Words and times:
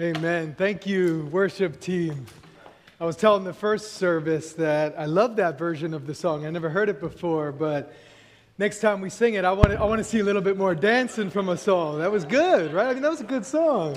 Amen. 0.00 0.54
Thank 0.56 0.86
you, 0.86 1.28
worship 1.32 1.80
team. 1.80 2.24
I 3.00 3.04
was 3.04 3.16
telling 3.16 3.42
the 3.42 3.52
first 3.52 3.94
service 3.94 4.52
that 4.52 4.94
I 4.96 5.06
love 5.06 5.34
that 5.36 5.58
version 5.58 5.92
of 5.92 6.06
the 6.06 6.14
song. 6.14 6.46
I 6.46 6.50
never 6.50 6.68
heard 6.68 6.88
it 6.88 7.00
before, 7.00 7.50
but 7.50 7.92
next 8.58 8.78
time 8.78 9.00
we 9.00 9.10
sing 9.10 9.34
it, 9.34 9.44
I 9.44 9.50
want 9.50 9.70
to, 9.70 9.80
I 9.80 9.84
want 9.86 9.98
to 9.98 10.04
see 10.04 10.20
a 10.20 10.22
little 10.22 10.40
bit 10.40 10.56
more 10.56 10.72
dancing 10.72 11.30
from 11.30 11.48
us 11.48 11.66
all. 11.66 11.96
That 11.96 12.12
was 12.12 12.24
good, 12.24 12.72
right? 12.72 12.86
I 12.86 12.94
mean, 12.94 13.02
that 13.02 13.10
was 13.10 13.22
a 13.22 13.24
good 13.24 13.44
song. 13.44 13.96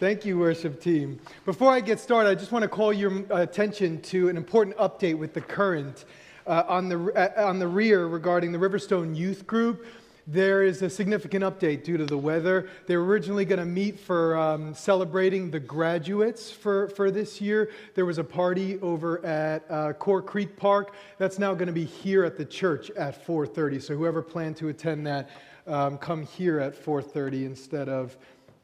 Thank 0.00 0.24
you, 0.24 0.36
worship 0.36 0.80
team. 0.80 1.20
Before 1.44 1.70
I 1.70 1.78
get 1.78 2.00
started, 2.00 2.28
I 2.28 2.34
just 2.34 2.50
want 2.50 2.64
to 2.64 2.68
call 2.68 2.92
your 2.92 3.24
attention 3.30 4.02
to 4.02 4.30
an 4.30 4.36
important 4.36 4.76
update 4.78 5.16
with 5.16 5.32
the 5.32 5.42
current 5.42 6.06
uh, 6.48 6.64
on, 6.66 6.88
the, 6.88 6.98
uh, 7.14 7.46
on 7.46 7.60
the 7.60 7.68
rear 7.68 8.08
regarding 8.08 8.50
the 8.50 8.58
Riverstone 8.58 9.16
Youth 9.16 9.46
Group. 9.46 9.86
There 10.32 10.62
is 10.62 10.80
a 10.82 10.88
significant 10.88 11.42
update 11.42 11.82
due 11.82 11.96
to 11.96 12.06
the 12.06 12.16
weather. 12.16 12.68
They 12.86 12.96
were 12.96 13.04
originally 13.04 13.44
going 13.44 13.58
to 13.58 13.64
meet 13.64 13.98
for 13.98 14.36
um, 14.38 14.74
celebrating 14.74 15.50
the 15.50 15.58
graduates 15.58 16.52
for, 16.52 16.86
for 16.90 17.10
this 17.10 17.40
year. 17.40 17.72
There 17.96 18.06
was 18.06 18.18
a 18.18 18.22
party 18.22 18.78
over 18.78 19.26
at 19.26 19.68
uh, 19.68 19.92
Core 19.94 20.22
Creek 20.22 20.56
Park. 20.56 20.94
That's 21.18 21.40
now 21.40 21.52
going 21.54 21.66
to 21.66 21.72
be 21.72 21.84
here 21.84 22.22
at 22.22 22.36
the 22.36 22.44
church 22.44 22.92
at 22.92 23.26
4:30. 23.26 23.82
So 23.82 23.96
whoever 23.96 24.22
planned 24.22 24.56
to 24.58 24.68
attend 24.68 25.04
that, 25.08 25.30
um, 25.66 25.98
come 25.98 26.22
here 26.22 26.60
at 26.60 26.80
4:30 26.80 27.44
instead 27.44 27.88
of 27.88 28.16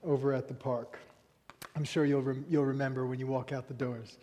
over 0.05 0.33
at 0.33 0.47
the 0.47 0.55
park. 0.55 1.01
I'm 1.75 1.83
sure 1.83 2.05
you'll, 2.05 2.37
you'll 2.49 2.65
remember 2.65 3.07
when 3.07 3.19
you 3.19 3.27
walk 3.27 3.51
out 3.51 3.67
the 3.67 3.75
doors. 3.75 4.19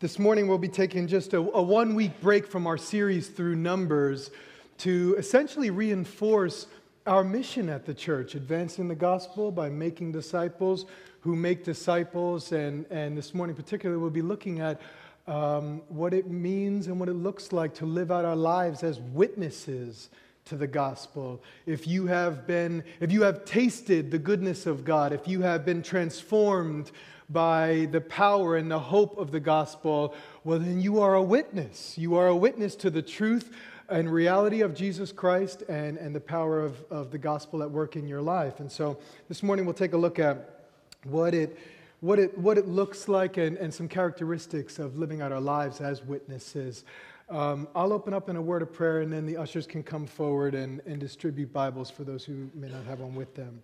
This 0.00 0.18
morning, 0.18 0.48
we'll 0.48 0.58
be 0.58 0.66
taking 0.66 1.06
just 1.06 1.34
a, 1.34 1.38
a 1.38 1.62
one 1.62 1.94
week 1.94 2.20
break 2.20 2.48
from 2.48 2.66
our 2.66 2.76
series 2.76 3.28
through 3.28 3.54
Numbers 3.54 4.32
to 4.78 5.14
essentially 5.18 5.70
reinforce 5.70 6.66
our 7.06 7.24
mission 7.24 7.68
at 7.68 7.84
the 7.84 7.94
church, 7.94 8.34
advancing 8.34 8.88
the 8.88 8.94
gospel 8.94 9.50
by 9.50 9.68
making 9.68 10.12
disciples 10.12 10.86
who 11.20 11.34
make 11.34 11.64
disciples. 11.64 12.52
And, 12.52 12.86
and 12.90 13.16
this 13.16 13.34
morning, 13.34 13.56
particularly, 13.56 14.00
we'll 14.00 14.10
be 14.10 14.22
looking 14.22 14.60
at 14.60 14.80
um, 15.26 15.82
what 15.88 16.14
it 16.14 16.30
means 16.30 16.86
and 16.88 16.98
what 16.98 17.08
it 17.08 17.14
looks 17.14 17.52
like 17.52 17.74
to 17.74 17.86
live 17.86 18.10
out 18.10 18.24
our 18.24 18.36
lives 18.36 18.82
as 18.82 19.00
witnesses 19.00 20.10
to 20.44 20.56
the 20.56 20.66
gospel. 20.66 21.42
If 21.66 21.86
you 21.86 22.06
have 22.06 22.46
been, 22.46 22.82
if 23.00 23.12
you 23.12 23.22
have 23.22 23.44
tasted 23.44 24.10
the 24.10 24.18
goodness 24.18 24.66
of 24.66 24.84
God, 24.84 25.12
if 25.12 25.28
you 25.28 25.42
have 25.42 25.64
been 25.64 25.82
transformed 25.82 26.90
by 27.30 27.88
the 27.92 28.00
power 28.00 28.56
and 28.56 28.70
the 28.70 28.78
hope 28.78 29.16
of 29.16 29.30
the 29.30 29.40
gospel, 29.40 30.14
well, 30.44 30.58
then 30.58 30.80
you 30.80 31.00
are 31.00 31.14
a 31.14 31.22
witness. 31.22 31.96
You 31.96 32.16
are 32.16 32.26
a 32.26 32.36
witness 32.36 32.74
to 32.76 32.90
the 32.90 33.02
truth 33.02 33.54
and 33.92 34.10
reality 34.10 34.62
of 34.62 34.74
Jesus 34.74 35.12
Christ 35.12 35.62
and, 35.68 35.98
and 35.98 36.14
the 36.14 36.20
power 36.20 36.60
of, 36.60 36.82
of 36.90 37.10
the 37.10 37.18
gospel 37.18 37.62
at 37.62 37.70
work 37.70 37.94
in 37.94 38.08
your 38.08 38.22
life. 38.22 38.58
And 38.58 38.72
so 38.72 38.98
this 39.28 39.42
morning 39.42 39.66
we'll 39.66 39.74
take 39.74 39.92
a 39.92 39.98
look 39.98 40.18
at 40.18 40.66
what 41.04 41.34
it, 41.34 41.58
what 42.00 42.18
it, 42.18 42.36
what 42.38 42.56
it 42.56 42.66
looks 42.66 43.06
like 43.06 43.36
and, 43.36 43.58
and 43.58 43.72
some 43.72 43.88
characteristics 43.88 44.78
of 44.78 44.96
living 44.96 45.20
out 45.20 45.30
our 45.30 45.40
lives 45.40 45.82
as 45.82 46.02
witnesses. 46.02 46.84
Um, 47.28 47.68
I'll 47.74 47.92
open 47.92 48.14
up 48.14 48.30
in 48.30 48.36
a 48.36 48.42
word 48.42 48.62
of 48.62 48.72
prayer, 48.72 49.00
and 49.00 49.12
then 49.12 49.26
the 49.26 49.36
ushers 49.36 49.66
can 49.66 49.82
come 49.82 50.06
forward 50.06 50.54
and, 50.54 50.80
and 50.86 50.98
distribute 50.98 51.52
Bibles 51.52 51.90
for 51.90 52.04
those 52.04 52.24
who 52.24 52.50
may 52.54 52.68
not 52.68 52.84
have 52.84 53.00
one 53.00 53.14
with 53.14 53.34
them. 53.34 53.62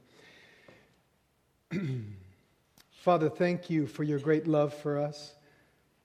Father, 2.90 3.30
thank 3.30 3.70
you 3.70 3.86
for 3.86 4.02
your 4.04 4.18
great 4.18 4.46
love 4.46 4.74
for 4.74 4.98
us. 4.98 5.34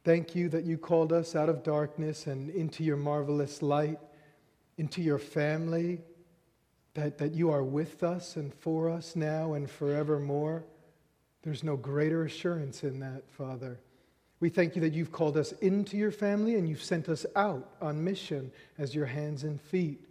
Thank 0.05 0.33
you 0.33 0.49
that 0.49 0.63
you 0.63 0.77
called 0.77 1.11
us 1.13 1.35
out 1.35 1.49
of 1.49 1.63
darkness 1.63 2.27
and 2.27 2.49
into 2.49 2.83
your 2.83 2.97
marvelous 2.97 3.61
light 3.61 3.99
into 4.77 5.01
your 5.01 5.19
family, 5.19 6.01
that, 6.93 7.17
that 7.17 7.33
you 7.33 7.49
are 7.51 7.63
with 7.63 8.03
us 8.03 8.35
and 8.35 8.53
for 8.53 8.89
us 8.89 9.15
now 9.15 9.53
and 9.53 9.69
forevermore. 9.69 10.63
There's 11.41 11.63
no 11.63 11.75
greater 11.75 12.23
assurance 12.23 12.83
in 12.83 12.99
that, 12.99 13.29
Father. 13.29 13.79
We 14.39 14.49
thank 14.49 14.75
you 14.75 14.81
that 14.81 14.93
you've 14.93 15.11
called 15.11 15.37
us 15.37 15.53
into 15.53 15.97
your 15.97 16.11
family 16.11 16.55
and 16.55 16.67
you've 16.67 16.83
sent 16.83 17.09
us 17.09 17.25
out 17.35 17.75
on 17.81 18.03
mission 18.03 18.51
as 18.77 18.93
your 18.93 19.05
hands 19.05 19.43
and 19.43 19.59
feet, 19.59 20.05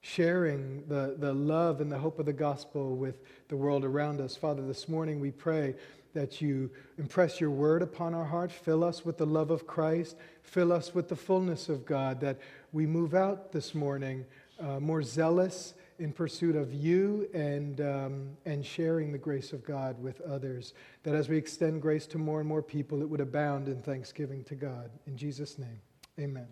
sharing 0.00 0.86
the, 0.86 1.16
the 1.18 1.32
love 1.32 1.80
and 1.80 1.90
the 1.90 1.98
hope 1.98 2.18
of 2.18 2.26
the 2.26 2.32
gospel 2.32 2.96
with 2.96 3.16
the 3.48 3.56
world 3.56 3.84
around 3.84 4.20
us. 4.20 4.36
Father, 4.36 4.62
this 4.62 4.88
morning 4.88 5.20
we 5.20 5.30
pray 5.30 5.74
that 6.14 6.40
you 6.40 6.70
impress 6.98 7.40
your 7.40 7.50
word 7.50 7.82
upon 7.82 8.14
our 8.14 8.24
hearts, 8.24 8.54
fill 8.54 8.84
us 8.84 9.04
with 9.04 9.18
the 9.18 9.26
love 9.26 9.50
of 9.50 9.66
Christ, 9.66 10.16
fill 10.42 10.72
us 10.72 10.94
with 10.94 11.08
the 11.08 11.16
fullness 11.16 11.68
of 11.68 11.86
God, 11.86 12.20
that 12.20 12.38
we 12.72 12.86
move 12.86 13.14
out 13.14 13.52
this 13.52 13.74
morning 13.74 14.24
uh, 14.58 14.80
more 14.80 15.02
zealous 15.02 15.74
in 15.98 16.12
pursuit 16.12 16.56
of 16.56 16.72
you 16.72 17.28
and, 17.34 17.80
um, 17.80 18.30
and 18.46 18.64
sharing 18.64 19.12
the 19.12 19.18
grace 19.18 19.52
of 19.52 19.64
God 19.64 20.00
with 20.02 20.20
others. 20.22 20.72
That 21.02 21.14
as 21.14 21.28
we 21.28 21.36
extend 21.36 21.82
grace 21.82 22.06
to 22.08 22.18
more 22.18 22.40
and 22.40 22.48
more 22.48 22.62
people, 22.62 23.02
it 23.02 23.08
would 23.08 23.20
abound 23.20 23.68
in 23.68 23.82
thanksgiving 23.82 24.44
to 24.44 24.54
God. 24.54 24.90
In 25.06 25.16
Jesus' 25.16 25.58
name, 25.58 25.80
amen. 26.18 26.48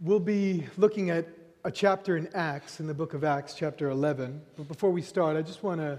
We'll 0.00 0.20
be 0.20 0.66
looking 0.76 1.10
at 1.10 1.26
a 1.64 1.70
chapter 1.70 2.16
in 2.16 2.28
Acts, 2.34 2.78
in 2.78 2.86
the 2.86 2.94
book 2.94 3.14
of 3.14 3.24
Acts, 3.24 3.54
chapter 3.54 3.88
11. 3.88 4.40
But 4.56 4.68
before 4.68 4.90
we 4.90 5.02
start, 5.02 5.36
I 5.36 5.42
just 5.42 5.62
want 5.62 5.80
to 5.80 5.98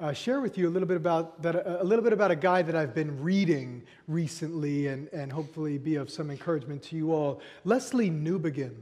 uh, 0.00 0.12
share 0.12 0.40
with 0.40 0.56
you 0.56 0.68
a 0.68 0.70
little 0.70 0.86
bit 0.86 0.96
about 0.96 1.42
that, 1.42 1.66
a 1.80 1.84
little 1.84 2.04
bit 2.04 2.12
about 2.12 2.30
a 2.30 2.36
guy 2.36 2.62
that 2.62 2.76
I've 2.76 2.94
been 2.94 3.20
reading 3.20 3.82
recently, 4.06 4.86
and, 4.86 5.08
and 5.12 5.32
hopefully 5.32 5.78
be 5.78 5.96
of 5.96 6.10
some 6.10 6.30
encouragement 6.30 6.82
to 6.84 6.96
you 6.96 7.12
all. 7.12 7.40
Lesslie 7.66 8.10
Newbigin 8.10 8.74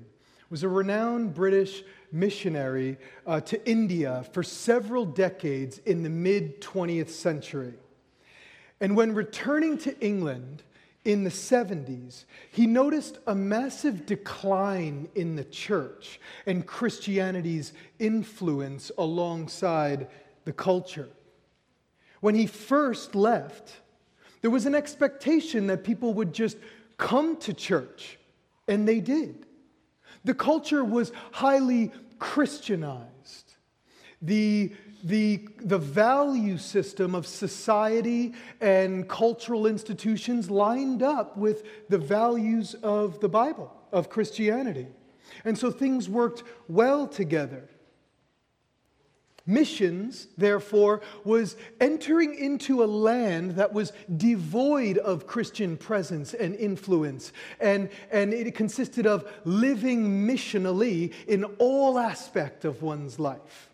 was 0.51 0.63
a 0.63 0.69
renowned 0.69 1.35
British 1.35 1.83
missionary 2.13 2.99
uh, 3.27 3.41
to 3.41 3.69
India 3.69 4.27
for 4.33 4.43
several 4.43 5.05
decades 5.05 5.79
in 5.87 6.03
the 6.03 6.11
mid 6.11 6.61
20th 6.61 7.11
century. 7.11 7.75
And 8.81 8.95
when 8.95 9.15
returning 9.15 9.79
to 9.79 9.99
England 10.05 10.63
in 11.07 11.25
the 11.25 11.31
70s, 11.31 12.25
he 12.51 12.67
noticed 12.67 13.19
a 13.27 13.35
massive 13.35 14.05
decline 14.05 15.09
in 15.15 15.35
the 15.35 15.45
church 15.45 16.21
and 16.45 16.67
Christianity's 16.67 17.73
influence 17.99 18.93
alongside 18.99 20.09
the 20.47 20.53
culture. 20.53 21.11
When 22.21 22.35
he 22.35 22.47
first 22.47 23.15
left, 23.15 23.77
there 24.41 24.51
was 24.51 24.65
an 24.65 24.75
expectation 24.75 25.67
that 25.67 25.85
people 25.85 26.15
would 26.15 26.33
just 26.33 26.57
come 26.97 27.37
to 27.41 27.53
church, 27.53 28.19
and 28.67 28.89
they 28.89 29.01
did. 29.01 29.45
The 30.25 30.35
culture 30.35 30.83
was 30.83 31.13
highly 31.33 31.93
Christianized. 32.19 33.55
The, 34.23 34.73
the, 35.05 35.47
the 35.59 35.79
value 35.79 36.57
system 36.57 37.15
of 37.15 37.27
society 37.27 38.33
and 38.61 39.07
cultural 39.09 39.67
institutions 39.67 40.51
lined 40.51 41.03
up 41.03 41.37
with 41.37 41.65
the 41.91 41.99
values 41.99 42.75
of 42.83 43.21
the 43.21 43.29
Bible, 43.29 43.73
of 43.93 44.09
Christianity. 44.09 44.87
And 45.45 45.59
so 45.59 45.71
things 45.71 46.09
worked 46.09 46.45
well 46.69 47.07
together. 47.07 47.69
Missions, 49.47 50.27
therefore, 50.37 51.03
was 51.23 51.57
entering 51.81 52.35
into 52.35 52.83
a 52.83 52.87
land 52.87 53.53
that 53.53 53.73
was 53.73 53.93
devoid 54.17 54.99
of 54.99 55.29
Christian 55.29 55.77
presence 55.77 56.35
and 56.35 56.57
influence. 56.57 57.33
And, 57.61 57.89
and 58.11 58.35
it 58.35 58.55
consisted 58.57 59.07
of 59.07 59.31
living 59.45 60.27
missionally 60.27 61.15
in 61.29 61.45
all 61.59 61.97
aspect 61.97 62.65
of 62.65 62.83
one's 62.83 63.21
life 63.21 63.71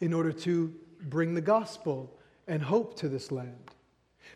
in 0.00 0.14
order 0.14 0.32
to 0.32 0.74
bring 1.02 1.34
the 1.34 1.42
gospel 1.42 2.16
and 2.48 2.62
hope 2.62 2.96
to 2.96 3.08
this 3.08 3.30
land. 3.30 3.70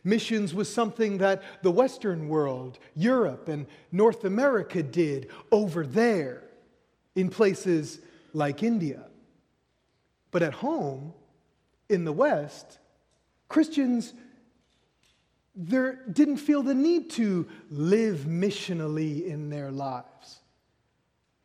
Missions 0.05 0.55
was 0.55 0.73
something 0.73 1.19
that 1.19 1.43
the 1.63 1.71
Western 1.71 2.29
world, 2.29 2.79
Europe, 2.95 3.49
and 3.49 3.67
North 3.91 4.25
America 4.25 4.83
did 4.83 5.31
over 5.51 5.87
there 5.87 6.45
in 7.15 7.31
places 7.31 8.01
like 8.33 8.63
India. 8.63 9.05
But 10.37 10.43
at 10.43 10.53
home, 10.53 11.15
in 11.89 12.05
the 12.05 12.13
West, 12.13 12.79
Christians 13.49 14.13
there 15.55 16.05
didn't 16.13 16.37
feel 16.37 16.63
the 16.63 16.75
need 16.75 17.09
to 17.13 17.49
live 17.71 18.27
missionally 18.29 19.27
in 19.27 19.49
their 19.49 19.71
lives 19.71 20.41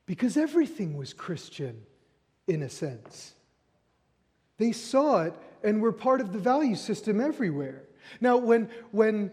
because 0.05 0.35
everything 0.35 0.97
was 0.97 1.13
Christian 1.13 1.83
in 2.47 2.63
a 2.63 2.69
sense. 2.69 3.33
They 4.57 4.73
saw 4.73 5.21
it 5.21 5.35
and 5.63 5.81
were 5.81 5.93
part 5.93 6.19
of 6.19 6.33
the 6.33 6.39
value 6.39 6.75
system 6.75 7.21
everywhere. 7.21 7.83
Now, 8.19 8.35
when, 8.35 8.69
when 8.91 9.31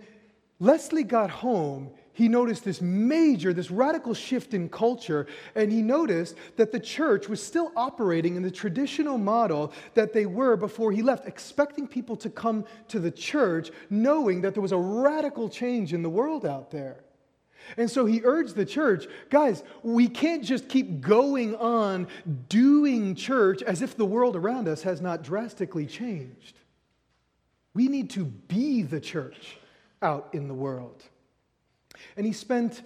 Lesslie 0.60 1.02
got 1.02 1.30
home, 1.30 1.90
he 2.18 2.26
noticed 2.26 2.64
this 2.64 2.80
major, 2.80 3.52
this 3.52 3.70
radical 3.70 4.12
shift 4.12 4.52
in 4.52 4.68
culture, 4.68 5.28
and 5.54 5.70
he 5.70 5.82
noticed 5.82 6.34
that 6.56 6.72
the 6.72 6.80
church 6.80 7.28
was 7.28 7.40
still 7.40 7.70
operating 7.76 8.34
in 8.34 8.42
the 8.42 8.50
traditional 8.50 9.18
model 9.18 9.72
that 9.94 10.12
they 10.12 10.26
were 10.26 10.56
before 10.56 10.90
he 10.90 11.00
left, 11.00 11.28
expecting 11.28 11.86
people 11.86 12.16
to 12.16 12.28
come 12.28 12.64
to 12.88 12.98
the 12.98 13.12
church, 13.12 13.70
knowing 13.88 14.40
that 14.40 14.52
there 14.52 14.60
was 14.60 14.72
a 14.72 14.76
radical 14.76 15.48
change 15.48 15.92
in 15.92 16.02
the 16.02 16.10
world 16.10 16.44
out 16.44 16.72
there. 16.72 17.04
And 17.76 17.88
so 17.88 18.04
he 18.04 18.20
urged 18.24 18.56
the 18.56 18.66
church 18.66 19.06
guys, 19.30 19.62
we 19.84 20.08
can't 20.08 20.42
just 20.42 20.68
keep 20.68 21.00
going 21.00 21.54
on 21.54 22.08
doing 22.48 23.14
church 23.14 23.62
as 23.62 23.80
if 23.80 23.96
the 23.96 24.04
world 24.04 24.34
around 24.34 24.66
us 24.66 24.82
has 24.82 25.00
not 25.00 25.22
drastically 25.22 25.86
changed. 25.86 26.58
We 27.74 27.86
need 27.86 28.10
to 28.10 28.24
be 28.24 28.82
the 28.82 29.00
church 29.00 29.58
out 30.02 30.30
in 30.32 30.48
the 30.48 30.54
world. 30.54 31.04
And 32.16 32.26
he 32.26 32.32
spent 32.32 32.82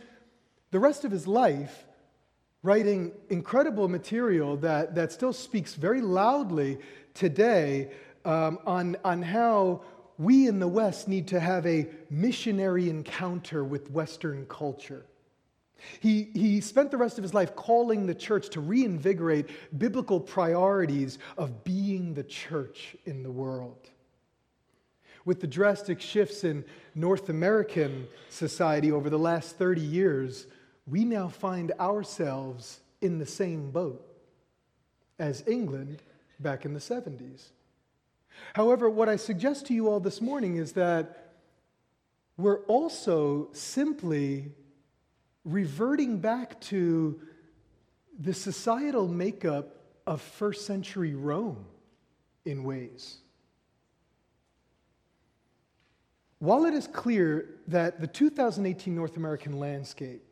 the 0.70 0.78
rest 0.78 1.04
of 1.04 1.10
his 1.10 1.26
life 1.26 1.84
writing 2.62 3.12
incredible 3.28 3.88
material 3.88 4.56
that, 4.58 4.94
that 4.94 5.12
still 5.12 5.32
speaks 5.32 5.74
very 5.74 6.00
loudly 6.00 6.78
today 7.14 7.90
um, 8.24 8.58
on, 8.66 8.96
on 9.04 9.22
how 9.22 9.82
we 10.18 10.46
in 10.46 10.60
the 10.60 10.68
West 10.68 11.08
need 11.08 11.26
to 11.28 11.40
have 11.40 11.66
a 11.66 11.88
missionary 12.10 12.88
encounter 12.88 13.64
with 13.64 13.90
Western 13.90 14.46
culture. 14.46 15.04
He, 16.00 16.28
he 16.34 16.60
spent 16.60 16.90
the 16.92 16.96
rest 16.96 17.18
of 17.18 17.22
his 17.22 17.34
life 17.34 17.56
calling 17.56 18.06
the 18.06 18.14
church 18.14 18.50
to 18.50 18.60
reinvigorate 18.60 19.50
biblical 19.78 20.20
priorities 20.20 21.18
of 21.36 21.64
being 21.64 22.14
the 22.14 22.22
church 22.22 22.96
in 23.04 23.22
the 23.22 23.30
world. 23.32 23.90
With 25.24 25.40
the 25.40 25.46
drastic 25.46 26.00
shifts 26.00 26.44
in 26.44 26.64
North 26.94 27.28
American 27.28 28.08
society 28.28 28.90
over 28.90 29.08
the 29.08 29.18
last 29.18 29.56
30 29.56 29.80
years, 29.80 30.46
we 30.86 31.04
now 31.04 31.28
find 31.28 31.72
ourselves 31.78 32.80
in 33.00 33.18
the 33.18 33.26
same 33.26 33.70
boat 33.70 34.04
as 35.18 35.44
England 35.46 36.02
back 36.40 36.64
in 36.64 36.74
the 36.74 36.80
70s. 36.80 37.50
However, 38.54 38.90
what 38.90 39.08
I 39.08 39.16
suggest 39.16 39.66
to 39.66 39.74
you 39.74 39.88
all 39.88 40.00
this 40.00 40.20
morning 40.20 40.56
is 40.56 40.72
that 40.72 41.34
we're 42.36 42.60
also 42.64 43.48
simply 43.52 44.52
reverting 45.44 46.18
back 46.18 46.60
to 46.62 47.20
the 48.18 48.34
societal 48.34 49.08
makeup 49.08 49.76
of 50.06 50.20
first 50.20 50.66
century 50.66 51.14
Rome 51.14 51.64
in 52.44 52.64
ways. 52.64 53.21
While 56.42 56.64
it 56.64 56.74
is 56.74 56.88
clear 56.88 57.50
that 57.68 58.00
the 58.00 58.08
2018 58.08 58.92
North 58.92 59.16
American 59.16 59.60
landscape 59.60 60.24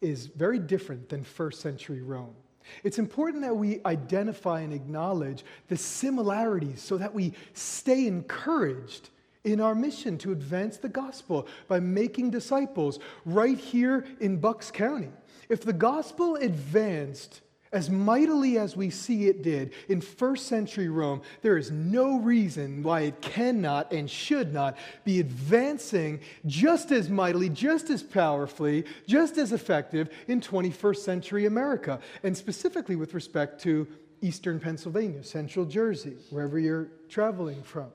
is 0.00 0.26
very 0.26 0.60
different 0.60 1.08
than 1.08 1.24
first 1.24 1.60
century 1.60 2.02
Rome. 2.02 2.36
It's 2.84 3.00
important 3.00 3.42
that 3.42 3.56
we 3.56 3.80
identify 3.84 4.60
and 4.60 4.72
acknowledge 4.72 5.44
the 5.66 5.76
similarities 5.76 6.80
so 6.80 6.96
that 6.98 7.12
we 7.12 7.32
stay 7.52 8.06
encouraged 8.06 9.10
in 9.42 9.60
our 9.60 9.74
mission 9.74 10.18
to 10.18 10.30
advance 10.30 10.76
the 10.76 10.88
gospel 10.88 11.48
by 11.66 11.80
making 11.80 12.30
disciples 12.30 13.00
right 13.24 13.58
here 13.58 14.06
in 14.20 14.36
Bucks 14.36 14.70
County. 14.70 15.10
If 15.48 15.62
the 15.62 15.72
gospel 15.72 16.36
advanced 16.36 17.40
as 17.72 17.88
mightily 17.88 18.58
as 18.58 18.76
we 18.76 18.90
see 18.90 19.26
it 19.26 19.42
did 19.42 19.72
in 19.88 20.00
first 20.00 20.46
century 20.46 20.88
Rome, 20.88 21.22
there 21.42 21.56
is 21.56 21.70
no 21.70 22.18
reason 22.18 22.82
why 22.82 23.02
it 23.02 23.20
cannot 23.20 23.92
and 23.92 24.10
should 24.10 24.52
not 24.52 24.76
be 25.04 25.20
advancing 25.20 26.20
just 26.46 26.90
as 26.90 27.08
mightily, 27.08 27.48
just 27.48 27.88
as 27.90 28.02
powerfully, 28.02 28.84
just 29.06 29.38
as 29.38 29.52
effective 29.52 30.10
in 30.26 30.40
21st 30.40 30.96
century 30.96 31.46
America, 31.46 32.00
and 32.24 32.36
specifically 32.36 32.96
with 32.96 33.14
respect 33.14 33.62
to 33.62 33.86
eastern 34.20 34.58
Pennsylvania, 34.58 35.22
central 35.22 35.64
Jersey, 35.64 36.16
wherever 36.30 36.58
you're 36.58 36.88
traveling 37.08 37.62
from. 37.62 37.90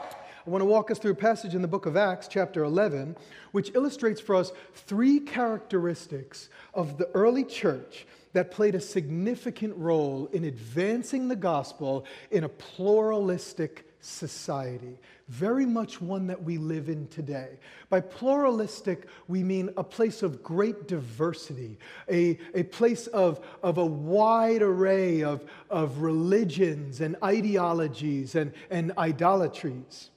I 0.00 0.48
want 0.48 0.62
to 0.62 0.66
walk 0.66 0.90
us 0.90 0.98
through 0.98 1.12
a 1.12 1.16
passage 1.16 1.54
in 1.54 1.60
the 1.60 1.68
book 1.68 1.84
of 1.84 1.96
Acts, 1.96 2.26
chapter 2.26 2.64
11, 2.64 3.14
which 3.52 3.72
illustrates 3.74 4.20
for 4.20 4.36
us 4.36 4.52
three 4.74 5.20
characteristics 5.20 6.48
of 6.72 6.96
the 6.96 7.08
early 7.08 7.44
church 7.44 8.06
that 8.32 8.50
played 8.50 8.74
a 8.74 8.80
significant 8.80 9.76
role 9.76 10.28
in 10.32 10.44
advancing 10.44 11.28
the 11.28 11.36
gospel 11.36 12.04
in 12.30 12.44
a 12.44 12.48
pluralistic 12.48 13.86
society, 14.00 14.98
very 15.28 15.66
much 15.66 16.00
one 16.00 16.26
that 16.26 16.42
we 16.42 16.58
live 16.58 16.88
in 16.88 17.06
today. 17.08 17.58
By 17.88 18.00
pluralistic, 18.00 19.06
we 19.28 19.42
mean 19.42 19.70
a 19.76 19.84
place 19.84 20.22
of 20.22 20.42
great 20.42 20.88
diversity, 20.88 21.78
a, 22.10 22.38
a 22.54 22.62
place 22.64 23.06
of, 23.08 23.44
of 23.62 23.78
a 23.78 23.84
wide 23.84 24.62
array 24.62 25.22
of, 25.22 25.44
of 25.68 25.98
religions 25.98 27.00
and 27.00 27.16
ideologies 27.22 28.34
and, 28.34 28.52
and 28.70 28.92
idolatries. 28.96 30.10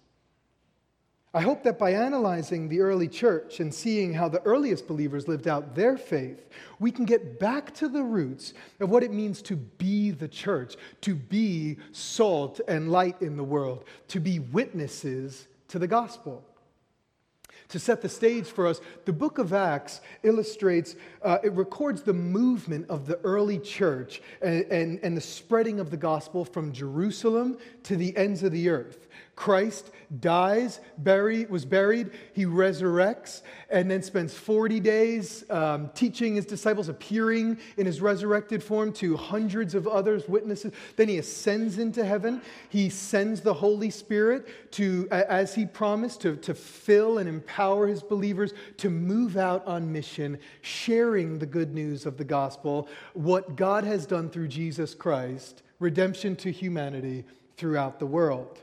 I 1.36 1.42
hope 1.42 1.64
that 1.64 1.80
by 1.80 1.94
analyzing 1.94 2.70
the 2.70 2.82
early 2.82 3.08
church 3.08 3.60
and 3.60 3.74
seeing 3.74 4.14
how 4.14 4.30
the 4.30 4.44
earliest 4.44 4.88
believers 4.88 5.28
lived 5.28 5.48
out 5.48 5.74
their 5.74 5.98
faith, 5.98 6.48
we 6.80 6.92
can 6.92 7.06
get 7.06 7.40
back 7.40 7.74
to 7.76 7.88
the 7.88 8.04
roots 8.04 8.54
of 8.80 8.92
what 8.92 9.02
it 9.02 9.12
means 9.12 9.42
to 9.44 9.56
be 9.56 10.12
the 10.12 10.28
church, 10.28 10.76
to 11.02 11.16
be 11.16 11.78
salt 11.92 12.62
and 12.68 12.92
light 12.92 13.20
in 13.20 13.36
the 13.36 13.44
world, 13.44 13.86
to 14.10 14.20
be 14.20 14.38
witnesses 14.38 15.48
to 15.70 15.80
the 15.80 15.88
gospel. 15.88 16.46
To 17.70 17.80
set 17.80 18.04
the 18.04 18.10
stage 18.10 18.46
for 18.46 18.68
us, 18.68 18.82
the 19.06 19.14
book 19.14 19.40
of 19.40 19.52
Acts 19.52 20.02
illustrates, 20.22 20.96
uh, 21.24 21.40
it 21.44 21.54
records 21.54 22.04
the 22.04 22.14
movement 22.14 22.88
of 22.88 23.08
the 23.08 23.18
early 23.24 23.58
church 23.58 24.22
and, 24.44 24.66
and, 24.66 25.00
and 25.02 25.18
the 25.18 25.22
spreading 25.22 25.80
of 25.80 25.90
the 25.90 25.98
gospel 25.98 26.46
from 26.46 26.72
Jerusalem 26.72 27.58
to 27.84 27.96
the 27.96 28.16
ends 28.16 28.44
of 28.44 28.52
the 28.52 28.70
earth. 28.70 29.08
Christ 29.36 29.90
dies, 30.20 30.80
buried, 31.00 31.50
was 31.50 31.66
buried, 31.66 32.12
he 32.34 32.46
resurrects, 32.46 33.42
and 33.70 33.90
then 33.90 34.04
spends 34.04 34.34
40 34.34 34.80
days 34.80 35.44
um, 35.50 35.90
teaching 35.96 36.36
his 36.36 36.46
disciples, 36.46 36.88
appearing 36.88 37.58
in 37.78 37.88
his 37.88 38.00
resurrected 38.00 38.64
form 38.64 38.94
to 38.94 39.18
hundreds 39.18 39.74
of 39.74 39.88
others, 39.88 40.28
witnesses. 40.28 40.72
Then 40.98 41.10
he 41.10 41.18
ascends 41.18 41.80
into 41.80 42.06
heaven. 42.06 42.44
He 42.70 42.90
sends 42.90 43.42
the 43.42 43.56
Holy 43.56 43.90
Spirit 43.90 44.72
to, 44.74 45.08
as 45.10 45.56
he 45.56 45.66
promised, 45.66 46.22
to, 46.22 46.36
to 46.38 46.54
fill 46.54 47.18
and 47.18 47.28
empower 47.28 47.88
his 47.88 48.04
believers 48.04 48.54
to 48.78 48.92
move 48.92 49.36
out 49.36 49.66
on 49.66 49.92
mission, 49.92 50.38
sharing 50.62 51.40
the 51.40 51.48
good 51.48 51.74
news 51.74 52.06
of 52.06 52.18
the 52.18 52.24
gospel, 52.24 52.88
what 53.14 53.56
God 53.56 53.84
has 53.84 54.06
done 54.06 54.30
through 54.30 54.50
Jesus 54.50 54.94
Christ, 54.94 55.64
redemption 55.80 56.36
to 56.38 56.52
humanity 56.52 57.26
throughout 57.58 57.98
the 57.98 58.06
world. 58.06 58.63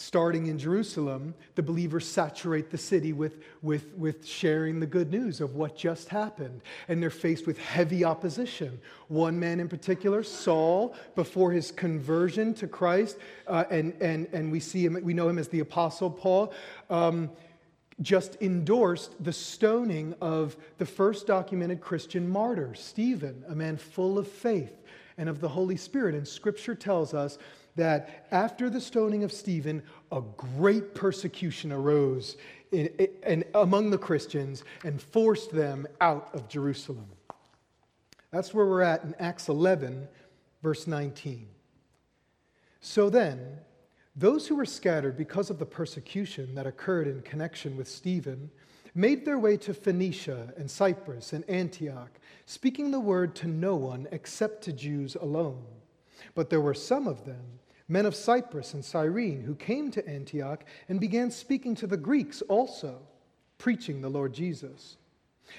Starting 0.00 0.46
in 0.46 0.58
Jerusalem, 0.58 1.34
the 1.56 1.62
believers 1.62 2.08
saturate 2.08 2.70
the 2.70 2.78
city 2.78 3.12
with, 3.12 3.36
with, 3.60 3.92
with 3.98 4.26
sharing 4.26 4.80
the 4.80 4.86
good 4.86 5.10
news 5.10 5.42
of 5.42 5.56
what 5.56 5.76
just 5.76 6.08
happened. 6.08 6.62
And 6.88 7.02
they're 7.02 7.10
faced 7.10 7.46
with 7.46 7.58
heavy 7.58 8.02
opposition. 8.02 8.80
One 9.08 9.38
man 9.38 9.60
in 9.60 9.68
particular, 9.68 10.22
Saul, 10.22 10.96
before 11.16 11.52
his 11.52 11.70
conversion 11.70 12.54
to 12.54 12.66
Christ, 12.66 13.18
uh, 13.46 13.64
and, 13.70 13.92
and, 14.00 14.26
and 14.32 14.50
we, 14.50 14.58
see 14.58 14.86
him, 14.86 14.98
we 15.02 15.12
know 15.12 15.28
him 15.28 15.38
as 15.38 15.48
the 15.48 15.60
Apostle 15.60 16.08
Paul, 16.08 16.54
um, 16.88 17.30
just 18.00 18.38
endorsed 18.40 19.22
the 19.22 19.34
stoning 19.34 20.14
of 20.22 20.56
the 20.78 20.86
first 20.86 21.26
documented 21.26 21.82
Christian 21.82 22.26
martyr, 22.26 22.74
Stephen, 22.74 23.44
a 23.50 23.54
man 23.54 23.76
full 23.76 24.18
of 24.18 24.26
faith 24.26 24.72
and 25.18 25.28
of 25.28 25.42
the 25.42 25.48
Holy 25.48 25.76
Spirit. 25.76 26.14
And 26.14 26.26
scripture 26.26 26.74
tells 26.74 27.12
us 27.12 27.36
that 27.76 28.26
after 28.30 28.68
the 28.68 28.80
stoning 28.80 29.24
of 29.24 29.32
Stephen, 29.32 29.82
a 30.12 30.22
great 30.36 30.94
persecution 30.94 31.72
arose 31.72 32.36
in, 32.72 32.86
in, 33.26 33.44
among 33.54 33.90
the 33.90 33.98
Christians 33.98 34.64
and 34.84 35.00
forced 35.00 35.52
them 35.52 35.86
out 36.00 36.30
of 36.34 36.48
Jerusalem. 36.48 37.06
That's 38.30 38.54
where 38.54 38.66
we're 38.66 38.82
at 38.82 39.02
in 39.02 39.14
Acts 39.18 39.48
11, 39.48 40.08
verse 40.62 40.86
19. 40.86 41.48
So 42.80 43.10
then, 43.10 43.58
those 44.16 44.46
who 44.46 44.56
were 44.56 44.66
scattered 44.66 45.16
because 45.16 45.50
of 45.50 45.58
the 45.58 45.66
persecution 45.66 46.54
that 46.54 46.66
occurred 46.66 47.08
in 47.08 47.22
connection 47.22 47.76
with 47.76 47.88
Stephen 47.88 48.50
made 48.94 49.24
their 49.24 49.38
way 49.38 49.56
to 49.56 49.74
Phoenicia 49.74 50.52
and 50.56 50.70
Cyprus 50.70 51.32
and 51.32 51.48
Antioch, 51.48 52.10
speaking 52.46 52.90
the 52.90 53.00
word 53.00 53.34
to 53.36 53.48
no 53.48 53.76
one 53.76 54.08
except 54.10 54.62
to 54.64 54.72
Jews 54.72 55.14
alone. 55.14 55.64
But 56.34 56.50
there 56.50 56.60
were 56.60 56.74
some 56.74 57.06
of 57.06 57.24
them, 57.24 57.59
men 57.90 58.06
of 58.06 58.14
Cyprus 58.14 58.72
and 58.72 58.84
Cyrene, 58.84 59.42
who 59.42 59.54
came 59.54 59.90
to 59.90 60.08
Antioch 60.08 60.64
and 60.88 61.00
began 61.00 61.30
speaking 61.30 61.74
to 61.76 61.86
the 61.86 61.96
Greeks 61.96 62.40
also, 62.42 63.00
preaching 63.58 64.00
the 64.00 64.08
Lord 64.08 64.32
Jesus. 64.32 64.96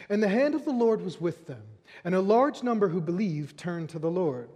And 0.10 0.24
the 0.24 0.30
hand 0.30 0.56
of 0.56 0.64
the 0.64 0.72
Lord 0.72 1.02
was 1.02 1.20
with 1.20 1.48
them, 1.48 1.64
and 2.04 2.16
a 2.16 2.22
large 2.22 2.64
number 2.64 2.88
who 2.88 3.02
believed 3.02 3.58
turned 3.58 3.90
to 3.90 4.00
the 4.00 4.10
Lord. 4.10 4.50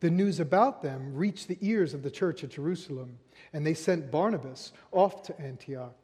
The 0.00 0.10
news 0.10 0.40
about 0.40 0.82
them 0.82 1.14
reached 1.14 1.48
the 1.48 1.58
ears 1.60 1.94
of 1.94 2.02
the 2.02 2.10
church 2.10 2.44
at 2.44 2.50
Jerusalem, 2.50 3.18
and 3.52 3.64
they 3.64 3.74
sent 3.74 4.10
Barnabas 4.10 4.72
off 4.90 5.22
to 5.22 5.40
Antioch. 5.40 5.96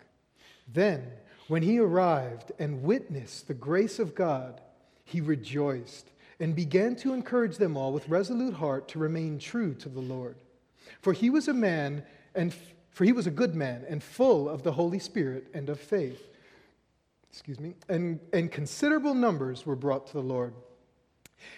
Then, 0.72 1.04
when 1.48 1.62
he 1.62 1.78
arrived 1.78 2.52
and 2.58 2.82
witnessed 2.82 3.48
the 3.48 3.54
grace 3.54 3.98
of 3.98 4.14
God, 4.14 4.60
he 5.04 5.20
rejoiced 5.20 6.10
and 6.40 6.54
began 6.54 6.94
to 6.96 7.12
encourage 7.12 7.56
them 7.56 7.76
all 7.76 7.92
with 7.92 8.08
resolute 8.08 8.54
heart 8.54 8.88
to 8.88 8.98
remain 8.98 9.38
true 9.38 9.74
to 9.74 9.88
the 9.88 10.00
Lord. 10.00 10.36
For 11.00 11.12
he 11.12 11.30
was 11.30 11.48
a 11.48 11.54
man 11.54 12.04
and 12.34 12.54
for 12.90 13.04
he 13.04 13.12
was 13.12 13.28
a 13.28 13.30
good 13.30 13.54
man 13.54 13.84
and 13.88 14.02
full 14.02 14.48
of 14.48 14.64
the 14.64 14.72
Holy 14.72 14.98
Spirit 14.98 15.46
and 15.54 15.68
of 15.68 15.78
faith. 15.78 16.20
excuse 17.30 17.60
me, 17.60 17.74
and, 17.88 18.18
and 18.32 18.50
considerable 18.50 19.14
numbers 19.14 19.64
were 19.64 19.76
brought 19.76 20.08
to 20.08 20.14
the 20.14 20.22
Lord. 20.22 20.52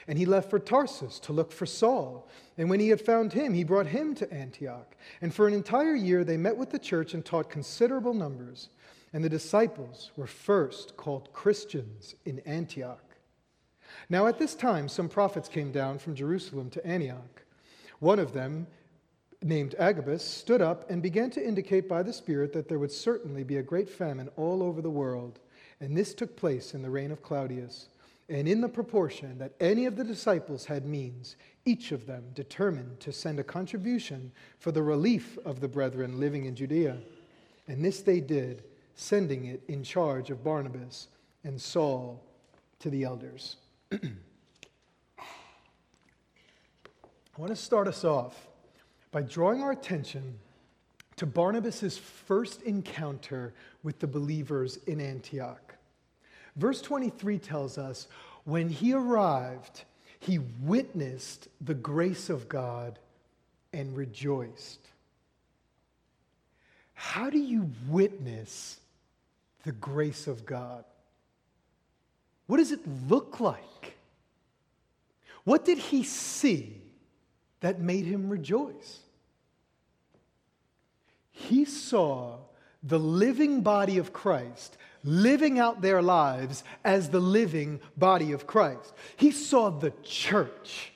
And 0.07 0.19
he 0.19 0.27
left 0.27 0.51
for 0.51 0.59
Tarsus 0.59 1.19
to 1.21 1.33
look 1.33 1.53
for 1.53 1.65
Saul. 1.65 2.29
And 2.59 2.69
when 2.69 2.81
he 2.81 2.91
had 2.91 3.01
found 3.01 3.33
him, 3.33 3.55
he 3.55 3.65
brought 3.65 3.87
him 3.87 4.15
to 4.17 4.31
Antioch. 4.33 4.95
And 5.23 5.35
for 5.35 5.49
an 5.49 5.55
entire 5.55 5.95
year 5.95 6.25
they 6.25 6.37
met 6.37 6.59
with 6.59 6.71
the 6.71 6.79
church 6.79 7.15
and 7.15 7.25
taught 7.25 7.49
considerable 7.49 8.13
numbers. 8.13 8.69
And 9.13 9.25
the 9.25 9.31
disciples 9.31 10.11
were 10.17 10.27
first 10.27 10.97
called 10.97 11.33
Christians 11.33 12.15
in 12.27 12.41
Antioch. 12.41 13.17
Now 14.09 14.27
at 14.27 14.39
this 14.39 14.55
time, 14.55 14.89
some 14.89 15.09
prophets 15.09 15.49
came 15.49 15.73
down 15.73 15.99
from 15.99 16.15
Jerusalem 16.15 16.71
to 16.71 16.87
Antioch. 16.87 17.43
One 17.99 18.19
of 18.19 18.33
them, 18.33 18.67
named 19.43 19.75
Agabus, 19.79 20.25
stood 20.25 20.61
up 20.61 20.91
and 20.91 21.03
began 21.03 21.31
to 21.31 21.47
indicate 21.47 21.89
by 21.89 22.03
the 22.03 22.13
Spirit 22.13 22.53
that 22.53 22.69
there 22.69 22.79
would 22.79 22.93
certainly 22.93 23.43
be 23.43 23.57
a 23.57 23.63
great 23.63 23.89
famine 23.89 24.29
all 24.37 24.63
over 24.63 24.83
the 24.83 24.91
world. 24.91 25.39
And 25.81 25.97
this 25.97 26.15
took 26.15 26.37
place 26.37 26.75
in 26.75 26.83
the 26.83 26.91
reign 26.91 27.11
of 27.11 27.23
Claudius. 27.23 27.89
And 28.29 28.47
in 28.47 28.61
the 28.61 28.69
proportion 28.69 29.39
that 29.39 29.55
any 29.59 29.87
of 29.87 29.97
the 29.97 30.05
disciples 30.05 30.67
had 30.67 30.85
means, 30.85 31.37
each 31.65 31.91
of 31.91 32.07
them 32.07 32.25
determined 32.35 33.01
to 33.01 33.13
send 33.13 33.41
a 33.41 33.45
contribution 33.45 34.31
for 34.59 34.71
the 34.73 34.83
relief 34.83 35.37
of 35.45 35.61
the 35.61 35.69
brethren 35.69 36.21
living 36.21 36.45
in 36.45 36.55
Judea. 36.55 36.99
And 37.67 37.85
this 37.85 38.03
they 38.03 38.21
did, 38.21 38.63
sending 38.95 39.47
it 39.47 39.63
in 39.69 39.83
charge 39.83 40.31
of 40.31 40.45
Barnabas 40.45 41.09
and 41.45 41.61
Saul 41.61 42.23
to 42.81 42.91
the 42.91 43.05
elders. 43.05 43.57
I 43.93 43.99
want 47.37 47.51
to 47.51 47.57
start 47.57 47.89
us 47.89 48.05
off 48.05 48.50
by 49.11 49.23
drawing 49.23 49.63
our 49.63 49.73
attention 49.73 50.39
to 51.17 51.27
Barnabas' 51.27 51.99
first 51.99 52.63
encounter 52.63 53.53
with 53.83 53.99
the 53.99 54.07
believers 54.07 54.79
in 54.87 55.01
Antioch. 55.01 55.75
Verse 56.57 56.81
23 56.83 57.39
tells 57.39 57.79
us 57.79 58.09
when 58.45 58.69
he 58.69 58.93
arrived, 58.93 59.85
he 60.19 60.39
witnessed 60.39 61.49
the 61.61 61.75
grace 61.75 62.31
of 62.31 62.49
God 62.49 62.99
and 63.73 63.97
rejoiced. 63.97 64.81
How 66.95 67.31
do 67.31 67.39
you 67.39 67.71
witness 67.89 68.81
the 69.65 69.73
grace 69.73 70.27
of 70.27 70.45
God? 70.45 70.85
What 72.47 72.59
does 72.59 72.73
it 72.73 72.81
look 73.09 73.41
like? 73.41 73.97
What 75.45 75.65
did 75.65 75.79
he 75.79 76.03
see 76.03 76.81
that 77.61 77.81
made 77.81 78.05
him 78.05 78.29
rejoice? 78.29 79.01
He 81.31 81.65
saw 81.65 82.39
the 82.83 82.99
living 82.99 83.63
body 83.63 83.99
of 83.99 84.13
Christ 84.13 84.77
living 85.03 85.59
out 85.59 85.81
their 85.81 86.03
lives 86.03 86.63
as 86.85 87.09
the 87.09 87.21
living 87.21 87.81
body 87.97 88.33
of 88.33 88.47
Christ. 88.47 88.93
He 89.17 89.31
saw 89.31 89.71
the 89.71 89.93
church, 90.03 90.93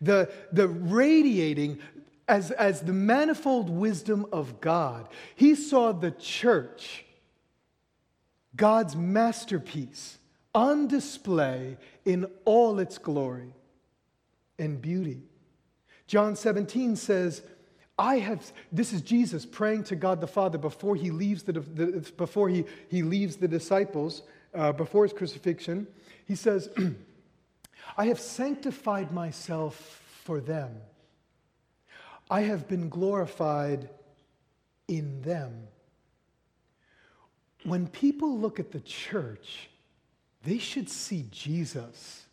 the, 0.00 0.30
the 0.52 0.68
radiating 0.68 1.80
as, 2.28 2.52
as 2.52 2.82
the 2.82 2.92
manifold 2.92 3.68
wisdom 3.68 4.26
of 4.32 4.60
God. 4.60 5.08
He 5.34 5.54
saw 5.54 5.92
the 5.92 6.12
church, 6.12 7.04
God's 8.54 8.94
masterpiece, 8.94 10.18
on 10.54 10.86
display 10.86 11.76
in 12.04 12.26
all 12.44 12.78
its 12.78 12.98
glory 12.98 13.54
and 14.58 14.80
beauty. 14.80 15.22
John 16.10 16.34
17 16.34 16.96
says, 16.96 17.40
I 17.96 18.16
have, 18.18 18.52
this 18.72 18.92
is 18.92 19.00
Jesus 19.00 19.46
praying 19.46 19.84
to 19.84 19.94
God 19.94 20.20
the 20.20 20.26
Father 20.26 20.58
before 20.58 20.96
he 20.96 21.12
leaves 21.12 21.44
the, 21.44 21.52
the 21.52 22.12
before 22.16 22.48
he, 22.48 22.64
he 22.88 23.04
leaves 23.04 23.36
the 23.36 23.46
disciples, 23.46 24.22
uh, 24.52 24.72
before 24.72 25.04
his 25.04 25.12
crucifixion. 25.12 25.86
He 26.26 26.34
says, 26.34 26.68
I 27.96 28.06
have 28.06 28.18
sanctified 28.18 29.12
myself 29.12 29.76
for 30.24 30.40
them. 30.40 30.74
I 32.28 32.40
have 32.40 32.66
been 32.66 32.88
glorified 32.88 33.88
in 34.88 35.22
them. 35.22 35.68
When 37.62 37.86
people 37.86 38.36
look 38.36 38.58
at 38.58 38.72
the 38.72 38.80
church, 38.80 39.70
they 40.42 40.58
should 40.58 40.90
see 40.90 41.26
Jesus. 41.30 42.24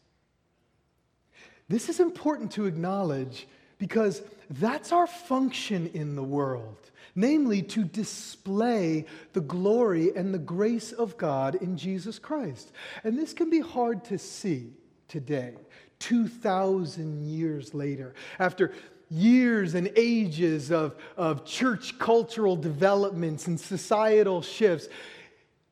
This 1.70 1.90
is 1.90 2.00
important 2.00 2.50
to 2.54 2.66
acknowledge 2.66 3.46
because 3.78 4.22
that's 4.50 4.92
our 4.92 5.08
function 5.08 5.90
in 5.94 6.16
the 6.16 6.24
world, 6.24 6.92
namely 7.16 7.62
to 7.62 7.84
display 7.84 9.06
the 9.34 9.42
glory 9.42 10.16
and 10.16 10.34
the 10.34 10.40
grace 10.40 10.92
of 10.92 11.18
God 11.18 11.56
in 11.56 11.78
Jesus 11.78 12.20
Christ. 12.20 12.72
And 13.04 13.18
this 13.18 13.34
can 13.34 13.50
be 13.50 13.60
hard 13.60 14.04
to 14.06 14.18
see 14.18 14.74
today, 15.08 15.56
2,000 16.00 17.24
years 17.24 17.74
later, 17.74 18.14
after 18.40 18.74
years 19.10 19.74
and 19.74 19.92
ages 19.96 20.72
of, 20.72 20.96
of 21.16 21.46
church 21.46 21.98
cultural 21.98 22.56
developments 22.56 23.48
and 23.48 23.60
societal 23.60 24.42
shifts. 24.42 24.88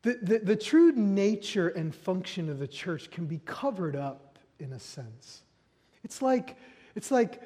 The, 0.04 0.20
the, 0.22 0.40
the 0.40 0.56
true 0.56 0.92
nature 0.92 1.70
and 1.70 1.94
function 1.94 2.50
of 2.50 2.60
the 2.60 2.68
church 2.68 3.10
can 3.12 3.26
be 3.26 3.40
covered 3.46 3.96
up 3.96 4.40
in 4.60 4.72
a 4.74 4.80
sense. 4.80 5.42
It's 6.04 6.22
like, 6.22 6.56
it's 6.96 7.12
like 7.12 7.42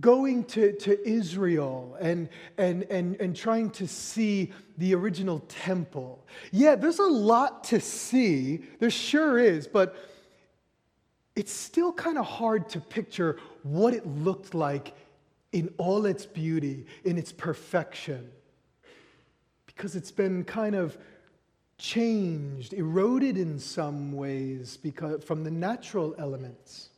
going 0.00 0.44
to, 0.44 0.72
to 0.72 1.08
Israel 1.08 1.96
and, 2.00 2.28
and, 2.58 2.82
and, 2.84 3.16
and 3.20 3.34
trying 3.34 3.70
to 3.70 3.88
see 3.88 4.52
the 4.78 4.94
original 4.94 5.40
temple. 5.48 6.24
Yeah, 6.52 6.74
there's 6.74 6.98
a 6.98 7.04
lot 7.04 7.64
to 7.64 7.80
see. 7.80 8.64
There 8.78 8.90
sure 8.90 9.38
is, 9.38 9.66
but 9.66 9.96
it's 11.34 11.52
still 11.52 11.92
kind 11.92 12.18
of 12.18 12.26
hard 12.26 12.68
to 12.70 12.80
picture 12.80 13.38
what 13.62 13.94
it 13.94 14.06
looked 14.06 14.54
like 14.54 14.94
in 15.52 15.72
all 15.78 16.06
its 16.06 16.26
beauty, 16.26 16.86
in 17.04 17.16
its 17.16 17.32
perfection, 17.32 18.30
because 19.66 19.96
it's 19.96 20.10
been 20.10 20.44
kind 20.44 20.74
of 20.74 20.98
changed, 21.78 22.72
eroded 22.72 23.36
in 23.36 23.58
some 23.58 24.12
ways 24.12 24.76
because, 24.78 25.22
from 25.24 25.44
the 25.44 25.50
natural 25.50 26.14
elements. 26.18 26.90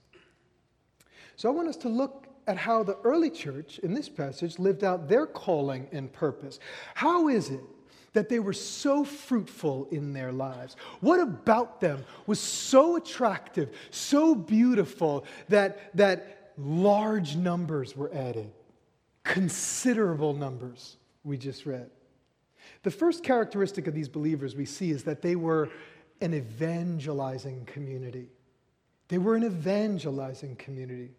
So 1.37 1.49
I 1.49 1.53
want 1.53 1.69
us 1.69 1.77
to 1.79 1.89
look 1.89 2.28
at 2.49 2.57
how 2.57 2.83
the 2.83 2.97
early 3.05 3.31
church 3.31 3.79
in 3.81 3.93
this 3.93 4.09
passage 4.09 4.59
lived 4.59 4.83
out 4.83 5.07
their 5.07 5.27
calling 5.27 5.87
and 5.93 6.11
purpose. 6.11 6.59
How 6.95 7.29
is 7.29 7.51
it 7.51 7.61
that 8.15 8.31
they 8.31 8.41
were 8.41 8.55
so 8.55 9.05
fruitful 9.05 9.87
in 9.91 10.15
their 10.15 10.33
lives? 10.33 10.75
What 11.01 11.21
about 11.21 11.81
them 11.81 12.05
was 12.27 12.41
so 12.41 12.97
attractive, 12.97 13.77
so 13.91 14.35
beautiful 14.35 15.27
that, 15.51 15.95
that 15.95 16.55
large 16.57 17.37
numbers 17.37 17.95
were 17.95 18.13
added? 18.15 18.51
Considerable 19.25 20.33
numbers, 20.33 20.97
we 21.23 21.37
just 21.37 21.67
read. 21.67 21.91
The 22.83 22.91
first 22.91 23.23
characteristic 23.23 23.87
of 23.87 23.95
these 23.95 24.09
believers 24.09 24.57
we 24.57 24.65
see 24.65 24.91
is 24.91 25.05
that 25.05 25.21
they 25.21 25.37
were 25.37 25.69
an 26.23 26.33
evangelizing 26.33 27.67
community. 27.67 28.31
They 29.09 29.19
were 29.19 29.37
an 29.37 29.45
evangelizing 29.45 30.57
community. 30.57 31.11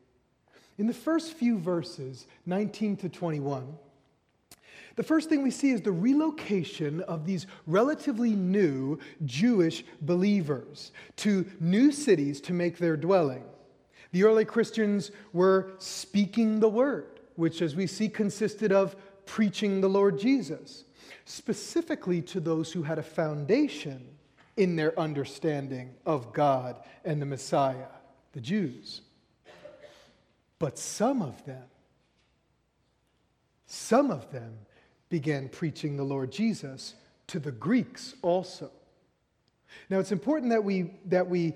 In 0.79 0.88
the 0.88 0.93
first 0.93 1.33
few 1.33 1.59
verses, 1.59 2.25
19 2.45 2.95
to 2.98 3.09
21, 3.09 3.77
the 4.95 5.03
first 5.03 5.27
thing 5.27 5.43
we 5.43 5.51
see 5.51 5.71
is 5.71 5.81
the 5.81 5.91
relocation 5.91 7.01
of 7.01 7.25
these 7.25 7.48
relatively 7.67 8.33
new 8.33 8.98
Jewish 9.25 9.83
believers 10.00 10.93
to 11.17 11.45
new 11.59 11.91
cities 11.91 12.39
to 12.41 12.53
make 12.53 12.77
their 12.77 12.95
dwelling. 12.95 13.43
The 14.13 14.24
early 14.24 14.45
Christians 14.45 15.12
were 15.33 15.74
speaking 15.79 16.62
the 16.62 16.69
word, 16.69 17.19
which, 17.36 17.62
as 17.62 17.75
we 17.75 17.86
see, 17.86 18.07
consisted 18.07 18.71
of 18.71 18.95
preaching 19.25 19.81
the 19.81 19.89
Lord 19.89 20.17
Jesus, 20.17 20.86
specifically 21.25 22.21
to 22.21 22.39
those 22.39 22.71
who 22.71 22.83
had 22.83 23.00
a 23.00 23.03
foundation 23.03 24.07
in 24.55 24.77
their 24.77 24.98
understanding 24.98 25.93
of 26.05 26.31
God 26.31 26.77
and 27.03 27.21
the 27.21 27.25
Messiah, 27.25 27.88
the 28.31 28.41
Jews. 28.41 29.01
But 30.60 30.78
some 30.78 31.22
of 31.22 31.44
them, 31.46 31.63
some 33.66 34.12
of 34.12 34.30
them 34.32 34.54
began 35.10 35.50
preaching 35.50 35.96
the 35.98 36.04
Lord 36.04 36.32
Jesus 36.32 36.96
to 37.28 37.39
the 37.39 37.51
Greeks 37.51 38.16
also. 38.22 38.70
Now 39.89 40.00
it's 40.00 40.12
important 40.12 40.51
that 40.51 40.63
we, 40.63 40.92
that 41.06 41.28
we 41.28 41.54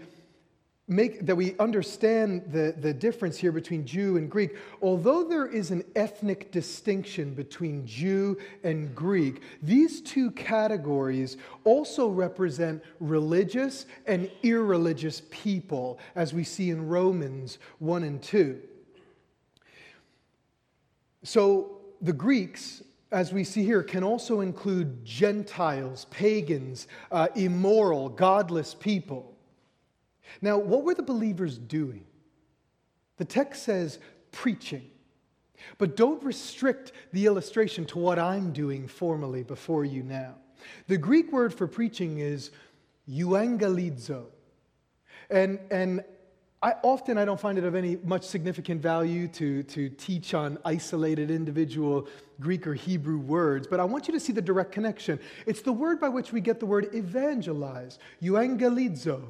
make 0.87 1.25
that 1.25 1.35
we 1.35 1.57
understand 1.59 2.43
the, 2.51 2.75
the 2.77 2.93
difference 2.93 3.37
here 3.37 3.51
between 3.51 3.85
Jew 3.85 4.17
and 4.17 4.29
Greek. 4.29 4.57
Although 4.81 5.23
there 5.23 5.47
is 5.47 5.71
an 5.71 5.83
ethnic 5.95 6.51
distinction 6.51 7.33
between 7.33 7.85
Jew 7.85 8.37
and 8.63 8.93
Greek, 8.93 9.41
these 9.61 10.01
two 10.01 10.31
categories 10.31 11.37
also 11.63 12.09
represent 12.09 12.83
religious 12.99 13.85
and 14.05 14.29
irreligious 14.43 15.21
people, 15.31 15.99
as 16.15 16.33
we 16.33 16.43
see 16.43 16.69
in 16.69 16.87
Romans 16.87 17.59
1 17.79 18.03
and 18.03 18.21
2. 18.21 18.61
So 21.23 21.81
the 22.01 22.13
Greeks, 22.13 22.83
as 23.11 23.31
we 23.31 23.43
see 23.43 23.63
here, 23.63 23.81
can 23.83 24.03
also 24.03 24.41
include 24.41 25.05
Gentiles, 25.05 26.05
pagans, 26.09 26.87
uh, 27.11 27.27
immoral, 27.35 28.09
godless 28.09 28.73
people. 28.73 29.35
Now, 30.41 30.57
what 30.57 30.83
were 30.83 30.95
the 30.95 31.03
believers 31.03 31.57
doing? 31.57 32.05
The 33.17 33.25
text 33.25 33.63
says 33.63 33.99
preaching. 34.31 34.89
But 35.77 35.95
don't 35.95 36.21
restrict 36.23 36.91
the 37.13 37.25
illustration 37.25 37.85
to 37.85 37.99
what 37.99 38.19
I'm 38.19 38.51
doing 38.51 38.87
formally 38.87 39.43
before 39.43 39.85
you 39.85 40.03
now. 40.03 40.35
The 40.87 40.97
Greek 40.97 41.31
word 41.31 41.53
for 41.53 41.67
preaching 41.67 42.19
is 42.19 42.51
euangelizo. 43.09 44.25
And, 45.29 45.59
and 45.71 46.03
I, 46.63 46.75
often 46.81 47.17
I 47.17 47.25
don't 47.25 47.39
find 47.39 47.57
it 47.57 47.65
of 47.65 47.75
any 47.75 47.97
much 47.97 48.23
significant 48.23 48.81
value 48.81 49.27
to, 49.27 49.63
to 49.63 49.89
teach 49.89 50.33
on 50.33 50.57
isolated 50.63 51.29
individual 51.29 52.07
Greek 52.39 52.65
or 52.65 52.73
Hebrew 52.73 53.17
words, 53.17 53.67
but 53.67 53.81
I 53.81 53.83
want 53.83 54.07
you 54.07 54.13
to 54.13 54.19
see 54.19 54.31
the 54.31 54.41
direct 54.41 54.71
connection. 54.71 55.19
It's 55.45 55.61
the 55.61 55.73
word 55.73 55.99
by 55.99 56.07
which 56.07 56.31
we 56.31 56.39
get 56.39 56.61
the 56.61 56.65
word 56.65 56.95
evangelize, 56.95 57.99
euangelizo. 58.21 59.21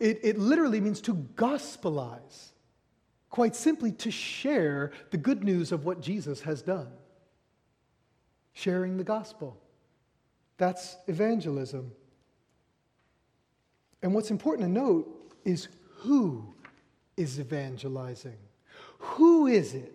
It, 0.00 0.18
it 0.24 0.38
literally 0.38 0.80
means 0.80 1.00
to 1.02 1.14
gospelize, 1.14 2.48
quite 3.30 3.54
simply 3.54 3.92
to 3.92 4.10
share 4.10 4.90
the 5.12 5.16
good 5.16 5.44
news 5.44 5.70
of 5.70 5.84
what 5.84 6.00
Jesus 6.00 6.40
has 6.40 6.60
done. 6.60 6.88
Sharing 8.52 8.96
the 8.96 9.04
gospel. 9.04 9.56
That's 10.58 10.96
evangelism. 11.06 11.92
And 14.02 14.12
what's 14.12 14.32
important 14.32 14.66
to 14.66 14.72
note 14.72 15.32
is 15.44 15.68
who 15.98 16.52
is 17.16 17.38
evangelizing? 17.38 18.38
Who 18.98 19.46
is 19.46 19.74
it 19.74 19.92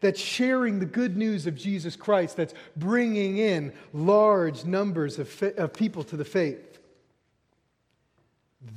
that's 0.00 0.20
sharing 0.20 0.78
the 0.78 0.86
good 0.86 1.16
news 1.16 1.46
of 1.46 1.54
Jesus 1.54 1.96
Christ, 1.96 2.36
that's 2.36 2.54
bringing 2.76 3.38
in 3.38 3.72
large 3.92 4.64
numbers 4.64 5.18
of, 5.18 5.28
fa- 5.28 5.56
of 5.56 5.72
people 5.72 6.04
to 6.04 6.16
the 6.16 6.24
faith? 6.24 6.78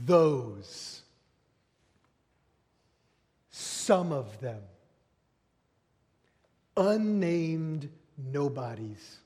Those. 0.05 1.01
Some 3.51 4.11
of 4.11 4.39
them. 4.39 4.61
Unnamed 6.77 7.89
nobodies 8.17 9.19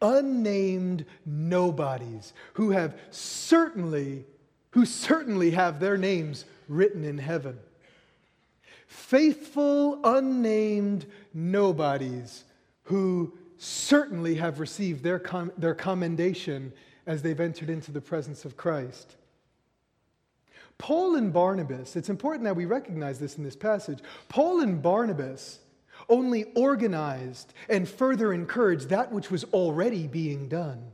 unnamed 0.00 1.04
nobodies 1.26 2.32
who 2.54 2.70
have 2.70 2.96
certainly 3.10 4.24
who 4.72 4.84
certainly 4.84 5.50
have 5.50 5.80
their 5.80 5.96
names 5.96 6.44
written 6.68 7.04
in 7.04 7.18
heaven. 7.18 7.58
Faithful, 8.86 10.00
unnamed 10.04 11.06
nobodies 11.34 12.44
who 12.84 13.36
certainly 13.58 14.36
have 14.36 14.60
received 14.60 15.02
their, 15.02 15.18
com- 15.18 15.52
their 15.58 15.74
commendation 15.74 16.72
as 17.06 17.22
they've 17.22 17.40
entered 17.40 17.68
into 17.70 17.90
the 17.90 18.00
presence 18.00 18.44
of 18.44 18.56
Christ. 18.56 19.16
Paul 20.78 21.16
and 21.16 21.32
Barnabas, 21.32 21.96
it's 21.96 22.08
important 22.08 22.44
that 22.44 22.54
we 22.54 22.64
recognize 22.64 23.18
this 23.18 23.36
in 23.36 23.44
this 23.44 23.56
passage. 23.56 23.98
Paul 24.28 24.60
and 24.60 24.80
Barnabas 24.80 25.58
only 26.08 26.44
organized 26.54 27.52
and 27.68 27.88
further 27.88 28.32
encouraged 28.32 28.88
that 28.88 29.10
which 29.10 29.30
was 29.30 29.44
already 29.44 30.06
being 30.06 30.48
done. 30.48 30.92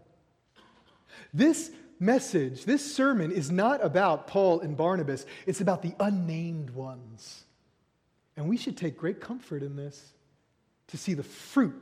This 1.34 1.70
message, 1.98 2.64
this 2.64 2.94
sermon 2.94 3.30
is 3.30 3.50
not 3.50 3.84
about 3.84 4.26
Paul 4.26 4.60
and 4.60 4.76
Barnabas, 4.76 5.26
it's 5.46 5.60
about 5.60 5.82
the 5.82 5.94
unnamed 6.00 6.70
ones. 6.70 7.44
And 8.36 8.48
we 8.48 8.56
should 8.56 8.76
take 8.76 8.96
great 8.96 9.20
comfort 9.20 9.62
in 9.62 9.76
this 9.76 10.12
to 10.88 10.96
see 10.96 11.14
the 11.14 11.22
fruit 11.22 11.80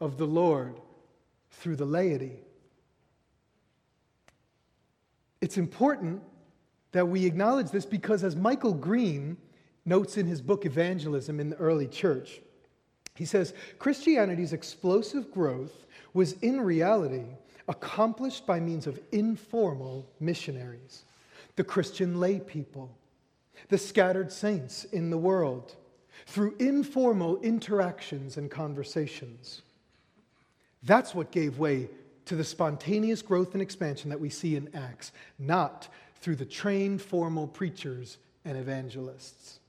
of 0.00 0.18
the 0.18 0.26
Lord 0.26 0.80
through 1.50 1.76
the 1.76 1.84
laity. 1.84 2.38
It's 5.40 5.56
important 5.56 6.22
that 6.92 7.08
we 7.08 7.26
acknowledge 7.26 7.70
this 7.70 7.86
because, 7.86 8.22
as 8.24 8.36
Michael 8.36 8.72
Green 8.72 9.36
notes 9.84 10.16
in 10.16 10.26
his 10.26 10.40
book 10.40 10.64
Evangelism 10.64 11.40
in 11.40 11.50
the 11.50 11.56
Early 11.56 11.88
Church, 11.88 12.40
he 13.14 13.24
says 13.24 13.54
Christianity's 13.78 14.52
explosive 14.52 15.30
growth 15.30 15.86
was 16.12 16.32
in 16.34 16.60
reality 16.60 17.24
accomplished 17.68 18.46
by 18.46 18.60
means 18.60 18.86
of 18.86 19.00
informal 19.12 20.06
missionaries, 20.20 21.04
the 21.56 21.64
Christian 21.64 22.20
lay 22.20 22.40
people, 22.40 22.90
the 23.68 23.78
scattered 23.78 24.30
saints 24.30 24.84
in 24.84 25.10
the 25.10 25.18
world, 25.18 25.76
through 26.26 26.54
informal 26.58 27.40
interactions 27.40 28.36
and 28.36 28.50
conversations. 28.50 29.62
That's 30.82 31.14
what 31.14 31.30
gave 31.30 31.58
way 31.58 31.88
to 32.26 32.36
the 32.36 32.44
spontaneous 32.44 33.22
growth 33.22 33.52
and 33.52 33.62
expansion 33.62 34.10
that 34.10 34.20
we 34.20 34.30
see 34.30 34.56
in 34.56 34.74
Acts, 34.74 35.12
not 35.38 35.88
through 36.20 36.36
the 36.36 36.44
trained 36.44 37.02
formal 37.02 37.46
preachers 37.46 38.18
and 38.44 38.56
evangelists. 38.56 39.60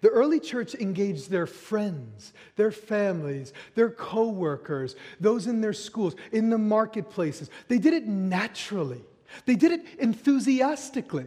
The 0.00 0.08
early 0.08 0.38
church 0.38 0.74
engaged 0.74 1.30
their 1.30 1.46
friends, 1.46 2.32
their 2.56 2.70
families, 2.70 3.52
their 3.74 3.90
co 3.90 4.28
workers, 4.28 4.94
those 5.20 5.46
in 5.46 5.60
their 5.60 5.72
schools, 5.72 6.14
in 6.30 6.50
the 6.50 6.58
marketplaces. 6.58 7.50
They 7.66 7.78
did 7.78 7.94
it 7.94 8.06
naturally, 8.06 9.02
they 9.46 9.56
did 9.56 9.72
it 9.72 9.84
enthusiastically. 9.98 11.26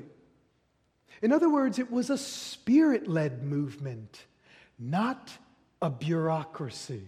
In 1.21 1.31
other 1.31 1.49
words, 1.49 1.77
it 1.77 1.91
was 1.91 2.10
a 2.10 2.17
spirit 2.17 3.07
led 3.07 3.43
movement, 3.43 4.25
not 4.79 5.31
a 5.81 5.89
bureaucracy. 5.89 7.07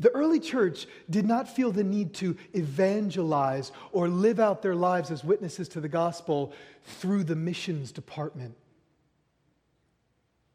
The 0.00 0.10
early 0.10 0.38
church 0.38 0.86
did 1.10 1.26
not 1.26 1.48
feel 1.48 1.72
the 1.72 1.82
need 1.82 2.14
to 2.14 2.36
evangelize 2.54 3.72
or 3.92 4.08
live 4.08 4.38
out 4.38 4.62
their 4.62 4.74
lives 4.74 5.10
as 5.10 5.24
witnesses 5.24 5.68
to 5.70 5.80
the 5.80 5.88
gospel 5.88 6.52
through 6.84 7.24
the 7.24 7.34
missions 7.34 7.90
department. 7.90 8.54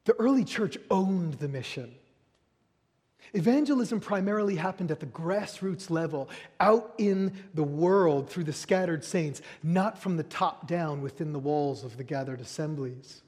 The 0.06 0.14
early 0.20 0.44
church 0.44 0.78
owned 0.92 1.36
the 1.36 1.48
mission. 1.48 1.96
Evangelism 3.34 4.00
primarily 4.00 4.56
happened 4.56 4.92
at 4.92 5.00
the 5.00 5.06
grassroots 5.08 5.90
level, 5.90 6.30
out 6.60 6.94
in 6.98 7.34
the 7.54 7.64
world 7.64 8.30
through 8.30 8.44
the 8.44 8.54
scattered 8.54 9.04
saints, 9.04 9.42
not 9.64 9.98
from 9.98 10.18
the 10.18 10.24
top 10.24 10.68
down 10.68 11.02
within 11.02 11.34
the 11.34 11.40
walls 11.40 11.84
of 11.84 11.98
the 11.98 12.04
gathered 12.04 12.42
assemblies. 12.42 13.22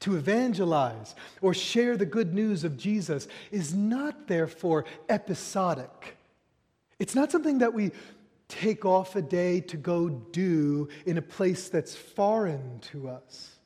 To 0.00 0.16
evangelize 0.16 1.14
or 1.40 1.54
share 1.54 1.96
the 1.96 2.06
good 2.06 2.32
news 2.32 2.62
of 2.62 2.76
Jesus 2.76 3.26
is 3.50 3.74
not, 3.74 4.28
therefore, 4.28 4.84
episodic. 5.08 6.16
It's 6.98 7.14
not 7.14 7.32
something 7.32 7.58
that 7.58 7.74
we 7.74 7.90
take 8.46 8.84
off 8.84 9.16
a 9.16 9.22
day 9.22 9.60
to 9.60 9.76
go 9.76 10.08
do 10.08 10.88
in 11.06 11.18
a 11.18 11.22
place 11.22 11.68
that's 11.68 11.94
foreign 11.94 12.80
to 12.92 13.08
us. 13.08 13.56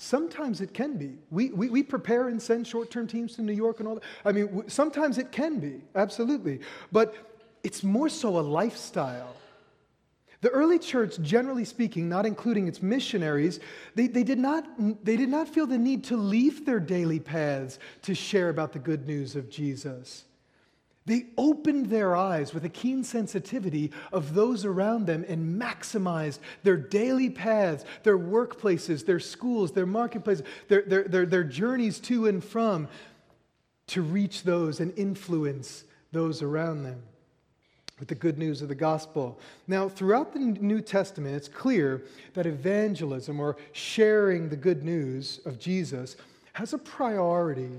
Sometimes 0.00 0.60
it 0.60 0.72
can 0.72 0.96
be. 0.96 1.18
We, 1.28 1.50
we, 1.50 1.68
we 1.68 1.82
prepare 1.82 2.28
and 2.28 2.40
send 2.40 2.68
short 2.68 2.88
term 2.88 3.08
teams 3.08 3.34
to 3.34 3.42
New 3.42 3.52
York 3.52 3.80
and 3.80 3.88
all 3.88 3.96
that. 3.96 4.04
I 4.24 4.30
mean, 4.30 4.62
sometimes 4.68 5.18
it 5.18 5.32
can 5.32 5.58
be, 5.58 5.82
absolutely. 5.96 6.60
But 6.92 7.16
it's 7.64 7.82
more 7.82 8.08
so 8.08 8.38
a 8.38 8.40
lifestyle. 8.40 9.34
The 10.40 10.50
early 10.50 10.78
church, 10.78 11.20
generally 11.20 11.64
speaking, 11.64 12.08
not 12.08 12.26
including 12.26 12.68
its 12.68 12.80
missionaries, 12.80 13.58
they, 13.96 14.06
they, 14.06 14.22
did 14.22 14.38
not, 14.38 14.64
they 15.04 15.16
did 15.16 15.30
not 15.30 15.48
feel 15.48 15.66
the 15.66 15.76
need 15.76 16.04
to 16.04 16.16
leave 16.16 16.64
their 16.64 16.78
daily 16.78 17.18
paths 17.18 17.80
to 18.02 18.14
share 18.14 18.50
about 18.50 18.72
the 18.72 18.78
good 18.78 19.04
news 19.04 19.34
of 19.34 19.50
Jesus. 19.50 20.26
They 21.08 21.24
opened 21.38 21.86
their 21.86 22.14
eyes 22.14 22.52
with 22.52 22.66
a 22.66 22.68
keen 22.68 23.02
sensitivity 23.02 23.92
of 24.12 24.34
those 24.34 24.66
around 24.66 25.06
them 25.06 25.24
and 25.26 25.58
maximized 25.58 26.38
their 26.64 26.76
daily 26.76 27.30
paths, 27.30 27.86
their 28.02 28.18
workplaces, 28.18 29.06
their 29.06 29.18
schools, 29.18 29.72
their 29.72 29.86
marketplaces, 29.86 30.44
their, 30.68 30.82
their, 30.82 31.04
their, 31.04 31.24
their 31.24 31.44
journeys 31.44 31.98
to 32.00 32.26
and 32.26 32.44
from 32.44 32.88
to 33.86 34.02
reach 34.02 34.42
those 34.42 34.80
and 34.80 34.92
influence 34.98 35.84
those 36.12 36.42
around 36.42 36.82
them 36.82 37.00
with 37.98 38.08
the 38.08 38.14
good 38.14 38.36
news 38.36 38.60
of 38.60 38.68
the 38.68 38.74
gospel. 38.74 39.40
Now, 39.66 39.88
throughout 39.88 40.34
the 40.34 40.40
New 40.40 40.82
Testament, 40.82 41.34
it's 41.34 41.48
clear 41.48 42.02
that 42.34 42.44
evangelism 42.44 43.40
or 43.40 43.56
sharing 43.72 44.50
the 44.50 44.56
good 44.56 44.84
news 44.84 45.40
of 45.46 45.58
Jesus 45.58 46.16
has 46.52 46.74
a 46.74 46.78
priority 46.78 47.70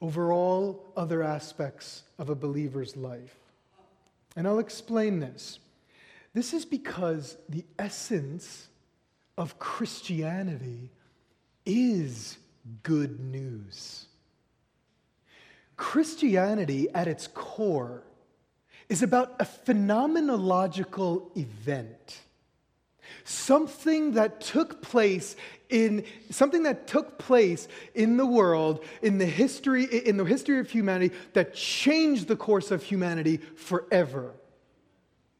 over 0.00 0.32
all 0.32 0.92
other 0.96 1.22
aspects 1.22 2.02
of 2.18 2.30
a 2.30 2.34
believer's 2.34 2.96
life. 2.96 3.36
And 4.36 4.46
I'll 4.46 4.58
explain 4.58 5.20
this. 5.20 5.58
This 6.32 6.54
is 6.54 6.64
because 6.64 7.36
the 7.48 7.64
essence 7.78 8.68
of 9.36 9.58
Christianity 9.58 10.90
is 11.66 12.38
good 12.82 13.20
news. 13.20 14.06
Christianity, 15.76 16.88
at 16.94 17.08
its 17.08 17.26
core, 17.26 18.04
is 18.88 19.02
about 19.02 19.34
a 19.40 19.44
phenomenological 19.44 21.36
event. 21.36 22.20
Something 23.24 24.12
that 24.12 24.40
took 24.40 24.82
place 24.82 25.36
in 25.68 26.04
something 26.30 26.64
that 26.64 26.86
took 26.86 27.18
place 27.18 27.68
in 27.94 28.16
the 28.16 28.26
world 28.26 28.84
in 29.02 29.18
the 29.18 29.26
history 29.26 29.84
in 29.84 30.16
the 30.16 30.24
history 30.24 30.58
of 30.58 30.68
humanity 30.70 31.14
that 31.32 31.54
changed 31.54 32.28
the 32.28 32.36
course 32.36 32.70
of 32.70 32.82
humanity 32.82 33.36
forever. 33.36 34.34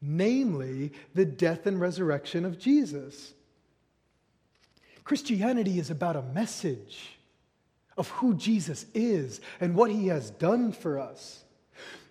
Namely 0.01 0.93
the 1.13 1.25
death 1.25 1.67
and 1.67 1.79
resurrection 1.79 2.45
of 2.45 2.57
Jesus. 2.57 3.33
Christianity 5.03 5.79
is 5.79 5.89
about 5.89 6.15
a 6.15 6.21
message 6.21 7.17
of 7.97 8.09
who 8.09 8.33
Jesus 8.33 8.85
is 8.93 9.41
and 9.59 9.75
what 9.75 9.91
he 9.91 10.07
has 10.07 10.31
done 10.31 10.71
for 10.71 10.97
us 10.97 11.43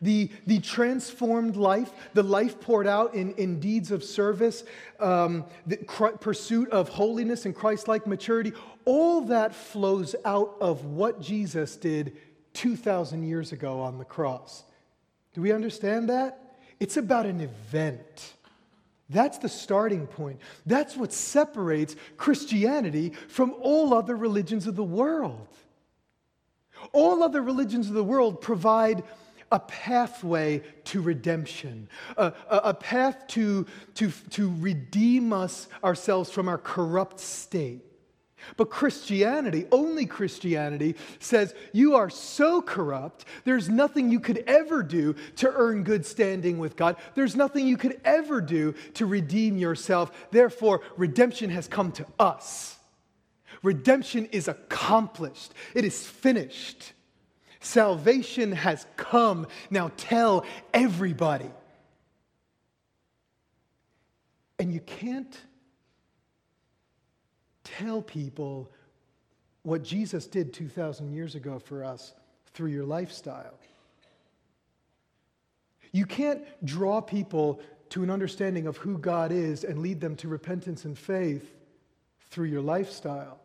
the, 0.02 0.30
the 0.46 0.60
transformed 0.60 1.56
life, 1.56 1.92
the 2.14 2.22
life 2.22 2.60
poured 2.60 2.86
out 2.86 3.14
in, 3.14 3.32
in 3.34 3.60
deeds 3.60 3.90
of 3.90 4.02
service, 4.02 4.64
um, 4.98 5.44
the 5.66 5.76
pursuit 6.20 6.70
of 6.70 6.88
holiness 6.88 7.44
and 7.44 7.54
Christ 7.54 7.88
like 7.88 8.06
maturity, 8.06 8.52
all 8.84 9.22
that 9.22 9.54
flows 9.54 10.14
out 10.24 10.56
of 10.60 10.84
what 10.84 11.20
Jesus 11.20 11.76
did 11.76 12.16
2,000 12.54 13.22
years 13.22 13.52
ago 13.52 13.80
on 13.80 13.98
the 13.98 14.04
cross. 14.04 14.64
Do 15.34 15.42
we 15.42 15.52
understand 15.52 16.08
that? 16.08 16.56
It's 16.80 16.96
about 16.96 17.26
an 17.26 17.40
event. 17.40 18.34
That's 19.10 19.38
the 19.38 19.48
starting 19.48 20.06
point. 20.06 20.40
That's 20.66 20.96
what 20.96 21.12
separates 21.12 21.96
Christianity 22.16 23.12
from 23.28 23.54
all 23.60 23.92
other 23.92 24.16
religions 24.16 24.66
of 24.66 24.76
the 24.76 24.84
world. 24.84 25.48
All 26.92 27.22
other 27.22 27.42
religions 27.42 27.88
of 27.88 27.94
the 27.94 28.04
world 28.04 28.40
provide 28.40 29.02
a 29.50 29.58
pathway 29.58 30.62
to 30.84 31.00
redemption, 31.00 31.88
a, 32.16 32.32
a, 32.48 32.56
a, 32.56 32.74
path 32.74 33.26
to, 33.28 33.66
to, 33.94 34.10
to 34.30 34.54
redeem 34.58 35.32
us 35.32 35.68
ourselves 35.82 36.30
from 36.30 36.48
our 36.48 36.58
corrupt 36.58 37.18
state. 37.18 37.84
But 38.56 38.70
Christianity, 38.70 39.66
only 39.70 40.06
Christianity, 40.06 40.96
says 41.18 41.54
you 41.72 41.96
are 41.96 42.10
so 42.10 42.62
corrupt, 42.62 43.24
there's 43.44 43.68
nothing 43.68 44.10
you 44.10 44.20
could 44.20 44.44
ever 44.46 44.82
do 44.82 45.14
to 45.36 45.52
earn 45.52 45.82
good 45.82 46.06
standing 46.06 46.58
with 46.58 46.76
God. 46.76 46.96
There's 47.14 47.36
nothing 47.36 47.66
you 47.66 47.76
could 47.76 48.00
ever 48.04 48.40
do 48.40 48.74
to 48.94 49.06
redeem 49.06 49.56
yourself. 49.58 50.30
Therefore, 50.30 50.80
redemption 50.96 51.50
has 51.50 51.68
come 51.68 51.92
to 51.92 52.06
us. 52.18 52.76
Redemption 53.62 54.26
is 54.26 54.48
accomplished, 54.48 55.52
it 55.74 55.84
is 55.84 56.06
finished. 56.06 56.92
Salvation 57.60 58.52
has 58.52 58.86
come. 58.96 59.46
Now 59.70 59.92
tell 59.96 60.44
everybody. 60.72 61.50
And 64.58 64.72
you 64.72 64.80
can't 64.80 65.38
tell 67.64 68.02
people 68.02 68.70
what 69.62 69.82
Jesus 69.82 70.26
did 70.26 70.52
2,000 70.52 71.12
years 71.12 71.34
ago 71.34 71.58
for 71.58 71.84
us 71.84 72.14
through 72.54 72.70
your 72.70 72.84
lifestyle. 72.84 73.58
You 75.92 76.06
can't 76.06 76.44
draw 76.64 77.00
people 77.00 77.60
to 77.90 78.02
an 78.02 78.10
understanding 78.10 78.66
of 78.66 78.76
who 78.76 78.96
God 78.98 79.32
is 79.32 79.64
and 79.64 79.80
lead 79.80 80.00
them 80.00 80.16
to 80.16 80.28
repentance 80.28 80.84
and 80.84 80.96
faith 80.96 81.56
through 82.30 82.46
your 82.46 82.60
lifestyle. 82.62 83.40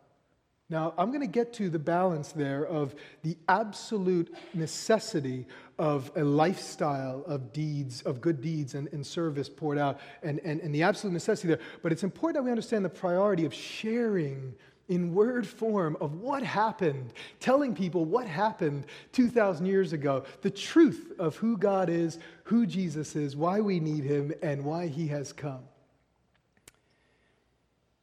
Now, 0.68 0.94
I'm 0.98 1.10
going 1.10 1.20
to 1.20 1.28
get 1.28 1.52
to 1.54 1.70
the 1.70 1.78
balance 1.78 2.32
there 2.32 2.66
of 2.66 2.96
the 3.22 3.36
absolute 3.48 4.34
necessity 4.52 5.46
of 5.78 6.10
a 6.16 6.24
lifestyle 6.24 7.22
of 7.26 7.52
deeds, 7.52 8.02
of 8.02 8.20
good 8.20 8.40
deeds 8.40 8.74
and, 8.74 8.88
and 8.92 9.06
service 9.06 9.48
poured 9.48 9.78
out, 9.78 10.00
and, 10.24 10.40
and, 10.40 10.60
and 10.60 10.74
the 10.74 10.82
absolute 10.82 11.12
necessity 11.12 11.48
there. 11.48 11.60
But 11.82 11.92
it's 11.92 12.02
important 12.02 12.36
that 12.36 12.42
we 12.42 12.50
understand 12.50 12.84
the 12.84 12.90
priority 12.90 13.44
of 13.44 13.54
sharing 13.54 14.54
in 14.88 15.14
word 15.14 15.46
form 15.46 15.96
of 16.00 16.14
what 16.14 16.42
happened, 16.42 17.12
telling 17.38 17.74
people 17.74 18.04
what 18.04 18.26
happened 18.26 18.86
2,000 19.12 19.66
years 19.66 19.92
ago, 19.92 20.24
the 20.42 20.50
truth 20.50 21.12
of 21.18 21.36
who 21.36 21.56
God 21.56 21.88
is, 21.88 22.18
who 22.44 22.66
Jesus 22.66 23.14
is, 23.14 23.36
why 23.36 23.60
we 23.60 23.78
need 23.78 24.04
him, 24.04 24.32
and 24.42 24.64
why 24.64 24.88
he 24.88 25.08
has 25.08 25.32
come. 25.32 25.62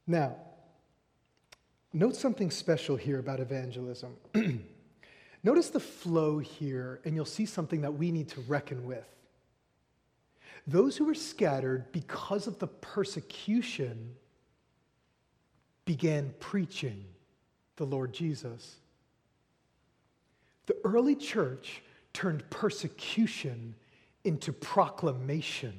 Now, 0.06 0.36
Note 1.94 2.16
something 2.16 2.50
special 2.50 2.96
here 2.96 3.20
about 3.20 3.40
evangelism. 3.40 4.16
Notice 5.44 5.70
the 5.70 5.80
flow 5.80 6.40
here, 6.40 7.00
and 7.06 7.14
you'll 7.14 7.26
see 7.26 7.46
something 7.46 7.82
that 7.82 7.94
we 7.94 8.12
need 8.12 8.30
to 8.30 8.42
reckon 8.42 8.86
with. 8.86 9.06
Those 10.66 10.98
who 10.98 11.06
were 11.06 11.14
scattered 11.14 11.92
because 11.92 12.48
of 12.48 12.58
the 12.58 12.68
persecution 12.68 14.16
began 15.86 16.34
preaching 16.40 17.04
the 17.76 17.86
Lord 17.86 18.14
Jesus. 18.14 18.78
The 20.66 20.78
early 20.84 21.16
church 21.16 21.84
turned 22.14 22.50
persecution 22.50 23.76
into 24.24 24.54
proclamation. 24.54 25.74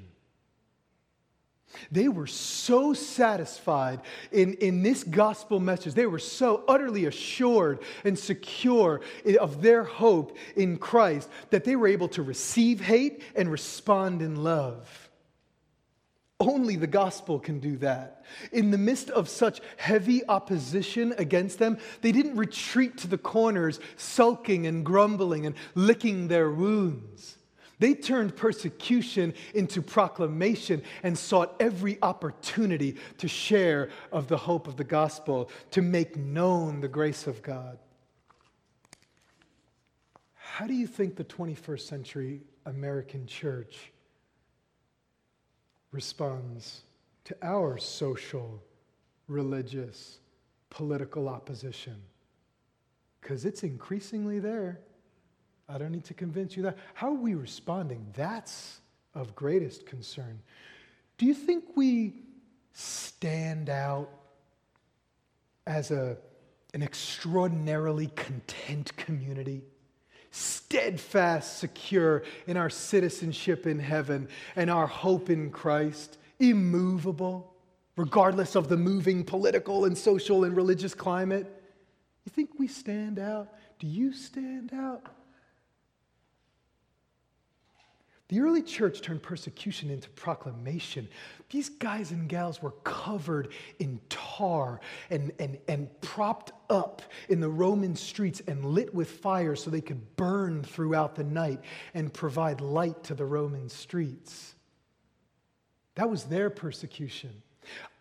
They 1.90 2.08
were 2.08 2.26
so 2.26 2.92
satisfied 2.92 4.00
in, 4.32 4.54
in 4.54 4.82
this 4.82 5.04
gospel 5.04 5.60
message. 5.60 5.94
They 5.94 6.06
were 6.06 6.18
so 6.18 6.64
utterly 6.68 7.06
assured 7.06 7.80
and 8.04 8.18
secure 8.18 9.00
of 9.40 9.62
their 9.62 9.84
hope 9.84 10.36
in 10.56 10.78
Christ 10.78 11.28
that 11.50 11.64
they 11.64 11.76
were 11.76 11.88
able 11.88 12.08
to 12.08 12.22
receive 12.22 12.80
hate 12.80 13.22
and 13.34 13.50
respond 13.50 14.22
in 14.22 14.42
love. 14.42 15.10
Only 16.40 16.76
the 16.76 16.88
gospel 16.88 17.38
can 17.38 17.60
do 17.60 17.76
that. 17.78 18.24
In 18.52 18.70
the 18.70 18.78
midst 18.78 19.08
of 19.10 19.28
such 19.28 19.60
heavy 19.76 20.26
opposition 20.26 21.14
against 21.16 21.58
them, 21.58 21.78
they 22.00 22.12
didn't 22.12 22.36
retreat 22.36 22.98
to 22.98 23.06
the 23.06 23.18
corners, 23.18 23.78
sulking 23.96 24.66
and 24.66 24.84
grumbling 24.84 25.46
and 25.46 25.54
licking 25.74 26.28
their 26.28 26.50
wounds. 26.50 27.36
They 27.78 27.94
turned 27.94 28.36
persecution 28.36 29.34
into 29.52 29.82
proclamation 29.82 30.82
and 31.02 31.18
sought 31.18 31.56
every 31.60 31.98
opportunity 32.02 32.96
to 33.18 33.28
share 33.28 33.90
of 34.12 34.28
the 34.28 34.36
hope 34.36 34.68
of 34.68 34.76
the 34.76 34.84
gospel, 34.84 35.50
to 35.72 35.82
make 35.82 36.16
known 36.16 36.80
the 36.80 36.88
grace 36.88 37.26
of 37.26 37.42
God. 37.42 37.78
How 40.34 40.66
do 40.66 40.74
you 40.74 40.86
think 40.86 41.16
the 41.16 41.24
21st 41.24 41.80
century 41.80 42.42
American 42.64 43.26
church 43.26 43.90
responds 45.90 46.82
to 47.24 47.36
our 47.42 47.76
social, 47.76 48.62
religious, 49.26 50.20
political 50.70 51.28
opposition? 51.28 51.96
Because 53.20 53.44
it's 53.44 53.64
increasingly 53.64 54.38
there. 54.38 54.78
I 55.68 55.78
don't 55.78 55.92
need 55.92 56.04
to 56.04 56.14
convince 56.14 56.56
you 56.56 56.62
that. 56.64 56.76
How 56.94 57.08
are 57.08 57.14
we 57.14 57.34
responding? 57.34 58.06
That's 58.14 58.80
of 59.14 59.34
greatest 59.34 59.86
concern. 59.86 60.40
Do 61.18 61.26
you 61.26 61.34
think 61.34 61.64
we 61.76 62.14
stand 62.72 63.70
out 63.70 64.10
as 65.66 65.90
a, 65.90 66.16
an 66.74 66.82
extraordinarily 66.82 68.08
content 68.08 68.94
community? 68.96 69.62
Steadfast, 70.30 71.58
secure 71.58 72.24
in 72.46 72.56
our 72.56 72.68
citizenship 72.68 73.66
in 73.66 73.78
heaven 73.78 74.28
and 74.56 74.68
our 74.68 74.88
hope 74.88 75.30
in 75.30 75.50
Christ, 75.50 76.18
immovable, 76.40 77.54
regardless 77.96 78.56
of 78.56 78.68
the 78.68 78.76
moving 78.76 79.22
political 79.22 79.84
and 79.84 79.96
social 79.96 80.42
and 80.42 80.56
religious 80.56 80.92
climate. 80.92 81.46
You 82.24 82.30
think 82.30 82.58
we 82.58 82.66
stand 82.66 83.20
out? 83.20 83.48
Do 83.78 83.86
you 83.86 84.12
stand 84.12 84.74
out? 84.74 85.06
The 88.28 88.40
early 88.40 88.62
church 88.62 89.02
turned 89.02 89.22
persecution 89.22 89.90
into 89.90 90.08
proclamation. 90.10 91.08
These 91.50 91.68
guys 91.68 92.10
and 92.10 92.26
gals 92.26 92.62
were 92.62 92.72
covered 92.82 93.52
in 93.78 94.00
tar 94.08 94.80
and, 95.10 95.30
and, 95.38 95.58
and 95.68 96.00
propped 96.00 96.52
up 96.70 97.02
in 97.28 97.40
the 97.40 97.50
Roman 97.50 97.94
streets 97.94 98.40
and 98.48 98.64
lit 98.64 98.94
with 98.94 99.10
fire 99.10 99.54
so 99.54 99.70
they 99.70 99.82
could 99.82 100.16
burn 100.16 100.62
throughout 100.62 101.14
the 101.14 101.24
night 101.24 101.60
and 101.92 102.12
provide 102.12 102.62
light 102.62 103.04
to 103.04 103.14
the 103.14 103.26
Roman 103.26 103.68
streets. 103.68 104.54
That 105.96 106.08
was 106.08 106.24
their 106.24 106.48
persecution. 106.48 107.43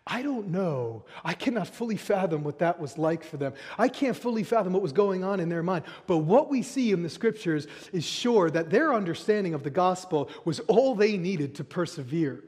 I 0.06 0.20
don't 0.20 0.48
know. 0.48 1.04
I 1.24 1.32
cannot 1.32 1.66
fully 1.66 1.96
fathom 1.96 2.44
what 2.44 2.58
that 2.58 2.78
was 2.78 2.98
like 2.98 3.24
for 3.24 3.38
them. 3.38 3.54
I 3.78 3.88
can't 3.88 4.16
fully 4.16 4.42
fathom 4.42 4.74
what 4.74 4.82
was 4.82 4.92
going 4.92 5.24
on 5.24 5.40
in 5.40 5.48
their 5.48 5.62
mind. 5.62 5.84
But 6.06 6.18
what 6.18 6.50
we 6.50 6.62
see 6.62 6.92
in 6.92 7.02
the 7.02 7.08
scriptures 7.08 7.66
is 7.90 8.04
sure 8.04 8.50
that 8.50 8.68
their 8.68 8.92
understanding 8.92 9.54
of 9.54 9.62
the 9.62 9.70
gospel 9.70 10.28
was 10.44 10.60
all 10.60 10.94
they 10.94 11.16
needed 11.16 11.54
to 11.54 11.64
persevere. 11.64 12.44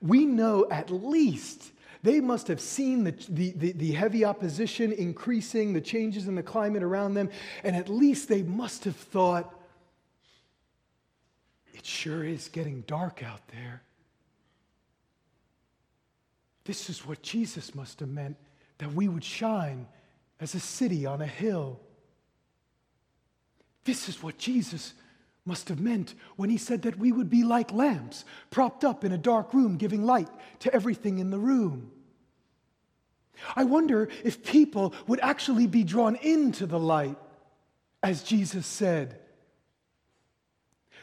We 0.00 0.24
know 0.24 0.66
at 0.70 0.90
least 0.90 1.72
they 2.02 2.20
must 2.20 2.48
have 2.48 2.60
seen 2.60 3.04
the, 3.04 3.12
the, 3.28 3.50
the, 3.50 3.72
the, 3.72 3.92
heavy 3.92 4.24
opposition 4.24 4.92
increasing, 4.92 5.72
the 5.72 5.80
changes 5.80 6.28
in 6.28 6.34
the 6.36 6.42
climate 6.42 6.82
around 6.82 7.14
them, 7.14 7.28
and 7.64 7.74
at 7.74 7.88
least 7.88 8.28
they 8.28 8.42
must 8.42 8.84
have 8.84 8.96
thought, 8.96 9.52
it 11.74 11.84
sure 11.84 12.24
is 12.24 12.48
getting 12.48 12.82
dark 12.82 13.22
out 13.22 13.46
there. 13.48 13.82
This 16.68 16.90
is 16.90 17.06
what 17.06 17.22
Jesus 17.22 17.74
must 17.74 18.00
have 18.00 18.10
meant 18.10 18.36
that 18.76 18.92
we 18.92 19.08
would 19.08 19.24
shine 19.24 19.86
as 20.38 20.54
a 20.54 20.60
city 20.60 21.06
on 21.06 21.22
a 21.22 21.26
hill. 21.26 21.80
This 23.84 24.06
is 24.06 24.22
what 24.22 24.36
Jesus 24.36 24.92
must 25.46 25.70
have 25.70 25.80
meant 25.80 26.14
when 26.36 26.50
he 26.50 26.58
said 26.58 26.82
that 26.82 26.98
we 26.98 27.10
would 27.10 27.30
be 27.30 27.42
like 27.42 27.72
lamps 27.72 28.26
propped 28.50 28.84
up 28.84 29.02
in 29.02 29.12
a 29.12 29.16
dark 29.16 29.54
room, 29.54 29.78
giving 29.78 30.04
light 30.04 30.28
to 30.58 30.70
everything 30.74 31.20
in 31.20 31.30
the 31.30 31.38
room. 31.38 31.90
I 33.56 33.64
wonder 33.64 34.10
if 34.22 34.44
people 34.44 34.92
would 35.06 35.20
actually 35.20 35.66
be 35.66 35.84
drawn 35.84 36.16
into 36.16 36.66
the 36.66 36.78
light, 36.78 37.16
as 38.02 38.22
Jesus 38.22 38.66
said. 38.66 39.18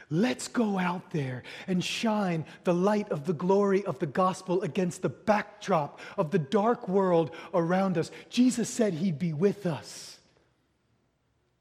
Let's 0.10 0.48
go 0.48 0.78
out 0.78 1.12
there 1.12 1.44
and 1.68 1.84
shine 1.84 2.46
the 2.64 2.74
light 2.74 3.10
of 3.12 3.26
the 3.26 3.34
glory 3.34 3.84
of 3.86 4.00
the 4.00 4.06
gospel 4.06 4.62
against 4.62 5.02
the 5.02 5.10
backdrop 5.10 6.00
of 6.18 6.32
the 6.32 6.40
dark 6.40 6.88
world 6.88 7.32
around 7.54 7.98
us. 7.98 8.12
Jesus 8.30 8.70
said 8.70 8.94
he'd 8.94 9.20
be 9.20 9.34
with 9.34 9.66
us. 9.66 10.20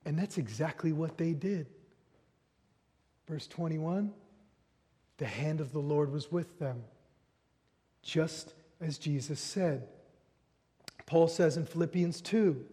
And 0.05 0.19
that's 0.19 0.37
exactly 0.37 0.93
what 0.93 1.17
they 1.17 1.33
did. 1.33 1.67
Verse 3.27 3.47
21 3.47 4.13
the 5.17 5.27
hand 5.27 5.61
of 5.61 5.73
the 5.73 5.79
Lord 5.79 6.11
was 6.11 6.33
with 6.33 6.59
them, 6.59 6.83
just 8.03 8.53
as 8.81 8.99
Jesus 8.99 9.39
said. 9.39 9.87
Paul 11.07 11.29
says 11.29 11.57
in 11.57 11.67
Philippians 11.67 12.21
2 12.21 12.65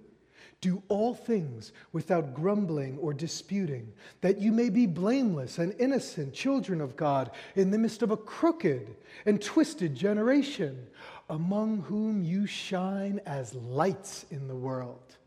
do 0.62 0.84
all 0.90 1.16
things 1.16 1.74
without 1.92 2.36
grumbling 2.36 3.00
or 3.00 3.14
disputing, 3.14 3.92
that 4.22 4.40
you 4.40 4.52
may 4.52 4.70
be 4.70 4.86
blameless 4.86 5.58
and 5.58 5.74
innocent 5.80 6.34
children 6.34 6.80
of 6.80 6.96
God 6.96 7.32
in 7.56 7.72
the 7.72 7.80
midst 7.80 8.04
of 8.04 8.12
a 8.12 8.18
crooked 8.18 8.96
and 9.26 9.42
twisted 9.42 9.96
generation, 9.96 10.88
among 11.30 11.82
whom 11.82 12.24
you 12.24 12.46
shine 12.46 13.20
as 13.26 13.56
lights 13.56 14.26
in 14.30 14.48
the 14.48 14.56
world. 14.56 15.18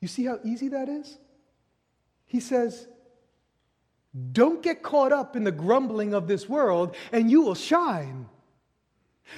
You 0.00 0.08
see 0.08 0.24
how 0.24 0.40
easy 0.44 0.68
that 0.68 0.88
is? 0.88 1.18
He 2.26 2.40
says, 2.40 2.88
Don't 4.32 4.62
get 4.62 4.82
caught 4.82 5.12
up 5.12 5.36
in 5.36 5.44
the 5.44 5.52
grumbling 5.52 6.12
of 6.12 6.26
this 6.26 6.48
world, 6.48 6.96
and 7.12 7.30
you 7.30 7.42
will 7.42 7.54
shine. 7.54 8.26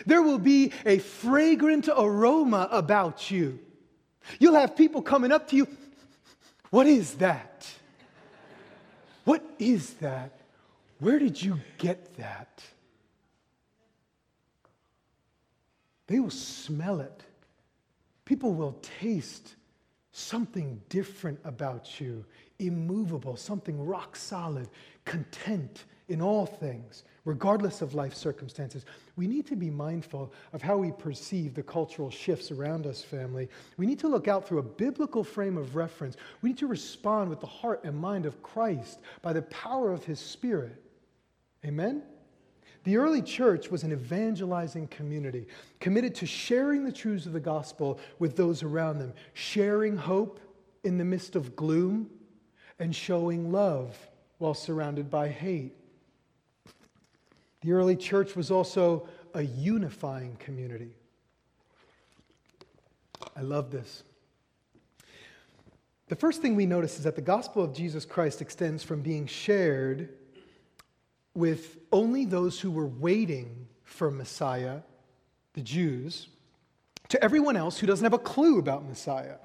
There 0.06 0.22
will 0.22 0.38
be 0.38 0.72
a 0.86 1.00
fragrant 1.00 1.88
aroma 1.94 2.68
about 2.70 3.30
you. 3.30 3.58
You'll 4.38 4.54
have 4.54 4.76
people 4.76 5.02
coming 5.02 5.32
up 5.32 5.48
to 5.48 5.56
you. 5.56 5.68
What 6.70 6.86
is 6.86 7.14
that? 7.14 7.70
What 9.24 9.44
is 9.58 9.94
that? 9.94 10.32
Where 10.98 11.18
did 11.18 11.40
you 11.40 11.60
get 11.78 12.16
that? 12.16 12.62
They 16.06 16.20
will 16.20 16.30
smell 16.30 17.00
it. 17.00 17.22
People 18.24 18.54
will 18.54 18.78
taste 19.00 19.54
something 20.12 20.80
different 20.88 21.40
about 21.44 22.00
you, 22.00 22.24
immovable, 22.58 23.36
something 23.36 23.84
rock 23.84 24.14
solid, 24.16 24.68
content 25.04 25.84
in 26.08 26.20
all 26.20 26.46
things 26.46 27.04
regardless 27.24 27.82
of 27.82 27.94
life 27.94 28.14
circumstances. 28.14 28.84
We 29.16 29.26
need 29.26 29.46
to 29.46 29.56
be 29.56 29.70
mindful 29.70 30.32
of 30.52 30.62
how 30.62 30.76
we 30.76 30.90
perceive 30.90 31.54
the 31.54 31.62
cultural 31.62 32.10
shifts 32.10 32.50
around 32.50 32.86
us, 32.86 33.02
family. 33.02 33.48
We 33.76 33.86
need 33.86 34.00
to 34.00 34.08
look 34.08 34.26
out 34.26 34.46
through 34.46 34.58
a 34.58 34.64
biblical 34.64 35.22
frame 35.22 35.56
of 35.56 35.76
reference. 35.76 36.16
We 36.40 36.50
need 36.50 36.58
to 36.58 36.66
respond 36.66 37.30
with 37.30 37.40
the 37.40 37.46
heart 37.46 37.84
and 37.84 37.96
mind 37.96 38.26
of 38.26 38.42
Christ 38.42 39.00
by 39.22 39.32
the 39.32 39.42
power 39.42 39.92
of 39.92 40.04
his 40.04 40.18
Spirit. 40.18 40.82
Amen? 41.64 42.02
The 42.84 42.96
early 42.96 43.22
church 43.22 43.70
was 43.70 43.84
an 43.84 43.92
evangelizing 43.92 44.88
community 44.88 45.46
committed 45.78 46.16
to 46.16 46.26
sharing 46.26 46.84
the 46.84 46.90
truths 46.90 47.26
of 47.26 47.32
the 47.32 47.40
gospel 47.40 48.00
with 48.18 48.36
those 48.36 48.64
around 48.64 48.98
them, 48.98 49.12
sharing 49.34 49.96
hope 49.96 50.40
in 50.82 50.98
the 50.98 51.04
midst 51.04 51.36
of 51.36 51.54
gloom, 51.54 52.10
and 52.80 52.96
showing 52.96 53.52
love 53.52 53.96
while 54.38 54.54
surrounded 54.54 55.08
by 55.08 55.28
hate. 55.28 55.76
The 57.62 57.72
early 57.72 57.96
church 57.96 58.36
was 58.36 58.50
also 58.50 59.08
a 59.34 59.42
unifying 59.42 60.36
community. 60.36 60.94
I 63.36 63.40
love 63.40 63.70
this. 63.70 64.02
The 66.08 66.16
first 66.16 66.42
thing 66.42 66.56
we 66.56 66.66
notice 66.66 66.98
is 66.98 67.04
that 67.04 67.16
the 67.16 67.22
gospel 67.22 67.62
of 67.62 67.72
Jesus 67.72 68.04
Christ 68.04 68.42
extends 68.42 68.82
from 68.82 69.00
being 69.00 69.26
shared 69.26 70.10
with 71.34 71.78
only 71.92 72.26
those 72.26 72.60
who 72.60 72.70
were 72.70 72.86
waiting 72.86 73.66
for 73.84 74.10
Messiah, 74.10 74.80
the 75.54 75.62
Jews, 75.62 76.28
to 77.08 77.22
everyone 77.22 77.56
else 77.56 77.78
who 77.78 77.86
doesn't 77.86 78.04
have 78.04 78.12
a 78.12 78.18
clue 78.18 78.58
about 78.58 78.86
Messiah. 78.86 79.36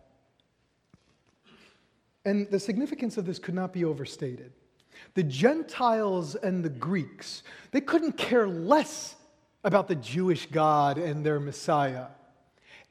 And 2.26 2.50
the 2.50 2.60
significance 2.60 3.18
of 3.18 3.26
this 3.26 3.40
could 3.40 3.56
not 3.56 3.72
be 3.72 3.86
overstated. 3.86 4.52
The 5.14 5.24
Gentiles 5.24 6.36
and 6.36 6.64
the 6.64 6.70
Greeks, 6.70 7.44
they 7.72 7.82
couldn't 7.82 8.18
care 8.18 8.48
less 8.48 9.16
about 9.64 9.88
the 9.88 9.96
Jewish 9.96 10.46
God 10.48 10.98
and 10.98 11.26
their 11.26 11.40
Messiah. 11.40 12.08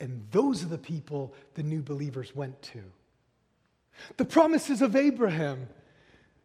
And 0.01 0.27
those 0.31 0.63
are 0.63 0.69
the 0.69 0.79
people 0.79 1.35
the 1.55 1.63
new 1.63 1.83
believers 1.83 2.35
went 2.35 2.61
to. 2.63 2.83
The 4.17 4.25
promises 4.25 4.83
of 4.83 4.95
Abraham, 4.95 5.69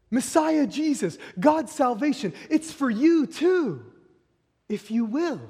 Messiah 0.09 0.67
Jesus, 0.67 1.17
God's 1.39 1.71
salvation, 1.71 2.33
it's 2.49 2.71
for 2.71 2.89
you 2.89 3.25
too, 3.25 3.85
if 4.69 4.89
you 4.89 5.05
will. 5.05 5.41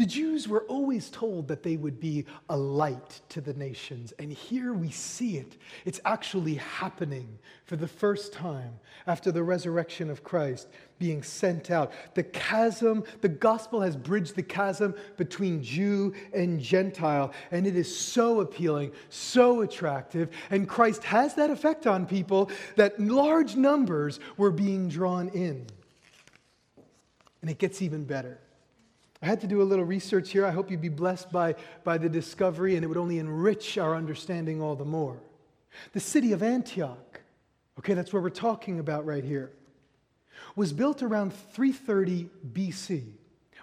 The 0.00 0.06
Jews 0.06 0.48
were 0.48 0.62
always 0.62 1.10
told 1.10 1.48
that 1.48 1.62
they 1.62 1.76
would 1.76 2.00
be 2.00 2.24
a 2.48 2.56
light 2.56 3.20
to 3.28 3.42
the 3.42 3.52
nations, 3.52 4.14
and 4.18 4.32
here 4.32 4.72
we 4.72 4.90
see 4.90 5.36
it. 5.36 5.58
It's 5.84 6.00
actually 6.06 6.54
happening 6.54 7.38
for 7.66 7.76
the 7.76 7.86
first 7.86 8.32
time 8.32 8.80
after 9.06 9.30
the 9.30 9.42
resurrection 9.42 10.08
of 10.08 10.24
Christ 10.24 10.68
being 10.98 11.22
sent 11.22 11.70
out. 11.70 11.92
The 12.14 12.22
chasm, 12.22 13.04
the 13.20 13.28
gospel 13.28 13.82
has 13.82 13.94
bridged 13.94 14.36
the 14.36 14.42
chasm 14.42 14.94
between 15.18 15.62
Jew 15.62 16.14
and 16.32 16.58
Gentile, 16.58 17.34
and 17.50 17.66
it 17.66 17.76
is 17.76 17.94
so 17.94 18.40
appealing, 18.40 18.92
so 19.10 19.60
attractive, 19.60 20.30
and 20.50 20.66
Christ 20.66 21.04
has 21.04 21.34
that 21.34 21.50
effect 21.50 21.86
on 21.86 22.06
people 22.06 22.50
that 22.76 22.98
large 22.98 23.54
numbers 23.54 24.18
were 24.38 24.50
being 24.50 24.88
drawn 24.88 25.28
in. 25.28 25.66
And 27.42 27.50
it 27.50 27.58
gets 27.58 27.82
even 27.82 28.04
better. 28.04 28.38
I 29.22 29.26
had 29.26 29.40
to 29.42 29.46
do 29.46 29.60
a 29.60 29.64
little 29.64 29.84
research 29.84 30.30
here. 30.30 30.46
I 30.46 30.50
hope 30.50 30.70
you'd 30.70 30.80
be 30.80 30.88
blessed 30.88 31.30
by, 31.30 31.54
by 31.84 31.98
the 31.98 32.08
discovery, 32.08 32.76
and 32.76 32.84
it 32.84 32.88
would 32.88 32.96
only 32.96 33.18
enrich 33.18 33.76
our 33.76 33.94
understanding 33.94 34.62
all 34.62 34.76
the 34.76 34.84
more. 34.84 35.20
The 35.92 36.00
city 36.00 36.32
of 36.32 36.42
Antioch, 36.42 37.20
okay, 37.78 37.94
that's 37.94 38.12
where 38.12 38.22
we're 38.22 38.30
talking 38.30 38.78
about 38.78 39.04
right 39.04 39.24
here, 39.24 39.52
was 40.56 40.72
built 40.72 41.02
around 41.02 41.34
330 41.34 42.30
BC 42.52 43.04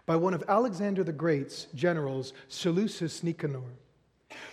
by 0.05 0.15
one 0.15 0.33
of 0.33 0.43
Alexander 0.47 1.03
the 1.03 1.11
Great's 1.11 1.65
generals, 1.73 2.33
Seleucus 2.47 3.23
Nicanor, 3.23 3.73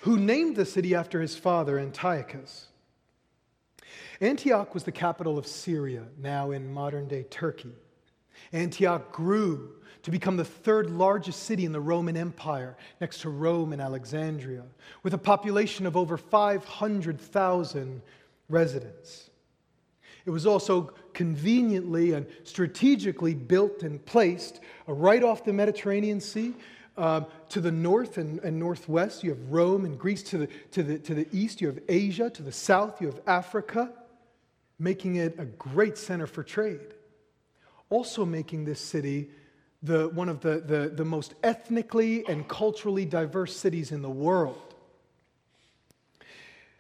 who 0.03 0.19
named 0.19 0.57
the 0.57 0.64
city 0.64 0.95
after 0.95 1.21
his 1.21 1.37
father, 1.37 1.79
Antiochus. 1.79 2.69
Antioch 4.21 4.73
was 4.73 4.85
the 4.85 4.93
capital 4.93 5.37
of 5.37 5.47
Syria, 5.47 6.05
now 6.19 6.51
in 6.51 6.73
modern 6.73 7.09
day 7.09 7.25
Turkey. 7.25 7.75
Antioch 8.53 9.12
grew 9.12 9.71
to 10.05 10.11
become 10.11 10.37
the 10.37 10.45
third 10.45 10.90
largest 10.90 11.45
city 11.45 11.64
in 11.64 11.73
the 11.73 11.81
Roman 11.81 12.17
Empire, 12.17 12.77
next 13.01 13.23
to 13.23 13.31
Rome 13.31 13.73
and 13.73 13.81
Alexandria, 13.81 14.62
with 15.03 15.14
a 15.14 15.19
population 15.19 15.87
of 15.87 15.97
over 15.97 16.19
500,000 16.19 18.03
residents. 18.51 19.31
It 20.27 20.31
was 20.31 20.45
also 20.45 20.93
conveniently 21.14 22.12
and 22.12 22.27
strategically 22.45 23.35
built 23.35 23.83
and 23.83 24.05
placed 24.05 24.61
right 24.87 25.23
off 25.23 25.45
the 25.45 25.53
Mediterranean 25.53 26.21
Sea. 26.21 26.55
Uh, 26.97 27.23
to 27.49 27.61
the 27.61 27.73
north 27.73 28.19
and, 28.19 28.38
and, 28.40 28.57
northwest, 28.57 29.25
you 29.25 29.31
have 29.31 29.51
Rome 29.51 29.85
and 29.85 29.99
Greece. 29.99 30.23
To 30.25 30.38
the, 30.38 30.47
to, 30.71 30.83
the, 30.85 30.99
to 31.01 31.14
the 31.14 31.27
east, 31.33 31.61
you 31.61 31.67
have 31.67 31.81
Asia. 31.88 32.31
To 32.31 32.43
the 32.43 32.53
south, 32.53 33.01
you 33.01 33.09
have 33.09 33.21
Africa, 33.27 33.90
making 34.79 35.17
it 35.17 35.35
a 35.40 35.45
great 35.45 35.99
center 35.99 36.29
for 36.29 36.45
trade. 36.45 36.95
Also, 37.90 38.25
making 38.25 38.64
this 38.64 38.79
city 38.79 39.29
the, 39.85 40.09
one 40.09 40.29
of 40.29 40.40
the, 40.40 40.61
the, 40.61 40.90
the 40.94 41.05
most 41.05 41.35
ethnically 41.42 42.27
and 42.27 42.49
culturally 42.49 43.05
diverse 43.05 43.55
cities 43.55 43.92
in 43.92 44.01
the 44.03 44.11
world. 44.11 44.75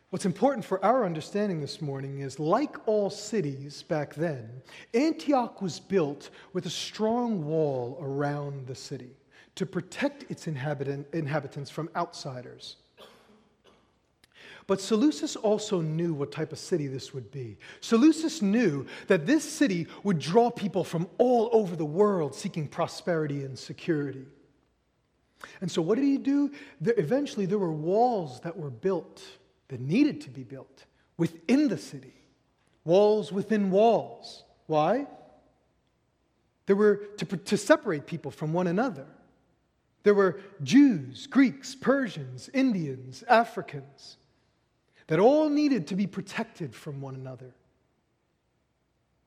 What's 0.08 0.24
important 0.24 0.64
for 0.64 0.82
our 0.84 1.04
understanding 1.04 1.60
this 1.60 1.82
morning 1.82 2.20
is 2.20 2.38
like 2.38 2.76
all 2.86 3.10
cities 3.10 3.82
back 3.82 4.14
then, 4.14 4.48
Antioch 4.94 5.60
was 5.60 5.80
built 5.80 6.30
with 6.52 6.66
a 6.66 6.70
strong 6.70 7.44
wall 7.44 7.98
around 8.00 8.66
the 8.66 8.74
city 8.74 9.10
to 9.56 9.66
protect 9.66 10.30
its 10.30 10.46
inhabitant, 10.46 11.06
inhabitants 11.12 11.68
from 11.68 11.90
outsiders. 11.96 12.76
But 14.66 14.80
Seleucus 14.80 15.36
also 15.36 15.80
knew 15.80 16.14
what 16.14 16.32
type 16.32 16.52
of 16.52 16.58
city 16.58 16.86
this 16.86 17.12
would 17.12 17.30
be. 17.30 17.58
Seleucus 17.80 18.40
knew 18.40 18.86
that 19.08 19.26
this 19.26 19.44
city 19.44 19.86
would 20.02 20.18
draw 20.18 20.50
people 20.50 20.84
from 20.84 21.08
all 21.18 21.50
over 21.52 21.76
the 21.76 21.84
world 21.84 22.34
seeking 22.34 22.66
prosperity 22.66 23.44
and 23.44 23.58
security. 23.58 24.24
And 25.60 25.70
so, 25.70 25.82
what 25.82 25.96
did 25.96 26.04
he 26.04 26.16
do? 26.16 26.50
Eventually, 26.80 27.44
there 27.44 27.58
were 27.58 27.72
walls 27.72 28.40
that 28.40 28.56
were 28.56 28.70
built, 28.70 29.22
that 29.68 29.80
needed 29.80 30.22
to 30.22 30.30
be 30.30 30.42
built 30.42 30.86
within 31.18 31.68
the 31.68 31.76
city, 31.76 32.14
walls 32.84 33.30
within 33.30 33.70
walls. 33.70 34.44
Why? 34.66 35.06
There 36.64 36.76
were 36.76 36.96
to, 37.18 37.26
to 37.26 37.58
separate 37.58 38.06
people 38.06 38.30
from 38.30 38.54
one 38.54 38.66
another. 38.66 39.06
There 40.04 40.14
were 40.14 40.40
Jews, 40.62 41.26
Greeks, 41.26 41.74
Persians, 41.74 42.48
Indians, 42.54 43.22
Africans 43.28 44.16
that 45.06 45.18
all 45.18 45.48
needed 45.48 45.88
to 45.88 45.96
be 45.96 46.06
protected 46.06 46.74
from 46.74 47.00
one 47.00 47.14
another 47.14 47.54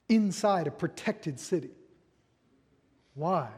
inside 0.10 0.68
a 0.68 0.72
protected 0.72 1.40
city. 1.40 1.72
Why? 3.13 3.50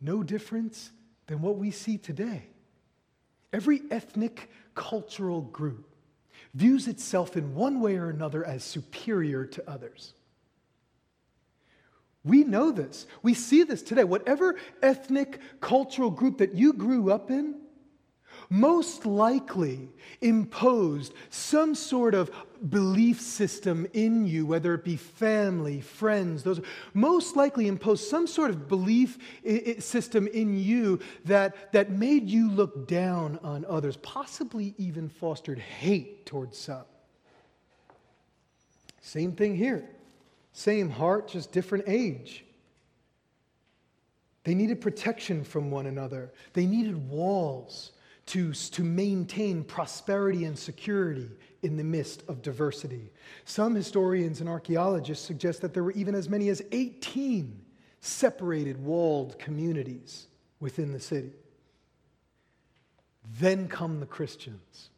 No 0.00 0.22
difference 0.22 0.90
than 1.26 1.42
what 1.42 1.56
we 1.56 1.70
see 1.70 1.98
today. 1.98 2.44
Every 3.52 3.82
ethnic, 3.90 4.50
cultural 4.74 5.42
group 5.42 5.86
views 6.54 6.88
itself 6.88 7.36
in 7.36 7.54
one 7.54 7.80
way 7.80 7.96
or 7.96 8.10
another 8.10 8.44
as 8.44 8.64
superior 8.64 9.44
to 9.44 9.70
others. 9.70 10.14
We 12.24 12.44
know 12.44 12.70
this. 12.70 13.06
We 13.22 13.34
see 13.34 13.62
this 13.62 13.82
today. 13.82 14.04
Whatever 14.04 14.56
ethnic, 14.82 15.40
cultural 15.60 16.10
group 16.10 16.38
that 16.38 16.54
you 16.54 16.72
grew 16.72 17.10
up 17.10 17.30
in, 17.30 17.59
most 18.50 19.06
likely 19.06 19.88
imposed 20.20 21.14
some 21.30 21.74
sort 21.74 22.14
of 22.14 22.30
belief 22.68 23.20
system 23.20 23.86
in 23.92 24.26
you, 24.26 24.44
whether 24.44 24.74
it 24.74 24.84
be 24.84 24.96
family, 24.96 25.80
friends, 25.80 26.42
those 26.42 26.60
most 26.92 27.36
likely 27.36 27.68
imposed 27.68 28.08
some 28.08 28.26
sort 28.26 28.50
of 28.50 28.68
belief 28.68 29.18
system 29.78 30.26
in 30.26 30.58
you 30.58 30.98
that, 31.24 31.72
that 31.72 31.90
made 31.90 32.28
you 32.28 32.50
look 32.50 32.88
down 32.88 33.38
on 33.44 33.64
others, 33.66 33.96
possibly 33.98 34.74
even 34.76 35.08
fostered 35.08 35.60
hate 35.60 36.26
towards 36.26 36.58
some. 36.58 36.84
Same 39.00 39.32
thing 39.32 39.56
here. 39.56 39.88
Same 40.52 40.90
heart, 40.90 41.28
just 41.28 41.52
different 41.52 41.84
age. 41.86 42.44
They 44.42 44.54
needed 44.54 44.80
protection 44.80 45.44
from 45.44 45.70
one 45.70 45.86
another. 45.86 46.32
They 46.52 46.66
needed 46.66 47.08
walls 47.08 47.92
to, 48.30 48.52
to 48.52 48.84
maintain 48.84 49.64
prosperity 49.64 50.44
and 50.44 50.58
security 50.58 51.28
in 51.62 51.76
the 51.76 51.84
midst 51.84 52.22
of 52.28 52.42
diversity. 52.42 53.10
Some 53.44 53.74
historians 53.74 54.40
and 54.40 54.48
archaeologists 54.48 55.26
suggest 55.26 55.60
that 55.62 55.74
there 55.74 55.82
were 55.82 55.92
even 55.92 56.14
as 56.14 56.28
many 56.28 56.48
as 56.48 56.62
18 56.70 57.60
separated 58.00 58.82
walled 58.82 59.38
communities 59.38 60.28
within 60.60 60.92
the 60.92 61.00
city. 61.00 61.32
Then 63.38 63.66
come 63.66 63.98
the 63.98 64.06
Christians 64.06 64.90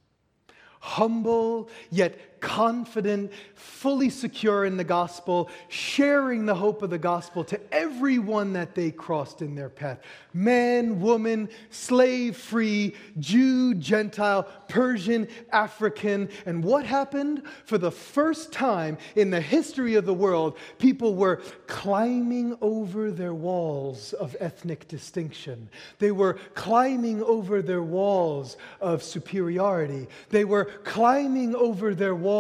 humble 0.83 1.71
yet 1.91 2.19
confident, 2.43 3.33
fully 3.55 4.11
secure 4.11 4.67
in 4.67 4.77
the 4.77 4.85
gospel, 4.85 5.49
sharing 5.69 6.45
the 6.45 6.55
hope 6.55 6.83
of 6.83 6.91
the 6.91 6.99
gospel 6.99 7.45
to 7.45 7.59
everyone 7.73 8.53
that 8.53 8.75
they 8.75 8.91
crossed 8.91 9.41
in 9.41 9.55
their 9.55 9.71
path 9.71 10.01
man, 10.35 11.01
woman, 11.01 11.49
slave 11.69 12.37
free, 12.37 12.95
Jew, 13.19 13.75
Gentile, 13.75 14.45
Persian, 14.67 15.29
African. 15.53 16.31
And 16.47 16.65
what 16.65 16.87
happened? 16.87 17.43
For 17.67 17.77
the 17.77 17.91
first 17.91 18.51
time 18.51 18.97
in 19.15 19.29
the 19.29 19.43
history 19.43 19.95
of 19.95 20.07
the 20.07 20.15
world, 20.15 20.57
people 20.79 21.15
were 21.15 21.43
climbing 21.67 22.57
over 22.63 23.11
their 23.11 23.35
walls 23.35 24.15
of 24.15 24.35
ethnic 24.41 24.89
distinction. 24.89 25.69
They 25.99 26.13
were 26.13 26.39
climbing 26.55 27.23
over 27.23 27.61
their 27.61 27.83
walls 27.83 28.57
of 28.81 29.03
superiority. 29.03 30.09
They 30.31 30.47
were 30.47 30.65
climbing 30.65 31.55
over 31.55 31.95
their 31.95 32.15
walls 32.15 32.32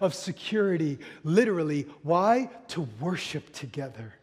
of 0.00 0.14
security, 0.14 0.98
literally. 1.24 1.86
Why? 2.02 2.50
To 2.68 2.88
worship 3.00 3.52
together. 3.52 4.14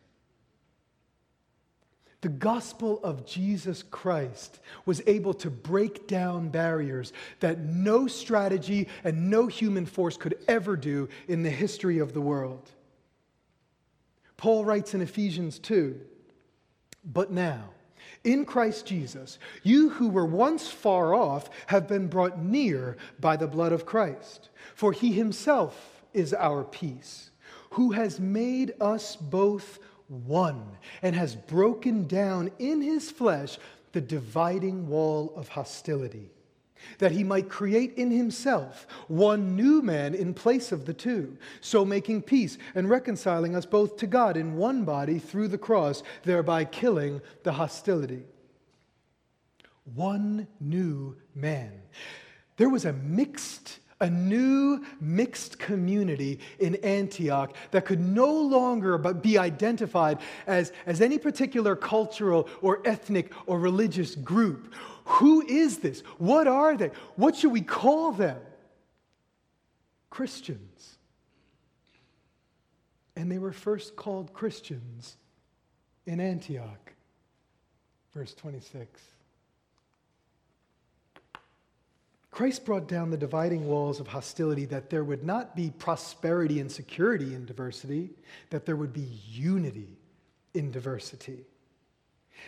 The 2.22 2.30
gospel 2.30 3.02
of 3.04 3.26
Jesus 3.26 3.84
Christ 3.84 4.62
was 4.86 5.02
able 5.08 5.34
to 5.36 5.50
break 5.50 6.08
down 6.08 6.48
barriers 6.48 7.12
that 7.42 7.60
no 7.60 8.08
strategy 8.08 8.88
and 9.04 9.30
no 9.30 9.48
human 9.48 9.86
force 9.86 10.16
could 10.16 10.38
ever 10.48 10.78
do 10.78 11.10
in 11.28 11.44
the 11.44 11.50
history 11.50 12.00
of 12.00 12.14
the 12.14 12.22
world. 12.22 12.70
Paul 14.38 14.64
writes 14.64 14.94
in 14.94 15.02
Ephesians 15.02 15.60
2 15.60 16.00
But 17.04 17.30
now, 17.30 17.72
in 18.24 18.46
Christ 18.46 18.86
Jesus, 18.86 19.38
you 19.64 19.90
who 19.90 20.08
were 20.08 20.26
once 20.26 20.70
far 20.70 21.14
off 21.14 21.50
have 21.68 21.90
been 21.90 22.08
brought 22.08 22.40
near 22.40 22.96
by 23.20 23.36
the 23.36 23.48
blood 23.48 23.74
of 23.74 23.86
Christ. 23.86 24.50
For 24.76 24.92
he 24.92 25.14
himself 25.14 26.04
is 26.14 26.34
our 26.34 26.64
peace, 26.64 27.32
who 27.72 27.92
has 27.92 28.20
made 28.20 28.74
us 28.80 29.16
both 29.16 29.80
one 30.08 30.78
and 31.02 31.16
has 31.16 31.36
broken 31.36 32.08
down 32.08 32.52
in 32.60 32.82
his 32.82 33.10
flesh 33.10 33.58
the 33.94 34.02
dividing 34.02 34.88
wall 34.88 35.34
of 35.36 35.48
hostility, 35.50 36.30
that 36.98 37.12
he 37.12 37.24
might 37.24 37.50
create 37.50 37.94
in 37.96 38.12
himself 38.12 38.88
one 39.08 39.56
new 39.56 39.82
man 39.82 40.14
in 40.14 40.34
place 40.34 40.72
of 40.72 40.86
the 40.86 40.94
two, 40.94 41.38
so 41.62 41.86
making 41.86 42.22
peace 42.22 42.58
and 42.76 42.90
reconciling 42.90 43.56
us 43.56 43.66
both 43.66 43.98
to 43.98 44.08
God 44.08 44.36
in 44.36 44.58
one 44.58 44.84
body 44.84 45.20
through 45.20 45.48
the 45.48 45.58
cross, 45.58 46.04
thereby 46.24 46.66
killing 46.66 47.22
the 47.44 47.54
hostility. 47.54 48.24
One 49.96 50.48
new 50.60 51.16
man. 51.36 51.72
There 52.58 52.70
was 52.70 52.86
a 52.86 52.94
mixed 52.94 53.80
a 54.00 54.10
new 54.10 54.84
mixed 55.00 55.60
community 55.60 56.40
in 56.60 56.76
Antioch 56.76 57.56
that 57.72 57.86
could 57.86 58.00
no 58.00 58.32
longer 58.32 58.98
but 58.98 59.22
be 59.22 59.38
identified 59.38 60.20
as, 60.48 60.72
as 60.86 61.02
any 61.02 61.18
particular 61.18 61.76
cultural 61.76 62.50
or 62.62 62.82
ethnic 62.86 63.32
or 63.46 63.60
religious 63.60 64.16
group. 64.16 64.74
Who 65.06 65.46
is 65.46 65.80
this? 65.80 66.02
What 66.18 66.48
are 66.48 66.78
they? 66.78 66.92
What 67.16 67.36
should 67.36 67.52
we 67.52 67.62
call 67.62 68.12
them? 68.12 68.40
Christians. 70.10 70.98
And 73.16 73.32
they 73.32 73.38
were 73.38 73.52
first 73.52 73.96
called 73.96 74.34
Christians 74.34 75.18
in 76.06 76.20
Antioch. 76.20 76.94
Verse 78.14 78.34
26. 78.34 79.02
Christ 82.34 82.66
brought 82.66 82.88
down 82.88 83.12
the 83.12 83.18
dividing 83.18 83.68
walls 83.68 84.00
of 84.00 84.08
hostility 84.08 84.66
that 84.66 84.90
there 84.90 85.04
would 85.04 85.24
not 85.24 85.56
be 85.56 85.70
prosperity 85.70 86.60
and 86.60 86.72
security 86.72 87.36
in 87.36 87.46
diversity, 87.46 88.10
that 88.50 88.66
there 88.66 88.76
would 88.76 88.92
be 88.92 89.08
unity 89.30 90.00
in 90.56 90.72
diversity. 90.72 91.46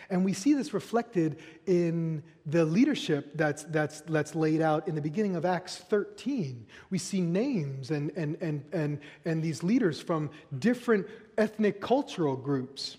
And 0.10 0.26
we 0.26 0.34
see 0.34 0.56
this 0.56 0.74
reflected 0.74 1.38
in 1.67 2.24
the 2.48 2.65
leadership 2.65 3.38
that's, 3.38 3.63
that's, 3.65 4.02
that's 4.02 4.34
laid 4.34 4.60
out 4.60 4.88
in 4.88 4.95
the 4.95 5.02
beginning 5.02 5.36
of 5.36 5.45
Acts 5.45 5.78
13. 5.78 6.65
We 6.89 6.98
see 6.98 7.21
names 7.21 7.91
and, 7.91 8.12
and, 8.15 8.38
and, 8.41 8.65
and, 8.74 9.00
and 9.24 9.43
these 9.43 9.62
leaders 9.62 10.02
from 10.02 10.32
different 10.58 11.06
ethnic 11.38 11.80
cultural 11.80 12.36
groups. 12.36 12.98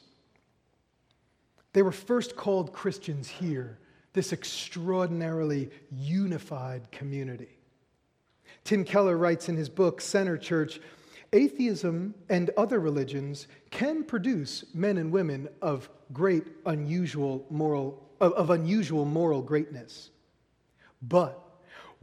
They 1.72 1.82
were 1.82 1.92
first 1.92 2.36
called 2.36 2.72
Christians 2.72 3.26
here 3.26 3.80
this 4.16 4.32
extraordinarily 4.32 5.70
unified 5.92 6.90
community. 6.90 7.58
Tim 8.64 8.82
Keller 8.82 9.16
writes 9.16 9.48
in 9.48 9.56
his 9.56 9.68
book, 9.68 10.00
Center 10.00 10.36
Church 10.36 10.80
atheism 11.32 12.14
and 12.28 12.50
other 12.56 12.80
religions 12.80 13.46
can 13.70 14.02
produce 14.02 14.64
men 14.74 14.96
and 14.96 15.12
women 15.12 15.48
of 15.60 15.90
great 16.12 16.44
unusual 16.64 17.44
moral 17.50 18.02
of, 18.20 18.32
of 18.32 18.50
unusual 18.50 19.04
moral 19.04 19.42
greatness 19.42 20.10
but 21.02 21.45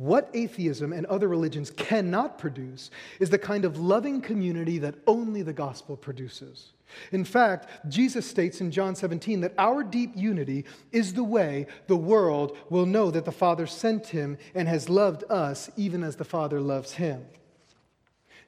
what 0.03 0.29
atheism 0.33 0.91
and 0.91 1.05
other 1.05 1.29
religions 1.29 1.71
cannot 1.71 2.37
produce 2.37 2.91
is 3.21 3.29
the 3.29 3.37
kind 3.37 3.63
of 3.63 3.79
loving 3.79 4.19
community 4.19 4.77
that 4.77 4.95
only 5.07 5.41
the 5.43 5.53
gospel 5.53 5.95
produces. 5.95 6.73
In 7.13 7.23
fact, 7.23 7.69
Jesus 7.87 8.29
states 8.29 8.59
in 8.59 8.69
John 8.69 8.95
17 8.95 9.39
that 9.39 9.53
our 9.57 9.81
deep 9.81 10.11
unity 10.13 10.65
is 10.91 11.13
the 11.13 11.23
way 11.23 11.67
the 11.87 11.95
world 11.95 12.57
will 12.69 12.85
know 12.85 13.11
that 13.11 13.23
the 13.23 13.31
Father 13.31 13.65
sent 13.65 14.07
him 14.07 14.37
and 14.53 14.67
has 14.67 14.89
loved 14.89 15.23
us 15.29 15.71
even 15.77 16.03
as 16.03 16.17
the 16.17 16.25
Father 16.25 16.59
loves 16.59 16.91
him. 16.91 17.25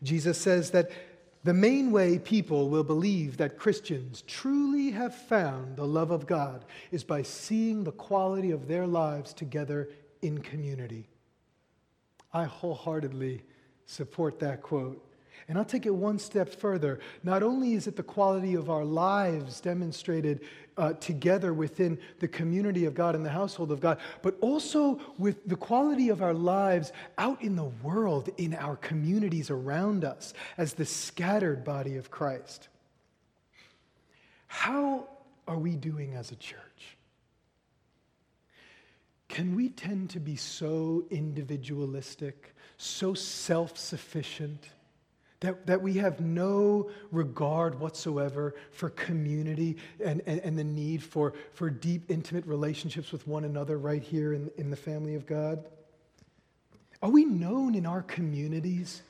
Jesus 0.03 0.38
says 0.38 0.72
that 0.72 0.91
the 1.45 1.53
main 1.53 1.89
way 1.89 2.20
people 2.20 2.68
will 2.70 2.84
believe 2.84 3.38
that 3.38 3.58
Christians 3.58 4.24
truly 4.28 4.91
have 4.91 5.16
found 5.16 5.78
the 5.78 5.88
love 5.88 6.12
of 6.12 6.28
God 6.28 6.66
is 6.91 7.06
by 7.06 7.22
seeing 7.22 7.86
the 7.86 7.93
quality 7.93 8.51
of 8.51 8.68
their 8.68 8.86
lives 8.86 9.32
together 9.34 9.88
in 10.22 10.39
community. 10.39 11.08
I 12.36 12.44
wholeheartedly 12.44 13.42
support 13.86 14.40
that 14.42 14.62
quote. 14.62 15.02
And 15.48 15.58
I'll 15.58 15.64
take 15.64 15.86
it 15.86 15.96
one 15.96 16.20
step 16.20 16.50
further. 16.50 17.00
Not 17.24 17.44
only 17.44 17.76
is 17.76 17.88
it 17.88 17.96
the 17.96 18.04
quality 18.04 18.56
of 18.56 18.70
our 18.70 18.84
lives 18.84 19.62
demonstrated 19.62 20.42
uh, 20.76 20.94
together 20.94 21.54
within 21.54 21.98
the 22.20 22.28
community 22.28 22.86
of 22.86 22.94
God 22.94 23.16
and 23.16 23.26
the 23.26 23.30
household 23.30 23.72
of 23.72 23.80
God, 23.80 24.00
but 24.22 24.36
also 24.42 25.00
with 25.18 25.48
the 25.48 25.56
quality 25.56 26.10
of 26.10 26.22
our 26.22 26.34
lives 26.34 26.92
out 27.18 27.42
in 27.42 27.56
the 27.56 27.72
world, 27.84 28.30
in 28.38 28.54
our 28.56 28.76
communities 28.78 29.50
around 29.50 30.04
us, 30.04 30.34
as 30.58 30.74
the 30.74 30.86
scattered 30.86 31.64
body 31.64 31.96
of 31.96 32.12
Christ. 32.12 32.68
How 34.48 35.08
are 35.48 35.58
we 35.58 35.78
doing 35.78 36.16
as 36.16 36.32
a 36.32 36.36
church? 36.36 36.64
Can 39.28 39.55
we 39.55 39.69
tend 39.69 40.11
to 40.11 40.19
be 40.19 40.36
so 40.36 41.05
individualistic, 41.09 42.55
so 42.78 43.13
self 43.13 43.78
sufficient? 43.78 44.69
That, 45.41 45.67
that 45.67 45.82
we 45.82 45.95
have 45.95 46.21
no 46.21 46.89
regard 47.11 47.80
whatsoever 47.80 48.55
for 48.71 48.89
community 48.89 49.78
and, 50.03 50.21
and, 50.26 50.39
and, 50.39 50.57
the 50.57 50.63
need 50.63 51.03
for, 51.03 51.34
for 51.53 51.69
deep, 51.69 52.09
intimate 52.09 52.47
relationships 52.47 53.11
with 53.11 53.28
one 53.28 53.43
another 53.43 53.78
right 53.78 54.01
here 54.01 54.34
in, 54.34 54.49
in 54.57 54.69
the 54.69 54.78
family 54.78 55.13
of 55.13 55.26
God? 55.26 55.65
Are 57.01 57.09
we 57.09 57.26
known 57.26 57.76
in 57.76 57.86
our 57.86 58.01
communities 58.01 59.03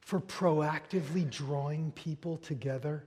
for 0.00 0.20
proactively 0.20 1.30
drawing 1.30 1.92
people 1.92 2.36
together? 2.38 3.04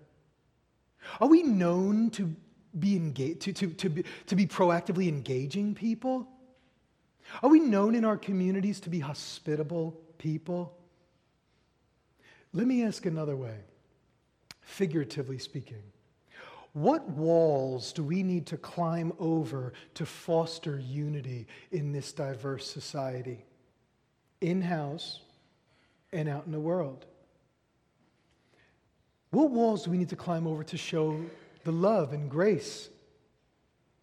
Are 1.19 1.27
we 1.27 1.43
known 1.43 2.09
to 2.11 2.33
be, 2.79 2.95
engaged, 2.95 3.41
to, 3.41 3.53
to, 3.53 3.67
to, 3.67 3.89
be, 3.89 4.05
to 4.27 4.35
be 4.35 4.47
proactively 4.47 5.09
engaging 5.09 5.75
people? 5.75 6.27
Are 7.41 7.49
we 7.49 7.59
known 7.59 7.95
in 7.95 8.05
our 8.05 8.17
communities 8.17 8.79
to 8.81 8.89
be 8.89 8.99
hospitable 8.99 9.99
people? 10.17 10.77
Let 12.53 12.67
me 12.67 12.83
ask 12.83 13.05
another 13.05 13.35
way, 13.35 13.57
figuratively 14.61 15.39
speaking. 15.39 15.81
What 16.73 17.07
walls 17.09 17.93
do 17.93 18.03
we 18.03 18.23
need 18.23 18.47
to 18.47 18.57
climb 18.57 19.13
over 19.19 19.73
to 19.93 20.05
foster 20.05 20.79
unity 20.79 21.47
in 21.71 21.91
this 21.91 22.11
diverse 22.13 22.67
society, 22.67 23.45
in 24.41 24.61
house 24.61 25.19
and 26.11 26.27
out 26.27 26.45
in 26.45 26.51
the 26.51 26.59
world? 26.59 27.05
What 29.29 29.51
walls 29.51 29.83
do 29.83 29.91
we 29.91 29.97
need 29.97 30.09
to 30.09 30.15
climb 30.15 30.45
over 30.45 30.63
to 30.63 30.77
show 30.77 31.19
the 31.63 31.71
love 31.71 32.13
and 32.13 32.29
grace 32.29 32.89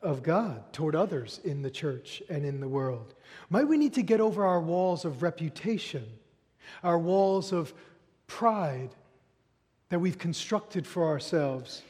of 0.03 0.23
God 0.23 0.73
toward 0.73 0.97
others 0.97 1.41
in 1.45 1.63
the 1.63 1.71
church 1.71 2.23
and 2.29 2.45
in 2.45 2.61
the 2.61 2.69
world? 2.69 3.15
Might 3.49 3.69
we 3.69 3.77
need 3.77 3.95
to 3.95 4.03
get 4.03 4.21
over 4.21 4.45
our 4.45 4.61
walls 4.61 5.05
of 5.05 5.23
reputation, 5.23 6.07
our 6.83 6.99
walls 6.99 7.53
of 7.53 7.75
pride 8.27 8.91
that 9.91 9.99
we've 9.99 10.19
constructed 10.19 10.87
for 10.87 11.07
ourselves? 11.07 11.83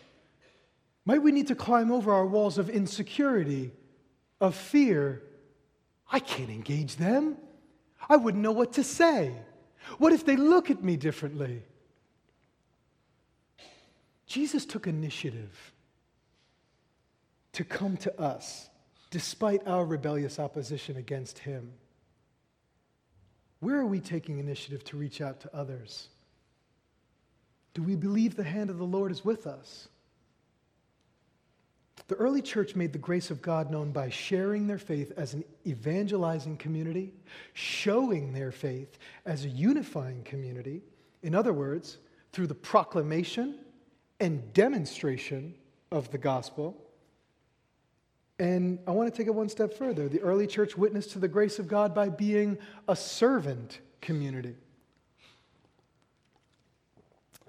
Might 1.05 1.23
we 1.23 1.33
need 1.33 1.49
to 1.49 1.55
climb 1.55 1.91
over 1.91 2.13
our 2.13 2.27
walls 2.27 2.59
of 2.59 2.69
insecurity, 2.69 3.73
of 4.41 4.55
fear? 4.55 5.23
I 6.11 6.19
can't 6.19 6.51
engage 6.51 6.97
them. 6.97 7.37
I 8.09 8.17
wouldn't 8.17 8.43
know 8.43 8.53
what 8.53 8.73
to 8.75 8.85
say. 8.85 9.35
What 9.99 10.13
if 10.13 10.25
they 10.25 10.37
look 10.37 10.71
at 10.71 10.83
me 10.83 10.97
differently? 10.97 11.63
Jesus 14.27 14.65
took 14.65 14.87
initiative 14.87 15.73
to 17.53 17.65
come 17.65 17.97
to 17.99 18.21
us 18.21 18.69
despite 19.11 19.67
our 19.67 19.85
rebellious 19.85 20.39
opposition 20.39 20.97
against 20.97 21.39
him. 21.41 21.73
Where 23.59 23.77
are 23.77 23.87
we 23.87 24.01
taking 24.01 24.39
initiative 24.39 24.85
to 24.85 24.97
reach 24.97 25.21
out 25.21 25.41
to 25.41 25.55
others? 25.55 26.09
Do 27.75 27.83
we 27.83 27.97
believe 27.97 28.37
the 28.37 28.45
hand 28.45 28.71
of 28.71 28.79
the 28.79 28.85
Lord 28.85 29.13
is 29.13 29.25
with 29.25 29.47
us? 29.47 29.89
The 32.09 32.17
early 32.17 32.43
church 32.43 32.75
made 32.75 32.93
the 32.93 32.99
grace 32.99 33.31
of 33.31 33.43
God 33.43 33.71
known 33.71 33.93
by 33.93 34.11
sharing 34.11 34.67
their 34.67 34.79
faith 34.79 35.13
as 35.17 35.35
an 35.35 35.45
evangelizing 35.67 36.57
community, 36.57 37.13
showing 37.53 38.33
their 38.33 38.51
faith 38.51 38.99
as 39.27 39.45
a 39.45 39.49
unifying 39.49 40.23
community. 40.25 40.83
In 41.23 41.35
other 41.35 41.53
words, 41.53 41.99
through 42.33 42.49
the 42.49 42.55
proclamation 42.55 43.57
and 44.19 44.53
demonstration 44.53 45.55
of 45.93 46.11
the 46.11 46.19
gospel. 46.19 46.77
And 48.41 48.79
I 48.87 48.93
want 48.93 49.13
to 49.13 49.15
take 49.15 49.27
it 49.27 49.35
one 49.35 49.51
step 49.51 49.75
further. 49.75 50.09
The 50.09 50.23
early 50.23 50.47
church 50.47 50.75
witnessed 50.75 51.11
to 51.11 51.19
the 51.19 51.29
grace 51.29 51.59
of 51.59 51.69
God 51.69 51.95
by 51.95 52.09
being 52.09 52.57
a 52.89 52.97
servant 52.97 53.81
community. 54.01 54.55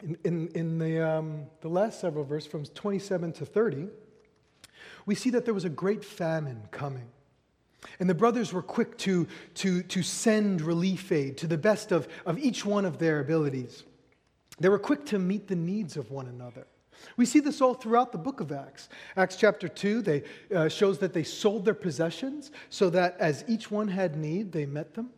In, 0.03 0.17
in, 0.25 0.47
in 0.49 0.77
the, 0.79 0.99
um, 0.99 1.45
the 1.61 1.69
last 1.69 2.01
several 2.01 2.25
verses, 2.25 2.51
from 2.51 2.65
27 2.65 3.31
to 3.31 3.45
30, 3.45 3.87
we 5.05 5.15
see 5.15 5.29
that 5.29 5.45
there 5.45 5.53
was 5.53 5.63
a 5.63 5.69
great 5.69 6.03
famine 6.03 6.61
coming. 6.71 7.07
And 8.01 8.09
the 8.09 8.13
brothers 8.13 8.51
were 8.51 8.61
quick 8.61 8.97
to, 8.99 9.29
to, 9.55 9.83
to 9.83 10.03
send 10.03 10.59
relief 10.59 11.09
aid 11.09 11.37
to 11.37 11.47
the 11.47 11.57
best 11.57 11.93
of, 11.93 12.05
of 12.25 12.37
each 12.37 12.65
one 12.65 12.83
of 12.83 12.97
their 12.97 13.21
abilities. 13.21 13.83
They 14.59 14.67
were 14.67 14.77
quick 14.77 15.05
to 15.05 15.19
meet 15.19 15.47
the 15.47 15.55
needs 15.55 15.95
of 15.95 16.11
one 16.11 16.27
another. 16.27 16.67
We 17.17 17.25
see 17.25 17.39
this 17.39 17.61
all 17.61 17.73
throughout 17.73 18.11
the 18.11 18.17
book 18.17 18.39
of 18.39 18.51
Acts. 18.51 18.89
Acts 19.15 19.35
chapter 19.35 19.67
2 19.67 20.01
they, 20.01 20.23
uh, 20.53 20.69
shows 20.69 20.99
that 20.99 21.13
they 21.13 21.23
sold 21.23 21.65
their 21.65 21.73
possessions 21.73 22.51
so 22.69 22.89
that 22.91 23.17
as 23.19 23.43
each 23.47 23.71
one 23.71 23.87
had 23.87 24.15
need, 24.15 24.51
they 24.51 24.65
met 24.65 24.93
them. 24.93 25.09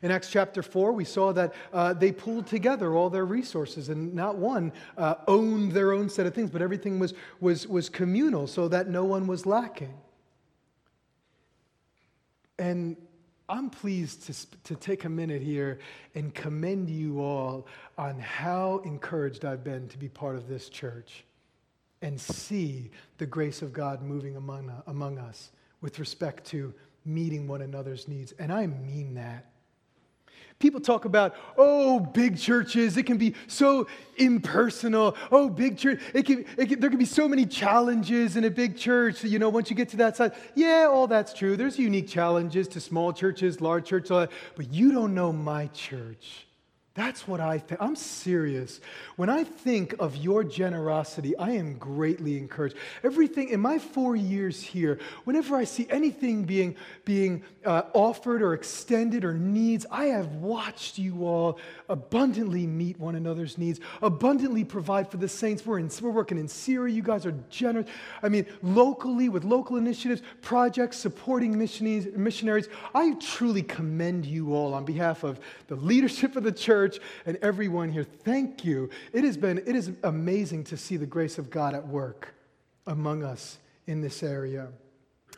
In 0.00 0.10
Acts 0.10 0.30
chapter 0.30 0.62
4, 0.62 0.92
we 0.92 1.04
saw 1.04 1.32
that 1.32 1.54
uh, 1.72 1.92
they 1.92 2.12
pooled 2.12 2.46
together 2.46 2.94
all 2.94 3.10
their 3.10 3.24
resources, 3.24 3.88
and 3.88 4.14
not 4.14 4.36
one 4.36 4.72
uh, 4.96 5.16
owned 5.28 5.72
their 5.72 5.92
own 5.92 6.08
set 6.08 6.26
of 6.26 6.34
things, 6.34 6.50
but 6.50 6.62
everything 6.62 6.98
was, 6.98 7.14
was, 7.40 7.66
was 7.66 7.88
communal 7.88 8.46
so 8.46 8.68
that 8.68 8.88
no 8.88 9.04
one 9.04 9.26
was 9.26 9.46
lacking. 9.46 9.94
And 12.58 12.96
I'm 13.48 13.70
pleased 13.70 14.26
to, 14.26 14.62
to 14.64 14.76
take 14.76 15.04
a 15.04 15.08
minute 15.08 15.42
here 15.42 15.78
and 16.14 16.34
commend 16.34 16.88
you 16.88 17.20
all 17.20 17.66
on 17.98 18.18
how 18.18 18.78
encouraged 18.84 19.44
I've 19.44 19.62
been 19.62 19.88
to 19.88 19.98
be 19.98 20.08
part 20.08 20.36
of 20.36 20.48
this 20.48 20.68
church 20.68 21.24
and 22.02 22.20
see 22.20 22.90
the 23.18 23.26
grace 23.26 23.62
of 23.62 23.72
God 23.72 24.02
moving 24.02 24.36
among, 24.36 24.70
among 24.86 25.18
us 25.18 25.50
with 25.80 25.98
respect 25.98 26.44
to 26.48 26.74
meeting 27.04 27.48
one 27.48 27.62
another's 27.62 28.08
needs. 28.08 28.32
And 28.38 28.52
I 28.52 28.66
mean 28.66 29.14
that. 29.14 29.46
People 30.58 30.80
talk 30.80 31.06
about, 31.06 31.34
oh, 31.58 31.98
big 31.98 32.38
churches, 32.38 32.96
it 32.96 33.02
can 33.02 33.16
be 33.16 33.34
so 33.48 33.88
impersonal. 34.16 35.16
Oh, 35.32 35.48
big 35.48 35.76
church, 35.76 36.00
it 36.14 36.24
can, 36.24 36.44
it 36.56 36.68
can, 36.68 36.78
there 36.78 36.88
can 36.88 37.00
be 37.00 37.04
so 37.04 37.26
many 37.26 37.46
challenges 37.46 38.36
in 38.36 38.44
a 38.44 38.50
big 38.50 38.76
church. 38.76 39.24
You 39.24 39.40
know, 39.40 39.48
once 39.48 39.70
you 39.70 39.76
get 39.76 39.88
to 39.88 39.96
that 39.96 40.16
side, 40.16 40.32
yeah, 40.54 40.86
all 40.88 41.08
that's 41.08 41.32
true. 41.32 41.56
There's 41.56 41.80
unique 41.80 42.06
challenges 42.06 42.68
to 42.68 42.80
small 42.80 43.12
churches, 43.12 43.60
large 43.60 43.86
churches, 43.86 44.12
all 44.12 44.20
that. 44.20 44.30
But 44.54 44.72
you 44.72 44.92
don't 44.92 45.14
know 45.14 45.32
my 45.32 45.66
church. 45.68 46.46
That's 46.94 47.26
what 47.26 47.40
I 47.40 47.56
think. 47.56 47.80
I'm 47.80 47.96
serious. 47.96 48.78
When 49.16 49.30
I 49.30 49.44
think 49.44 49.94
of 49.98 50.14
your 50.16 50.44
generosity, 50.44 51.34
I 51.38 51.52
am 51.52 51.78
greatly 51.78 52.36
encouraged. 52.36 52.76
Everything 53.02 53.48
in 53.48 53.60
my 53.60 53.78
four 53.78 54.14
years 54.14 54.60
here, 54.60 54.98
whenever 55.24 55.56
I 55.56 55.64
see 55.64 55.86
anything 55.88 56.44
being, 56.44 56.76
being 57.06 57.44
uh, 57.64 57.84
offered 57.94 58.42
or 58.42 58.52
extended 58.52 59.24
or 59.24 59.32
needs, 59.32 59.86
I 59.90 60.06
have 60.06 60.34
watched 60.34 60.98
you 60.98 61.26
all 61.26 61.58
abundantly 61.88 62.66
meet 62.66 63.00
one 63.00 63.14
another's 63.14 63.56
needs, 63.56 63.80
abundantly 64.02 64.62
provide 64.62 65.10
for 65.10 65.16
the 65.16 65.28
saints. 65.28 65.64
We're, 65.64 65.78
in, 65.78 65.90
we're 66.02 66.10
working 66.10 66.36
in 66.36 66.46
Syria. 66.46 66.94
You 66.94 67.02
guys 67.02 67.24
are 67.24 67.34
generous. 67.48 67.88
I 68.22 68.28
mean, 68.28 68.44
locally 68.62 69.30
with 69.30 69.44
local 69.44 69.78
initiatives, 69.78 70.20
projects, 70.42 70.98
supporting 70.98 71.56
missionaries. 71.58 72.08
missionaries. 72.14 72.68
I 72.94 73.14
truly 73.14 73.62
commend 73.62 74.26
you 74.26 74.54
all 74.54 74.74
on 74.74 74.84
behalf 74.84 75.24
of 75.24 75.40
the 75.68 75.76
leadership 75.76 76.36
of 76.36 76.42
the 76.42 76.52
church 76.52 76.81
church 76.82 76.98
and 77.26 77.38
everyone 77.42 77.90
here, 77.90 78.04
thank 78.04 78.64
you. 78.64 78.90
It 79.12 79.24
has 79.24 79.36
been, 79.36 79.58
it 79.58 79.76
is 79.76 79.92
amazing 80.02 80.64
to 80.64 80.76
see 80.76 80.96
the 80.96 81.06
grace 81.06 81.38
of 81.38 81.50
God 81.50 81.74
at 81.74 81.86
work 81.86 82.34
among 82.86 83.22
us 83.22 83.58
in 83.86 84.00
this 84.00 84.22
area. 84.22 84.68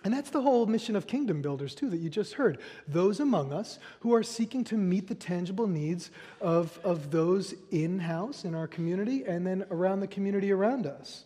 And 0.04 0.12
that's 0.12 0.30
the 0.30 0.42
whole 0.42 0.66
mission 0.66 0.96
of 0.96 1.06
kingdom 1.06 1.40
builders, 1.40 1.74
too, 1.74 1.88
that 1.90 1.96
you 1.98 2.10
just 2.10 2.34
heard. 2.34 2.58
Those 2.86 3.20
among 3.20 3.52
us 3.52 3.78
who 4.00 4.14
are 4.14 4.22
seeking 4.22 4.62
to 4.64 4.76
meet 4.76 5.08
the 5.08 5.14
tangible 5.14 5.66
needs 5.66 6.10
of, 6.40 6.78
of 6.84 7.10
those 7.10 7.54
in 7.70 7.98
house 7.98 8.44
in 8.44 8.54
our 8.54 8.66
community 8.66 9.24
and 9.24 9.46
then 9.46 9.64
around 9.70 10.00
the 10.00 10.06
community 10.06 10.52
around 10.52 10.86
us. 10.86 11.24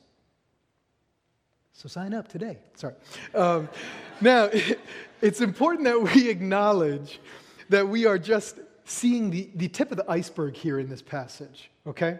So 1.72 1.88
sign 1.88 2.14
up 2.14 2.28
today. 2.28 2.58
Sorry. 2.74 2.94
Um, 3.34 3.68
now, 4.20 4.50
it's 5.22 5.40
important 5.40 5.84
that 5.84 6.14
we 6.14 6.28
acknowledge 6.28 7.20
that 7.68 7.86
we 7.86 8.06
are 8.06 8.18
just 8.18 8.58
seeing 8.88 9.30
the, 9.30 9.50
the 9.54 9.68
tip 9.68 9.90
of 9.90 9.96
the 9.96 10.10
iceberg 10.10 10.56
here 10.56 10.78
in 10.78 10.88
this 10.88 11.02
passage, 11.02 11.70
okay? 11.86 12.18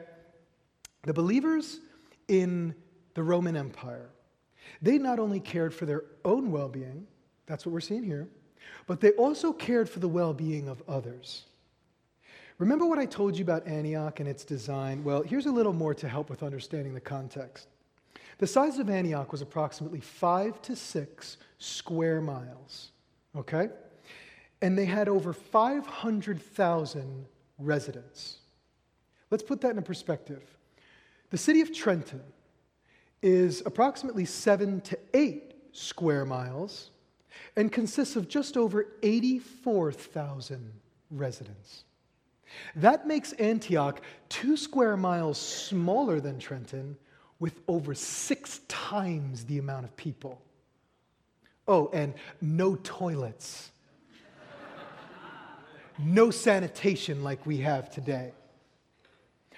The 1.02 1.14
believers 1.14 1.80
in 2.28 2.74
the 3.14 3.22
Roman 3.22 3.56
Empire, 3.56 4.10
they 4.82 4.98
not 4.98 5.18
only 5.18 5.40
cared 5.40 5.74
for 5.74 5.86
their 5.86 6.04
own 6.24 6.50
well 6.50 6.68
being, 6.68 7.06
that's 7.46 7.64
what 7.64 7.72
we're 7.72 7.80
seeing 7.80 8.02
here, 8.02 8.28
but 8.86 9.00
they 9.00 9.12
also 9.12 9.52
cared 9.52 9.88
for 9.88 10.00
the 10.00 10.08
well 10.08 10.34
being 10.34 10.68
of 10.68 10.82
others. 10.86 11.44
Remember 12.58 12.86
what 12.86 12.98
I 12.98 13.06
told 13.06 13.36
you 13.36 13.44
about 13.44 13.66
Antioch 13.66 14.20
and 14.20 14.28
its 14.28 14.44
design? 14.44 15.04
Well, 15.04 15.22
here's 15.22 15.46
a 15.46 15.52
little 15.52 15.72
more 15.72 15.94
to 15.94 16.08
help 16.08 16.28
with 16.28 16.42
understanding 16.42 16.92
the 16.92 17.00
context. 17.00 17.68
The 18.38 18.46
size 18.46 18.78
of 18.78 18.90
Antioch 18.90 19.32
was 19.32 19.42
approximately 19.42 20.00
five 20.00 20.60
to 20.62 20.76
six 20.76 21.38
square 21.58 22.20
miles, 22.20 22.90
okay? 23.36 23.68
And 24.61 24.76
they 24.76 24.86
had 24.86 25.09
over 25.09 25.32
500,000 25.32 27.26
residents. 27.59 28.38
Let's 29.30 29.42
put 29.42 29.61
that 29.61 29.76
in 29.76 29.82
perspective. 29.82 30.42
The 31.30 31.38
city 31.38 31.61
of 31.61 31.72
Trenton 31.72 32.22
is 33.22 33.62
approximately 33.66 34.24
seven 34.24 34.80
to 34.82 34.98
eight 35.14 35.54
square 35.72 36.24
miles 36.24 36.90
and 37.56 37.70
consists 37.70 38.16
of 38.16 38.28
just 38.28 38.56
over 38.56 38.86
84,000 39.02 40.72
residents. 41.11 41.84
That 42.76 43.06
makes 43.06 43.32
Antioch 43.34 44.00
two 44.28 44.56
square 44.56 44.96
miles 44.96 45.38
smaller 45.38 46.20
than 46.20 46.38
Trenton 46.38 46.96
with 47.38 47.61
over 47.68 47.94
six 47.94 48.61
times 48.68 49.44
the 49.44 49.59
amount 49.59 49.84
of 49.84 49.96
people. 49.96 50.40
Oh, 51.66 51.90
and 51.92 52.14
no 52.40 52.76
toilets, 52.76 53.70
no 55.99 56.30
sanitation 56.30 57.22
like 57.22 57.44
we 57.46 57.59
have 57.59 57.90
today, 57.90 58.32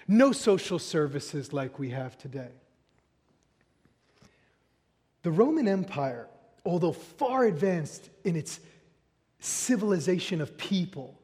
no 0.09 0.32
social 0.32 0.78
services 0.78 1.53
like 1.53 1.78
we 1.78 1.91
have 1.91 2.16
today. 2.18 2.51
The 5.22 5.30
Roman 5.30 5.68
Empire, 5.68 6.26
although 6.64 6.93
far 6.93 7.45
advanced 7.45 8.09
in 8.24 8.36
its 8.36 8.61
civilization 9.38 10.41
of 10.41 10.57
people, 10.57 11.20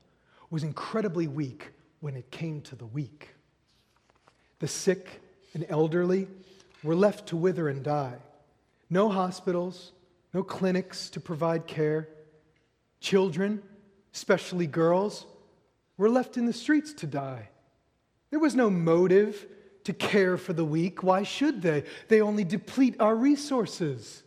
was 0.51 0.63
incredibly 0.63 1.27
weak 1.27 1.73
when 2.01 2.17
it 2.17 2.31
came 2.31 2.61
to 2.63 2.77
the 2.77 2.87
weak. 2.87 3.31
The 4.59 4.69
sick 4.69 5.21
and 5.55 5.67
elderly 5.69 6.29
were 6.83 6.95
left 6.95 7.29
to 7.29 7.37
wither 7.37 7.69
and 7.69 7.83
die. 7.83 8.17
No 8.89 9.09
hospitals, 9.09 9.93
no 10.33 10.43
clinics 10.43 11.11
to 11.11 11.21
provide 11.21 11.67
care. 11.67 12.09
Children, 13.01 13.63
especially 14.17 14.67
girls, 14.67 15.27
were 15.99 16.09
left 16.09 16.39
in 16.39 16.47
the 16.47 16.53
streets 16.53 16.95
to 16.95 17.07
die. 17.07 17.51
There 18.31 18.41
was 18.41 18.55
no 18.55 18.71
motive 18.71 19.47
to 19.85 19.93
care 19.93 20.39
for 20.39 20.55
the 20.55 20.65
weak. 20.65 21.03
Why 21.03 21.23
should 21.23 21.61
they? 21.61 21.85
They 22.09 22.23
only 22.23 22.43
deplete 22.43 22.97
our 22.99 23.15
resources. 23.15 24.23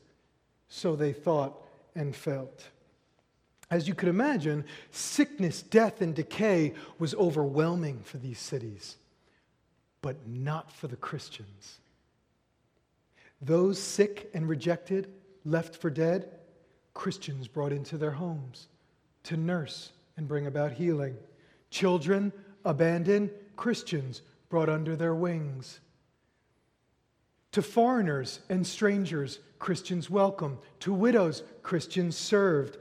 So 0.68 0.96
they 0.96 1.12
thought 1.12 1.60
and 1.96 2.16
felt. 2.16 2.66
As 3.72 3.88
you 3.88 3.96
could 3.96 4.10
imagine, 4.10 4.64
sickness, 4.92 5.64
death, 5.64 6.02
and 6.02 6.14
decay 6.14 6.76
was 7.00 7.16
overwhelming 7.16 8.02
for 8.04 8.18
these 8.18 8.40
cities, 8.40 8.96
but 10.04 10.28
not 10.28 10.72
for 10.72 10.88
the 10.88 10.98
Christians. 10.98 11.80
Those 13.42 13.80
sick 13.80 14.30
and 14.36 14.48
rejected, 14.48 15.12
left 15.46 15.76
for 15.76 15.90
dead, 15.90 16.30
Christians 16.94 17.48
brought 17.48 17.72
into 17.72 17.98
their 17.98 18.12
homes 18.12 18.68
to 19.30 19.38
nurse 19.38 19.92
and 20.18 20.28
bring 20.28 20.48
about 20.48 20.72
healing. 20.72 21.16
Children 21.70 22.34
abandoned, 22.66 23.30
Christians 23.56 24.24
brought 24.50 24.70
under 24.70 24.96
their 24.96 25.14
wings. 25.14 25.80
To 27.52 27.62
foreigners 27.62 28.40
and 28.50 28.66
strangers, 28.66 29.38
Christians 29.60 30.10
welcomed. 30.10 30.58
To 30.80 30.94
widows, 30.94 31.44
Christians 31.62 32.18
served. 32.18 32.78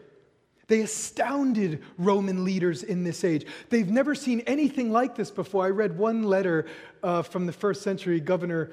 They 0.69 0.81
astounded 0.81 1.83
Roman 1.99 2.47
leaders 2.47 2.83
in 2.83 3.05
this 3.05 3.25
age. 3.25 3.47
They've 3.69 3.91
never 3.91 4.15
seen 4.15 4.41
anything 4.47 4.91
like 4.91 5.17
this 5.17 5.31
before. 5.31 5.67
I 5.67 5.71
read 5.71 5.99
one 5.99 6.23
letter 6.23 6.65
uh, 7.03 7.21
from 7.23 7.45
the 7.45 7.53
first 7.53 7.83
century 7.83 8.21
governor 8.21 8.71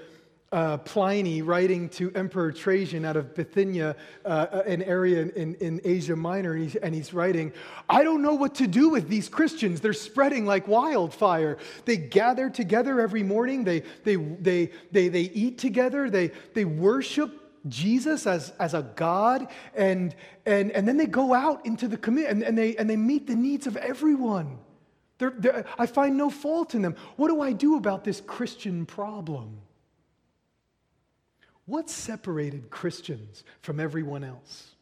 uh, 0.52 0.78
Pliny 0.78 1.42
writing 1.42 1.90
to 1.90 2.12
Emperor 2.14 2.52
Trajan 2.52 3.04
out 3.04 3.18
of 3.18 3.36
Bithynia, 3.36 3.96
uh, 4.24 4.62
an 4.66 4.84
area 4.84 5.24
in, 5.36 5.56
in 5.56 5.82
Asia 5.84 6.16
Minor, 6.16 6.54
and 6.54 6.64
he's, 6.64 6.76
and 6.76 6.96
he's 6.96 7.14
writing, 7.14 7.52
I 7.90 8.04
don't 8.04 8.22
know 8.22 8.36
what 8.36 8.56
to 8.56 8.68
do 8.68 8.90
with 8.90 9.10
these 9.10 9.28
Christians. 9.28 9.82
They're 9.82 9.94
spreading 9.94 10.46
like 10.46 10.68
wildfire. 10.68 11.58
They 11.86 11.98
gather 11.98 12.50
together 12.50 13.02
every 13.02 13.24
morning, 13.24 13.64
they, 13.64 13.84
they, 14.04 14.16
they, 14.16 14.72
they, 14.92 15.08
they 15.10 15.22
eat 15.22 15.58
together, 15.58 16.10
they, 16.10 16.32
they 16.54 16.66
worship 16.66 17.42
Jesus 17.68 18.28
as, 18.28 18.54
as 18.60 18.74
a 18.76 18.84
God, 18.84 19.48
and, 19.74 20.16
and, 20.46 20.72
and 20.72 20.88
then 20.88 20.98
they 20.98 21.08
go 21.08 21.34
out 21.34 21.66
into 21.66 21.88
the 21.88 21.98
community 21.98 22.32
and, 22.32 22.44
and, 22.44 22.58
they, 22.58 22.76
and 22.76 22.90
they 22.90 22.96
meet 22.98 23.28
the 23.28 23.36
needs 23.36 23.66
of 23.68 23.76
everyone. 23.78 24.60
They're, 25.18 25.34
they're, 25.38 25.66
I 25.78 25.86
find 25.86 26.18
no 26.18 26.30
fault 26.30 26.76
in 26.76 26.82
them. 26.82 26.96
What 27.16 27.30
do 27.30 27.42
I 27.42 27.54
do 27.54 27.78
about 27.78 28.04
this 28.04 28.22
Christian 28.22 28.86
problem? 28.86 29.60
What 31.66 31.90
separated 31.90 32.70
Christians 32.70 33.44
from 33.62 33.80
everyone 33.80 34.24
else? 34.24 34.76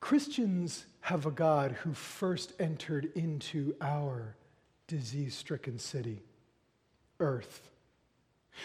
Christians 0.00 0.86
have 1.00 1.26
a 1.26 1.30
God 1.30 1.72
who 1.82 1.92
first 1.92 2.52
entered 2.58 3.10
into 3.14 3.74
our 3.80 4.36
disease 4.86 5.34
stricken 5.34 5.78
city, 5.78 6.22
earth. 7.20 7.68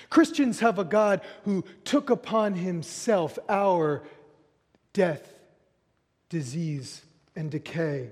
Christians 0.10 0.60
have 0.60 0.80
a 0.80 0.84
God 0.84 1.22
who 1.44 1.64
took 1.84 2.10
upon 2.10 2.56
himself 2.56 3.38
our 3.48 4.04
death, 4.94 5.34
disease, 6.30 7.04
and 7.36 7.52
decay 7.52 8.10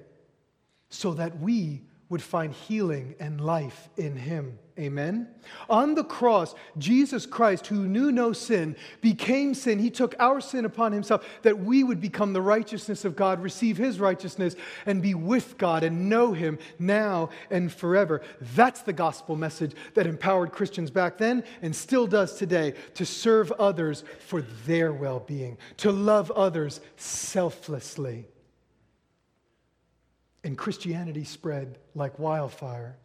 so 0.90 1.14
that 1.14 1.40
we 1.40 1.82
would 2.12 2.22
find 2.22 2.54
healing 2.54 3.16
and 3.22 3.40
life 3.40 3.88
in 3.96 4.18
him. 4.18 4.60
Amen. 4.78 5.30
On 5.70 5.96
the 5.96 6.04
cross, 6.04 6.56
Jesus 6.78 7.26
Christ, 7.26 7.68
who 7.68 7.88
knew 7.88 8.12
no 8.12 8.34
sin, 8.34 8.76
became 9.00 9.54
sin. 9.54 9.80
He 9.80 9.90
took 9.90 10.14
our 10.20 10.42
sin 10.42 10.66
upon 10.66 10.92
himself 10.92 11.26
that 11.44 11.60
we 11.60 11.86
would 11.86 12.02
become 12.02 12.34
the 12.34 12.42
righteousness 12.42 13.06
of 13.06 13.16
God, 13.16 13.42
receive 13.42 13.78
his 13.78 13.98
righteousness, 13.98 14.58
and 14.86 15.02
be 15.02 15.14
with 15.14 15.58
God 15.58 15.84
and 15.84 16.10
know 16.10 16.34
him 16.34 16.60
now 16.80 17.30
and 17.50 17.72
forever. 17.72 18.22
That's 18.56 18.82
the 18.82 18.92
gospel 18.92 19.38
message 19.38 19.74
that 19.94 20.06
empowered 20.06 20.52
Christians 20.52 20.92
back 20.92 21.18
then 21.18 21.46
and 21.62 21.74
still 21.74 22.08
does 22.08 22.36
today 22.36 22.74
to 22.96 23.06
serve 23.06 23.54
others 23.54 24.04
for 24.20 24.42
their 24.66 24.92
well 24.92 25.22
being, 25.22 25.58
to 25.78 25.94
love 25.94 26.30
others 26.32 26.82
selflessly. 26.98 28.26
And 30.44 30.58
Christianity 30.58 31.24
spread 31.24 31.78
like 31.96 32.18
wildfire. 32.18 32.98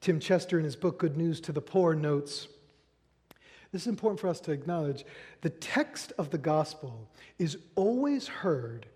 Tim 0.00 0.20
Chester, 0.20 0.58
in 0.58 0.64
his 0.64 0.76
book 0.76 0.98
Good 0.98 1.16
News 1.16 1.40
to 1.42 1.52
the 1.52 1.60
Poor, 1.60 1.94
notes 1.94 2.48
this 3.72 3.82
is 3.82 3.88
important 3.88 4.20
for 4.20 4.28
us 4.28 4.40
to 4.40 4.52
acknowledge 4.52 5.04
the 5.40 5.50
text 5.50 6.12
of 6.18 6.30
the 6.30 6.38
gospel 6.38 7.08
is 7.38 7.56
always 7.74 8.28
heard 8.28 8.86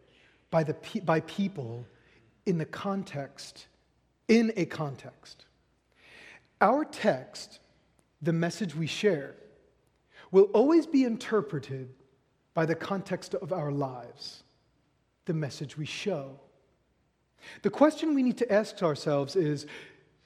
by, 0.50 0.62
the, 0.62 0.76
by 1.02 1.20
people 1.20 1.86
in 2.44 2.58
the 2.58 2.66
context, 2.66 3.66
in 4.28 4.52
a 4.56 4.66
context. 4.66 5.46
Our 6.60 6.84
text, 6.84 7.60
the 8.20 8.34
message 8.34 8.74
we 8.74 8.86
share, 8.86 9.34
will 10.30 10.44
always 10.52 10.86
be 10.86 11.04
interpreted 11.04 11.88
by 12.52 12.66
the 12.66 12.74
context 12.74 13.34
of 13.34 13.52
our 13.52 13.72
lives, 13.72 14.42
the 15.24 15.34
message 15.34 15.78
we 15.78 15.86
show. 15.86 16.38
The 17.62 17.70
question 17.70 18.14
we 18.14 18.22
need 18.22 18.38
to 18.38 18.52
ask 18.52 18.82
ourselves 18.82 19.36
is 19.36 19.66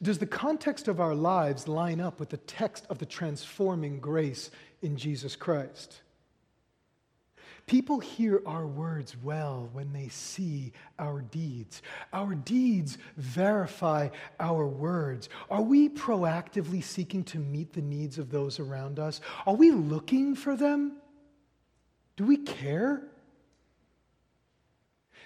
Does 0.03 0.18
the 0.18 0.27
context 0.27 0.89
of 0.89 1.01
our 1.01 1.14
lives 1.14 1.68
line 1.68 2.01
up 2.01 2.21
with 2.21 2.31
the 2.31 2.37
text 2.39 2.87
of 2.91 2.99
the 2.99 3.07
transforming 3.07 4.01
grace 4.01 4.51
in 4.83 4.97
Jesus 4.97 5.37
Christ? 5.37 6.01
People 7.71 8.01
hear 8.01 8.43
our 8.47 8.66
words 8.66 9.16
well 9.23 9.68
when 9.73 9.93
they 9.93 10.09
see 10.09 10.73
our 10.99 11.21
deeds. 11.21 11.83
Our 12.12 12.35
deeds 12.35 12.99
verify 13.16 14.09
our 14.41 14.66
words. 14.66 15.29
Are 15.49 15.62
we 15.62 15.89
proactively 15.89 16.83
seeking 16.83 17.23
to 17.25 17.39
meet 17.39 17.73
the 17.73 17.81
needs 17.81 18.18
of 18.18 18.31
those 18.33 18.59
around 18.59 18.99
us? 18.99 19.21
Are 19.47 19.55
we 19.55 19.71
looking 19.71 20.35
for 20.35 20.57
them? 20.57 20.97
Do 22.16 22.25
we 22.25 22.39
care? 22.39 23.05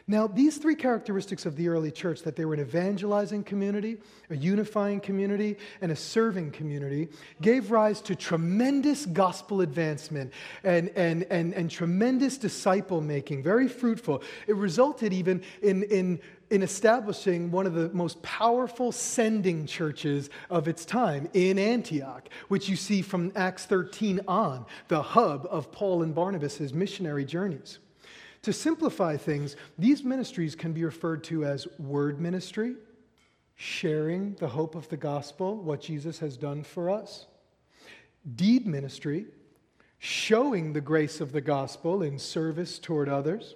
Now, 0.06 0.26
these 0.26 0.58
three 0.58 0.74
characteristics 0.74 1.46
of 1.46 1.56
the 1.56 1.68
early 1.68 1.90
church 1.90 2.22
that 2.24 2.36
they 2.36 2.44
were 2.44 2.52
an 2.52 2.60
evangelizing 2.60 3.42
community, 3.42 3.96
a 4.28 4.36
unifying 4.36 5.00
community, 5.00 5.56
and 5.80 5.90
a 5.90 5.96
serving 5.96 6.50
community 6.50 7.08
gave 7.40 7.70
rise 7.70 8.02
to 8.02 8.14
tremendous 8.14 9.06
gospel 9.06 9.62
advancement 9.62 10.30
and, 10.62 10.90
and, 10.90 11.22
and, 11.30 11.54
and 11.54 11.70
tremendous 11.70 12.36
disciple 12.36 13.00
making, 13.00 13.42
very 13.42 13.66
fruitful. 13.66 14.22
It 14.46 14.56
resulted 14.56 15.14
even 15.14 15.42
in, 15.62 15.84
in, 15.84 16.20
in 16.50 16.62
establishing 16.62 17.50
one 17.50 17.64
of 17.64 17.72
the 17.72 17.88
most 17.94 18.20
powerful 18.20 18.92
sending 18.92 19.64
churches 19.64 20.28
of 20.50 20.68
its 20.68 20.84
time 20.84 21.30
in 21.32 21.58
Antioch, 21.58 22.28
which 22.48 22.68
you 22.68 22.76
see 22.76 23.00
from 23.00 23.32
Acts 23.36 23.64
13 23.64 24.20
on, 24.28 24.66
the 24.88 25.00
hub 25.00 25.48
of 25.50 25.72
Paul 25.72 26.02
and 26.02 26.14
Barnabas' 26.14 26.74
missionary 26.74 27.24
journeys. 27.24 27.78
To 28.44 28.52
simplify 28.52 29.16
things, 29.16 29.56
these 29.78 30.04
ministries 30.04 30.54
can 30.54 30.74
be 30.74 30.84
referred 30.84 31.24
to 31.24 31.46
as 31.46 31.66
word 31.78 32.20
ministry, 32.20 32.74
sharing 33.54 34.34
the 34.34 34.48
hope 34.48 34.74
of 34.74 34.86
the 34.90 34.98
gospel, 34.98 35.56
what 35.56 35.80
Jesus 35.80 36.18
has 36.18 36.36
done 36.36 36.62
for 36.62 36.90
us. 36.90 37.24
Deed 38.36 38.66
ministry, 38.66 39.28
showing 39.98 40.74
the 40.74 40.82
grace 40.82 41.22
of 41.22 41.32
the 41.32 41.40
gospel 41.40 42.02
in 42.02 42.18
service 42.18 42.78
toward 42.78 43.08
others. 43.08 43.54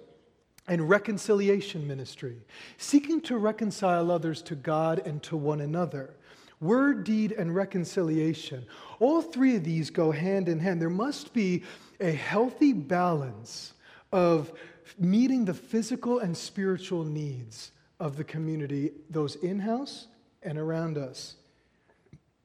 And 0.67 0.89
reconciliation 0.89 1.87
ministry, 1.87 2.37
seeking 2.77 3.21
to 3.21 3.37
reconcile 3.37 4.09
others 4.09 4.41
to 4.43 4.55
God 4.55 5.05
and 5.05 5.21
to 5.21 5.37
one 5.37 5.61
another. 5.61 6.15
Word, 6.61 7.03
deed, 7.03 7.31
and 7.33 7.53
reconciliation. 7.53 8.65
All 8.99 9.21
three 9.21 9.55
of 9.55 9.63
these 9.63 9.91
go 9.91 10.09
hand 10.09 10.49
in 10.49 10.59
hand. 10.59 10.81
There 10.81 10.89
must 10.89 11.31
be 11.31 11.63
a 11.99 12.11
healthy 12.11 12.73
balance 12.73 13.73
of 14.11 14.51
meeting 14.97 15.45
the 15.45 15.53
physical 15.53 16.19
and 16.19 16.35
spiritual 16.35 17.03
needs 17.03 17.71
of 17.99 18.17
the 18.17 18.23
community, 18.23 18.91
those 19.09 19.35
in 19.35 19.59
house 19.59 20.07
and 20.41 20.57
around 20.57 20.97
us, 20.97 21.35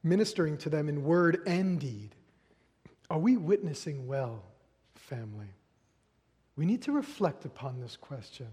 ministering 0.03 0.57
to 0.57 0.69
them 0.69 0.89
in 0.89 1.03
word 1.03 1.41
and 1.47 1.79
deed. 1.79 2.15
Are 3.09 3.19
we 3.19 3.37
witnessing 3.37 4.07
well, 4.07 4.43
family? 4.95 5.53
We 6.55 6.65
need 6.65 6.81
to 6.83 6.91
reflect 6.91 7.45
upon 7.45 7.79
this 7.79 7.97
question. 7.97 8.47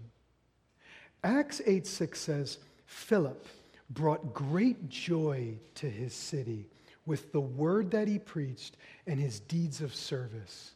Acts 1.23 1.61
8 1.65 1.87
6 1.87 2.19
says, 2.19 2.57
Philip 2.85 3.45
brought 3.89 4.33
great 4.33 4.89
joy 4.89 5.55
to 5.75 5.89
his 5.89 6.13
city 6.13 6.67
with 7.05 7.31
the 7.31 7.41
word 7.41 7.91
that 7.91 8.07
he 8.07 8.19
preached 8.19 8.77
and 9.07 9.19
his 9.19 9.39
deeds 9.39 9.81
of 9.81 9.93
service. 9.93 10.71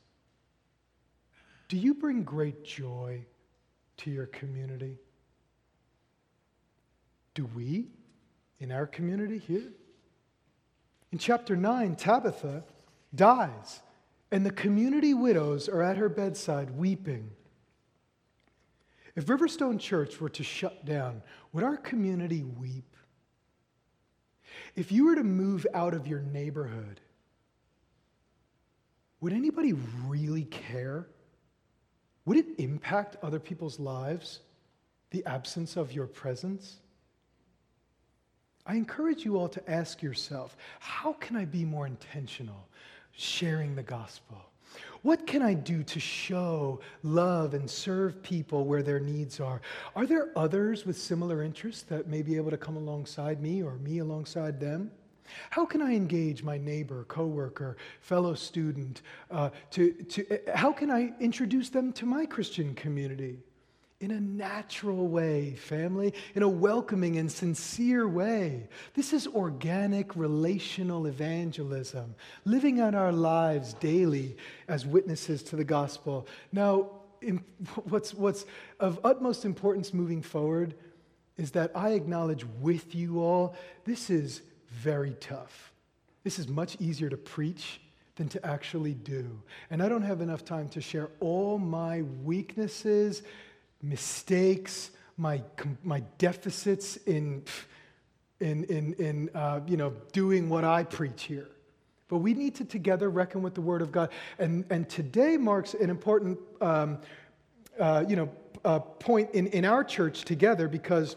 Do 1.68 1.78
you 1.78 1.94
bring 1.94 2.24
great 2.24 2.64
joy 2.64 3.26
to 3.98 4.12
your 4.12 4.28
community? 4.28 4.98
Do 7.34 7.50
we 7.56 7.88
in 8.60 8.72
our 8.72 8.88
community 8.88 9.38
here? 9.38 9.74
In 11.12 11.18
chapter 11.18 11.56
9, 11.56 11.96
Tabitha 11.96 12.64
dies, 13.14 13.82
and 14.32 14.46
the 14.46 14.52
community 14.52 15.14
widows 15.14 15.68
are 15.70 15.82
at 15.82 15.98
her 15.98 16.10
bedside 16.10 16.72
weeping. 16.72 17.30
If 19.16 19.26
Riverstone 19.26 19.80
Church 19.80 20.22
were 20.22 20.30
to 20.30 20.44
shut 20.44 20.86
down, 20.86 21.22
would 21.52 21.64
our 21.64 21.78
community 21.78 22.44
weep? 22.44 22.96
If 24.76 24.92
you 24.92 25.06
were 25.06 25.16
to 25.16 25.24
move 25.24 25.66
out 25.74 25.94
of 25.94 26.08
your 26.08 26.22
neighborhood, 26.22 27.02
would 29.20 29.34
anybody 29.34 29.74
really 30.08 30.46
care? 30.46 31.08
Would 32.28 32.38
it 32.38 32.48
impact 32.58 33.16
other 33.24 33.40
people's 33.40 33.80
lives, 33.80 34.42
the 35.12 35.26
absence 35.26 35.78
of 35.78 35.94
your 35.94 36.08
presence? 36.08 36.76
I 38.66 38.76
encourage 38.76 39.24
you 39.24 39.38
all 39.38 39.48
to 39.48 39.72
ask 39.72 40.02
yourself 40.02 40.58
how 40.82 41.14
can 41.14 41.38
I 41.38 41.46
be 41.46 41.64
more 41.64 41.88
intentional 41.88 42.68
sharing 43.14 43.76
the 43.76 43.82
gospel? 43.82 44.38
What 45.04 45.26
can 45.26 45.42
I 45.42 45.54
do 45.54 45.84
to 45.84 46.02
show 46.02 46.82
love 47.02 47.54
and 47.54 47.70
serve 47.70 48.22
people 48.22 48.66
where 48.66 48.84
their 48.84 49.00
needs 49.00 49.40
are? 49.40 49.62
Are 49.96 50.06
there 50.06 50.38
others 50.38 50.86
with 50.86 50.98
similar 50.98 51.44
interests 51.44 51.84
that 51.84 52.08
may 52.08 52.24
be 52.24 52.36
able 52.36 52.52
to 52.52 52.58
come 52.58 52.76
alongside 52.76 53.42
me 53.42 53.64
or 53.64 53.78
me 53.78 54.00
alongside 54.00 54.60
them? 54.60 54.92
How 55.50 55.66
can 55.66 55.82
I 55.82 55.94
engage 55.94 56.44
my 56.44 56.58
neighbor, 56.58 57.06
coworker, 57.08 57.78
fellow 58.02 58.34
student? 58.34 59.02
Uh, 59.30 59.50
to, 59.72 59.92
to, 59.92 60.40
how 60.54 60.72
can 60.72 60.92
I 60.92 61.14
introduce 61.20 61.70
them 61.70 61.94
to 61.94 62.06
my 62.06 62.26
Christian 62.26 62.76
community? 62.76 63.40
in 64.00 64.12
a 64.12 64.20
natural 64.20 65.08
way, 65.08 65.56
family, 65.56 66.14
in 66.36 66.44
a 66.44 66.48
welcoming 66.48 67.18
and 67.18 67.32
sincere 67.32 68.08
way. 68.08 68.68
This 68.94 69.12
is 69.12 69.26
organic 69.28 70.16
relational 70.16 71.08
evangelism, 71.08 72.14
living 72.46 72.80
out 72.80 72.94
our 72.94 73.12
lives 73.12 73.74
daily 73.74 74.38
as 74.68 74.86
witnesses 74.86 75.42
to 75.44 75.56
the 75.56 75.64
gospel. 75.64 76.28
Now, 76.52 76.92
in, 77.22 77.38
what's, 77.90 78.14
what's 78.14 78.46
of 78.80 79.00
utmost 79.04 79.46
importance 79.46 79.94
moving 79.94 80.22
forward 80.22 80.76
is 81.38 81.52
that 81.52 81.72
I 81.76 81.90
acknowledge 81.90 82.46
with 82.60 82.94
you 82.94 83.22
all, 83.22 83.56
this 83.86 84.10
is 84.10 84.42
very 84.70 85.16
tough. 85.20 85.72
This 86.24 86.40
is 86.40 86.48
much 86.48 86.78
easier 86.80 87.10
to 87.10 87.18
preach 87.18 87.80
than 88.16 88.28
to 88.30 88.46
actually 88.46 88.94
do. 88.94 89.42
And 89.70 89.82
I 89.82 89.90
don't 89.90 90.02
have 90.02 90.22
enough 90.22 90.44
time 90.44 90.68
to 90.70 90.82
share 90.82 91.10
all 91.20 91.58
my 91.58 92.02
weaknesses 92.24 93.24
mistakes, 93.82 94.92
my, 95.18 95.42
my 95.84 96.02
deficits 96.18 96.98
in, 97.06 97.44
in, 98.40 98.64
in, 98.66 98.94
in 98.96 99.30
uh, 99.36 99.62
you 99.68 99.78
know, 99.78 99.94
doing 100.12 100.50
what 100.50 100.64
I 100.64 100.84
preach 100.84 101.24
here. 101.24 101.48
But 102.10 102.20
we 102.20 102.34
need 102.34 102.56
to 102.56 102.66
together 102.66 103.10
reckon 103.10 103.42
with 103.42 103.54
the 103.54 103.62
Word 103.62 103.82
of 103.82 103.92
God. 103.92 104.10
And, 104.40 104.66
and 104.70 104.90
today 104.90 105.38
marks 105.38 105.74
an 105.74 105.90
important 105.90 106.40
um, 106.62 107.00
uh, 107.80 108.06
you 108.08 108.16
know, 108.16 108.30
uh, 108.66 108.80
point 108.80 109.30
in, 109.32 109.48
in 109.48 109.66
our 109.66 109.84
church 109.84 110.24
together 110.24 110.68
because 110.68 111.16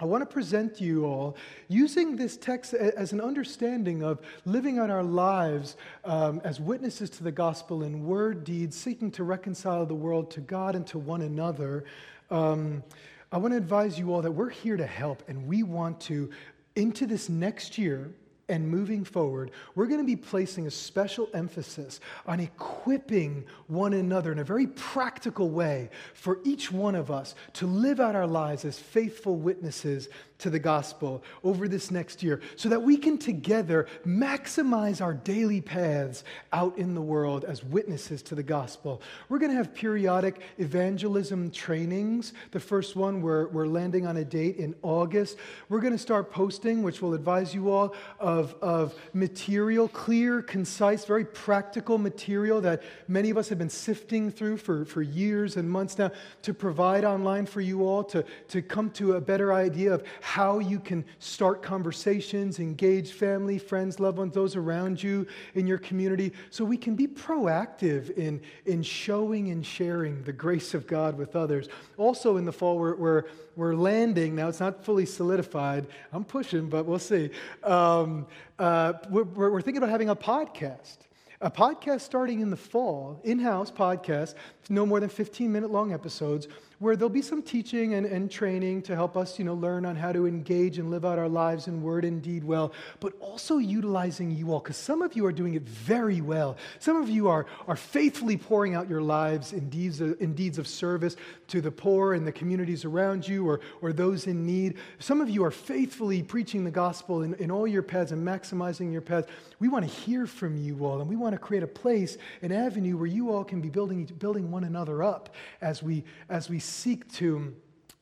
I 0.00 0.06
want 0.06 0.22
to 0.22 0.26
present 0.26 0.76
to 0.76 0.84
you 0.84 1.04
all 1.04 1.36
using 1.68 2.16
this 2.16 2.36
text 2.36 2.74
as 2.74 3.12
an 3.12 3.20
understanding 3.20 4.02
of 4.02 4.20
living 4.44 4.78
out 4.78 4.90
our 4.90 5.04
lives 5.04 5.76
um, 6.04 6.40
as 6.42 6.58
witnesses 6.58 7.10
to 7.10 7.22
the 7.22 7.30
gospel 7.30 7.84
in 7.84 8.04
word, 8.04 8.42
deed, 8.42 8.74
seeking 8.74 9.10
to 9.12 9.22
reconcile 9.22 9.86
the 9.86 9.94
world 9.94 10.32
to 10.32 10.40
God 10.40 10.74
and 10.74 10.84
to 10.88 10.98
one 10.98 11.22
another. 11.22 11.84
Um, 12.30 12.82
I 13.30 13.38
want 13.38 13.52
to 13.52 13.58
advise 13.58 13.96
you 13.98 14.12
all 14.12 14.22
that 14.22 14.32
we're 14.32 14.50
here 14.50 14.76
to 14.76 14.86
help 14.86 15.22
and 15.28 15.46
we 15.46 15.62
want 15.62 16.00
to, 16.02 16.28
into 16.74 17.06
this 17.06 17.28
next 17.28 17.78
year, 17.78 18.10
and 18.48 18.68
moving 18.68 19.04
forward, 19.04 19.50
we're 19.74 19.86
going 19.86 20.00
to 20.00 20.06
be 20.06 20.16
placing 20.16 20.66
a 20.66 20.70
special 20.70 21.28
emphasis 21.34 22.00
on 22.26 22.40
equipping 22.40 23.44
one 23.66 23.94
another 23.94 24.32
in 24.32 24.38
a 24.38 24.44
very 24.44 24.66
practical 24.66 25.50
way 25.50 25.90
for 26.12 26.38
each 26.44 26.70
one 26.70 26.94
of 26.94 27.10
us 27.10 27.34
to 27.54 27.66
live 27.66 28.00
out 28.00 28.14
our 28.14 28.26
lives 28.26 28.64
as 28.64 28.78
faithful 28.78 29.36
witnesses 29.36 30.08
to 30.38 30.50
the 30.50 30.58
gospel 30.58 31.22
over 31.42 31.68
this 31.68 31.90
next 31.90 32.22
year 32.22 32.40
so 32.56 32.68
that 32.68 32.82
we 32.82 32.96
can 32.96 33.16
together 33.16 33.86
maximize 34.06 35.00
our 35.00 35.14
daily 35.14 35.60
paths 35.60 36.24
out 36.52 36.76
in 36.76 36.94
the 36.94 37.00
world 37.00 37.44
as 37.44 37.64
witnesses 37.64 38.20
to 38.22 38.34
the 38.34 38.42
gospel. 38.42 39.00
We're 39.28 39.38
going 39.38 39.52
to 39.52 39.56
have 39.56 39.74
periodic 39.74 40.40
evangelism 40.58 41.50
trainings. 41.50 42.32
The 42.50 42.60
first 42.60 42.96
one, 42.96 43.22
we're, 43.22 43.46
we're 43.48 43.66
landing 43.66 44.06
on 44.06 44.16
a 44.16 44.24
date 44.24 44.56
in 44.56 44.74
August. 44.82 45.38
We're 45.68 45.80
going 45.80 45.92
to 45.92 45.98
start 45.98 46.30
posting, 46.30 46.82
which 46.82 47.00
will 47.00 47.14
advise 47.14 47.54
you 47.54 47.70
all 47.70 47.94
of, 48.18 48.54
of 48.60 48.94
material, 49.12 49.88
clear, 49.88 50.42
concise, 50.42 51.04
very 51.04 51.24
practical 51.24 51.96
material 51.96 52.60
that 52.62 52.82
many 53.08 53.30
of 53.30 53.38
us 53.38 53.48
have 53.48 53.58
been 53.58 53.70
sifting 53.70 54.30
through 54.30 54.56
for, 54.56 54.84
for 54.84 55.02
years 55.02 55.56
and 55.56 55.70
months 55.70 55.96
now 55.98 56.10
to 56.42 56.52
provide 56.52 57.04
online 57.04 57.46
for 57.46 57.60
you 57.60 57.86
all 57.86 58.02
to, 58.04 58.24
to 58.48 58.62
come 58.62 58.90
to 58.90 59.14
a 59.14 59.20
better 59.20 59.52
idea 59.52 59.92
of 59.92 60.02
how 60.24 60.58
you 60.58 60.80
can 60.80 61.04
start 61.18 61.62
conversations, 61.62 62.58
engage 62.58 63.12
family, 63.12 63.58
friends, 63.58 64.00
loved 64.00 64.16
ones, 64.16 64.32
those 64.32 64.56
around 64.56 65.00
you 65.02 65.26
in 65.54 65.66
your 65.66 65.76
community, 65.76 66.32
so 66.48 66.64
we 66.64 66.78
can 66.78 66.96
be 66.96 67.06
proactive 67.06 68.08
in, 68.16 68.40
in 68.64 68.82
showing 68.82 69.50
and 69.50 69.66
sharing 69.66 70.22
the 70.22 70.32
grace 70.32 70.72
of 70.72 70.86
God 70.86 71.18
with 71.18 71.36
others. 71.36 71.68
Also, 71.98 72.38
in 72.38 72.46
the 72.46 72.52
fall, 72.52 72.78
we're, 72.78 72.96
we're, 72.96 73.24
we're 73.54 73.74
landing. 73.74 74.34
Now, 74.34 74.48
it's 74.48 74.60
not 74.60 74.82
fully 74.82 75.04
solidified. 75.04 75.88
I'm 76.10 76.24
pushing, 76.24 76.70
but 76.70 76.86
we'll 76.86 76.98
see. 76.98 77.28
Um, 77.62 78.26
uh, 78.58 78.94
we're, 79.10 79.24
we're 79.24 79.60
thinking 79.60 79.82
about 79.82 79.90
having 79.90 80.08
a 80.08 80.16
podcast 80.16 80.96
a 81.40 81.50
podcast 81.50 82.00
starting 82.00 82.40
in 82.40 82.48
the 82.48 82.56
fall, 82.56 83.20
in 83.22 83.38
house 83.38 83.70
podcast, 83.70 84.34
no 84.70 84.86
more 84.86 84.98
than 84.98 85.10
15 85.10 85.52
minute 85.52 85.70
long 85.70 85.92
episodes, 85.92 86.48
where 86.84 86.96
there'll 86.96 87.08
be 87.08 87.22
some 87.22 87.40
teaching 87.40 87.94
and, 87.94 88.04
and 88.04 88.30
training 88.30 88.82
to 88.82 88.94
help 88.94 89.16
us, 89.16 89.38
you 89.38 89.44
know, 89.44 89.54
learn 89.54 89.86
on 89.86 89.96
how 89.96 90.12
to 90.12 90.26
engage 90.26 90.76
and 90.78 90.90
live 90.90 91.02
out 91.02 91.18
our 91.18 91.30
lives 91.30 91.66
in 91.66 91.82
word 91.82 92.04
and 92.04 92.20
deed 92.20 92.44
well, 92.44 92.74
but 93.00 93.14
also 93.20 93.56
utilizing 93.56 94.30
you 94.30 94.52
all, 94.52 94.60
because 94.60 94.76
some 94.76 95.00
of 95.00 95.16
you 95.16 95.24
are 95.24 95.32
doing 95.32 95.54
it 95.54 95.62
very 95.62 96.20
well. 96.20 96.58
Some 96.80 97.00
of 97.00 97.08
you 97.08 97.28
are, 97.28 97.46
are 97.66 97.74
faithfully 97.74 98.36
pouring 98.36 98.74
out 98.74 98.86
your 98.86 99.00
lives 99.00 99.54
in 99.54 99.70
deeds, 99.70 100.02
of, 100.02 100.20
in 100.20 100.34
deeds 100.34 100.58
of 100.58 100.68
service 100.68 101.16
to 101.48 101.62
the 101.62 101.70
poor 101.70 102.12
and 102.12 102.26
the 102.26 102.32
communities 102.32 102.84
around 102.84 103.26
you 103.26 103.48
or, 103.48 103.60
or 103.80 103.94
those 103.94 104.26
in 104.26 104.44
need. 104.44 104.76
Some 104.98 105.22
of 105.22 105.30
you 105.30 105.42
are 105.42 105.50
faithfully 105.50 106.22
preaching 106.22 106.64
the 106.64 106.70
gospel 106.70 107.22
in, 107.22 107.32
in 107.36 107.50
all 107.50 107.66
your 107.66 107.82
paths 107.82 108.12
and 108.12 108.26
maximizing 108.26 108.92
your 108.92 109.00
paths. 109.00 109.26
We 109.58 109.68
want 109.68 109.88
to 109.88 109.90
hear 109.90 110.26
from 110.26 110.58
you 110.58 110.84
all, 110.84 111.00
and 111.00 111.08
we 111.08 111.16
want 111.16 111.32
to 111.32 111.38
create 111.38 111.62
a 111.62 111.66
place, 111.66 112.18
an 112.42 112.52
avenue 112.52 112.98
where 112.98 113.06
you 113.06 113.32
all 113.32 113.44
can 113.44 113.62
be 113.62 113.70
building, 113.70 114.04
building 114.04 114.50
one 114.50 114.64
another 114.64 115.02
up 115.02 115.34
as 115.62 115.82
we, 115.82 116.04
as 116.28 116.50
we 116.50 116.58
seek 116.74 117.10
to 117.14 117.54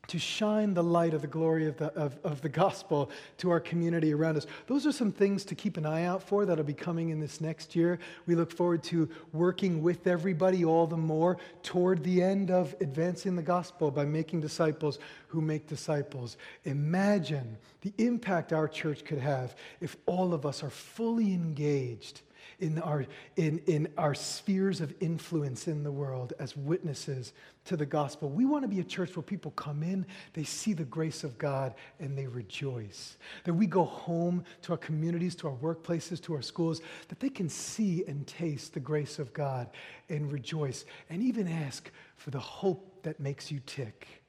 to 0.08 0.18
shine 0.18 0.74
the 0.74 0.82
light 0.82 1.14
of 1.14 1.22
the 1.22 1.28
glory 1.28 1.66
of 1.66 1.76
the, 1.76 1.86
of, 1.94 2.18
of 2.24 2.40
the 2.42 2.48
gospel 2.48 3.10
to 3.38 3.50
our 3.50 3.60
community 3.60 4.12
around 4.12 4.36
us. 4.36 4.46
Those 4.66 4.84
are 4.84 4.92
some 4.92 5.12
things 5.12 5.44
to 5.46 5.54
keep 5.54 5.76
an 5.76 5.86
eye 5.86 6.04
out 6.04 6.22
for 6.22 6.44
that'll 6.44 6.64
be 6.64 6.74
coming 6.74 7.10
in 7.10 7.20
this 7.20 7.40
next 7.40 7.76
year. 7.76 7.98
We 8.26 8.34
look 8.34 8.50
forward 8.50 8.82
to 8.84 9.08
working 9.32 9.80
with 9.80 10.06
everybody 10.06 10.64
all 10.64 10.86
the 10.86 10.96
more 10.96 11.38
toward 11.62 12.02
the 12.02 12.20
end 12.20 12.50
of 12.50 12.74
advancing 12.80 13.36
the 13.36 13.42
gospel 13.42 13.90
by 13.90 14.04
making 14.04 14.40
disciples 14.40 14.98
who 15.28 15.40
make 15.40 15.68
disciples. 15.68 16.36
Imagine 16.64 17.56
the 17.82 17.94
impact 17.98 18.52
our 18.52 18.68
church 18.68 19.04
could 19.04 19.20
have 19.20 19.54
if 19.80 19.96
all 20.06 20.34
of 20.34 20.44
us 20.44 20.64
are 20.64 20.70
fully 20.70 21.32
engaged 21.32 22.22
in 22.62 22.78
our, 22.78 23.04
in, 23.36 23.58
in 23.66 23.88
our 23.98 24.14
spheres 24.14 24.80
of 24.80 24.94
influence 25.00 25.66
in 25.66 25.82
the 25.82 25.90
world 25.90 26.32
as 26.38 26.56
witnesses 26.56 27.32
to 27.64 27.76
the 27.76 27.84
gospel. 27.84 28.28
We 28.28 28.44
want 28.44 28.62
to 28.62 28.68
be 28.68 28.78
a 28.78 28.84
church 28.84 29.16
where 29.16 29.22
people 29.22 29.50
come 29.50 29.82
in, 29.82 30.06
they 30.32 30.44
see 30.44 30.72
the 30.72 30.84
grace 30.84 31.24
of 31.24 31.36
God, 31.38 31.74
and 31.98 32.16
they 32.16 32.28
rejoice. 32.28 33.16
That 33.44 33.54
we 33.54 33.66
go 33.66 33.84
home 33.84 34.44
to 34.62 34.72
our 34.72 34.78
communities, 34.78 35.34
to 35.36 35.48
our 35.48 35.56
workplaces, 35.56 36.22
to 36.22 36.34
our 36.34 36.42
schools, 36.42 36.80
that 37.08 37.18
they 37.18 37.28
can 37.28 37.48
see 37.48 38.04
and 38.06 38.26
taste 38.28 38.74
the 38.74 38.80
grace 38.80 39.18
of 39.18 39.32
God 39.32 39.68
and 40.08 40.30
rejoice, 40.32 40.84
and 41.10 41.20
even 41.20 41.48
ask 41.48 41.90
for 42.16 42.30
the 42.30 42.38
hope 42.38 43.02
that 43.02 43.18
makes 43.18 43.50
you 43.50 43.60
tick. 43.66 44.21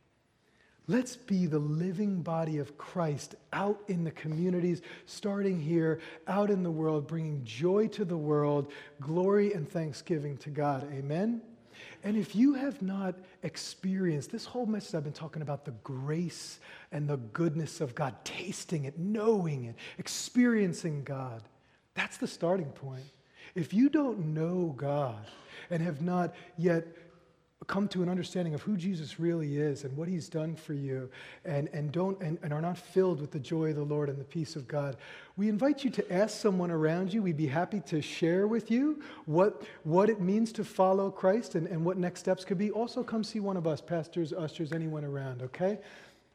Let's 0.88 1.16
be 1.16 1.46
the 1.46 1.60
living 1.60 2.22
body 2.22 2.58
of 2.58 2.78
Christ 2.78 3.36
out 3.54 3.82
in 3.88 4.04
the 4.04 4.12
communities, 4.12 4.82
starting 5.06 5.60
here, 5.60 6.02
out 6.28 6.50
in 6.50 6.62
the 6.62 6.72
world, 6.72 7.08
bringing 7.08 7.44
joy 7.46 7.88
to 7.90 8.04
the 8.04 8.18
world, 8.18 8.72
glory 9.00 9.54
and 9.54 9.68
thanksgiving 9.68 10.38
to 10.38 10.50
God. 10.50 10.86
Amen? 10.92 11.42
And 12.04 12.18
if 12.18 12.36
you 12.36 12.54
have 12.54 12.82
not 12.82 13.16
experienced 13.44 14.30
this 14.30 14.46
whole 14.46 14.66
message, 14.66 14.96
I've 14.96 15.06
been 15.06 15.14
talking 15.14 15.42
about 15.42 15.64
the 15.64 15.72
grace 15.84 16.60
and 16.92 17.08
the 17.08 17.18
goodness 17.18 17.80
of 17.80 17.96
God, 17.96 18.16
tasting 18.26 18.84
it, 18.84 19.00
knowing 19.00 19.66
it, 19.66 19.76
experiencing 19.98 21.04
God. 21.04 21.44
That's 21.96 22.18
the 22.18 22.28
starting 22.28 22.72
point. 22.72 23.06
If 23.56 23.74
you 23.74 23.88
don't 23.88 24.34
know 24.34 24.74
God 24.76 25.26
and 25.70 25.82
have 25.82 26.02
not 26.02 26.34
yet 26.58 26.88
come 27.68 27.88
to 27.90 28.04
an 28.04 28.10
understanding 28.10 28.54
of 28.54 28.62
who 28.62 28.76
Jesus 28.76 29.20
really 29.20 29.58
is 29.58 29.84
and 29.84 29.96
what 29.96 30.08
he's 30.08 30.28
done 30.28 30.56
for 30.56 30.74
you 30.74 31.10
and, 31.46 31.70
and, 31.74 31.92
don't, 31.92 32.20
and, 32.22 32.38
and 32.44 32.54
are 32.54 32.62
not 32.62 32.78
filled 32.78 33.22
with 33.22 33.32
the 33.32 33.40
joy 33.40 33.70
of 33.70 33.76
the 33.76 33.84
Lord 33.84 34.10
and 34.10 34.20
the 34.20 34.26
peace 34.26 34.56
of 34.56 34.68
God, 34.68 34.98
we 35.38 35.50
invite 35.50 35.84
you 35.84 35.90
to 35.92 36.14
ask 36.14 36.40
someone 36.40 36.72
around 36.72 37.14
you. 37.14 37.22
We'd 37.22 37.38
be 37.38 37.48
happy 37.48 37.80
to 37.88 38.02
share 38.02 38.48
with 38.48 38.70
you 38.70 39.02
what, 39.26 39.64
what 39.84 40.10
it 40.10 40.20
means 40.20 40.52
to 40.54 40.64
follow 40.64 41.10
Christ 41.10 41.56
and, 41.56 41.68
and 41.68 41.84
what 41.84 41.98
next 41.98 42.20
steps 42.20 42.46
could 42.46 42.58
be. 42.58 42.72
Also, 42.72 43.04
come 43.04 43.24
see 43.24 43.40
one 43.40 43.58
of 43.58 43.68
us, 43.68 43.82
pastors, 43.82 44.34
ushers, 44.34 44.74
anyone 44.74 45.04
around, 45.04 45.42
okay? 45.42 45.80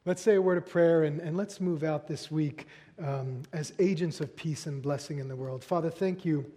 Let's 0.05 0.21
say 0.21 0.35
a 0.35 0.41
word 0.41 0.57
of 0.57 0.65
prayer 0.65 1.03
and, 1.03 1.19
and 1.19 1.37
let's 1.37 1.59
move 1.61 1.83
out 1.83 2.07
this 2.07 2.31
week 2.31 2.67
um, 3.03 3.43
as 3.53 3.73
agents 3.79 4.21
of 4.21 4.35
peace 4.35 4.65
and 4.65 4.81
blessing 4.81 5.19
in 5.19 5.27
the 5.27 5.35
world. 5.35 5.63
Father, 5.63 5.89
thank 5.89 6.25
you 6.25 6.51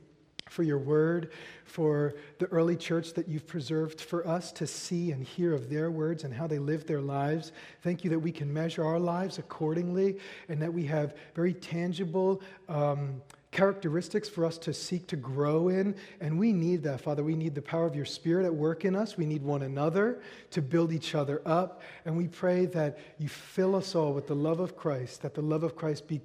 for 0.52 0.62
your 0.62 0.78
word, 0.78 1.32
for 1.64 2.14
the 2.38 2.46
early 2.46 2.76
church 2.76 3.14
that 3.14 3.26
you've 3.28 3.46
preserved 3.46 4.00
for 4.00 4.26
us 4.26 4.52
to 4.52 4.66
see 4.66 5.10
and 5.10 5.24
hear 5.24 5.52
of 5.54 5.70
their 5.70 5.90
words 5.90 6.24
and 6.24 6.32
how 6.32 6.46
they 6.46 6.58
live 6.58 6.86
their 6.86 7.00
lives. 7.00 7.52
Thank 7.82 8.04
you 8.04 8.10
that 8.10 8.18
we 8.18 8.30
can 8.30 8.52
measure 8.52 8.84
our 8.84 9.00
lives 9.00 9.38
accordingly 9.38 10.18
and 10.48 10.60
that 10.60 10.72
we 10.72 10.84
have 10.84 11.16
very 11.34 11.54
tangible. 11.54 12.42
Um, 12.68 13.22
characteristics 13.52 14.30
for 14.30 14.46
us 14.46 14.56
to 14.56 14.72
seek 14.72 15.06
to 15.06 15.16
grow 15.16 15.68
in. 15.68 15.94
And 16.20 16.38
we 16.38 16.52
need 16.52 16.82
that, 16.84 17.02
Father. 17.02 17.22
We 17.22 17.36
need 17.36 17.54
the 17.54 17.62
power 17.62 17.86
of 17.86 17.94
your 17.94 18.06
Spirit 18.06 18.46
at 18.46 18.54
work 18.54 18.84
in 18.84 18.96
us. 18.96 19.16
We 19.16 19.26
need 19.26 19.42
one 19.42 19.62
another 19.62 20.20
to 20.50 20.62
build 20.62 20.90
each 20.90 21.14
other 21.14 21.42
up. 21.44 21.82
And 22.06 22.16
we 22.16 22.26
pray 22.26 22.64
that 22.66 22.98
you 23.18 23.28
fill 23.28 23.76
us 23.76 23.94
all 23.94 24.14
with 24.14 24.26
the 24.26 24.34
love 24.34 24.58
of 24.58 24.74
Christ, 24.74 25.22
that 25.22 25.34
the 25.34 25.42
love 25.42 25.62
of 25.62 25.76
Christ 25.76 26.08
be, 26.08 26.20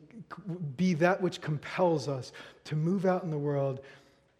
be 0.77 0.93
that 0.95 1.21
which 1.21 1.41
compels 1.41 2.07
us 2.07 2.31
to 2.63 2.75
move 2.75 3.05
out 3.05 3.23
in 3.23 3.29
the 3.29 3.37
world 3.37 3.81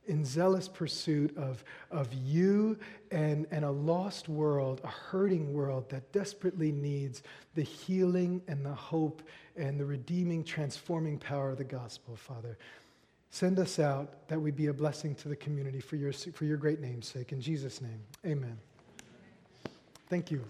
in 0.07 0.23
zealous 0.25 0.67
pursuit 0.67 1.35
of, 1.37 1.63
of 1.91 2.13
you 2.13 2.77
and, 3.11 3.45
and 3.51 3.65
a 3.65 3.71
lost 3.71 4.29
world, 4.29 4.81
a 4.83 4.87
hurting 4.87 5.53
world 5.53 5.89
that 5.89 6.11
desperately 6.11 6.71
needs 6.71 7.23
the 7.55 7.63
healing 7.63 8.41
and 8.47 8.65
the 8.65 8.73
hope 8.73 9.21
and 9.55 9.79
the 9.79 9.85
redeeming, 9.85 10.43
transforming 10.43 11.17
power 11.17 11.51
of 11.51 11.57
the 11.57 11.63
gospel, 11.63 12.15
Father. 12.15 12.57
Send 13.29 13.59
us 13.59 13.79
out 13.79 14.27
that 14.29 14.39
we 14.39 14.51
be 14.51 14.67
a 14.67 14.73
blessing 14.73 15.13
to 15.15 15.27
the 15.27 15.35
community 15.35 15.79
for 15.79 15.95
your, 15.95 16.13
for 16.13 16.45
your 16.45 16.57
great 16.57 16.79
name's 16.79 17.07
sake. 17.07 17.31
In 17.31 17.41
Jesus' 17.41 17.81
name, 17.81 17.99
amen. 18.25 18.57
Thank 20.09 20.31
you. 20.31 20.43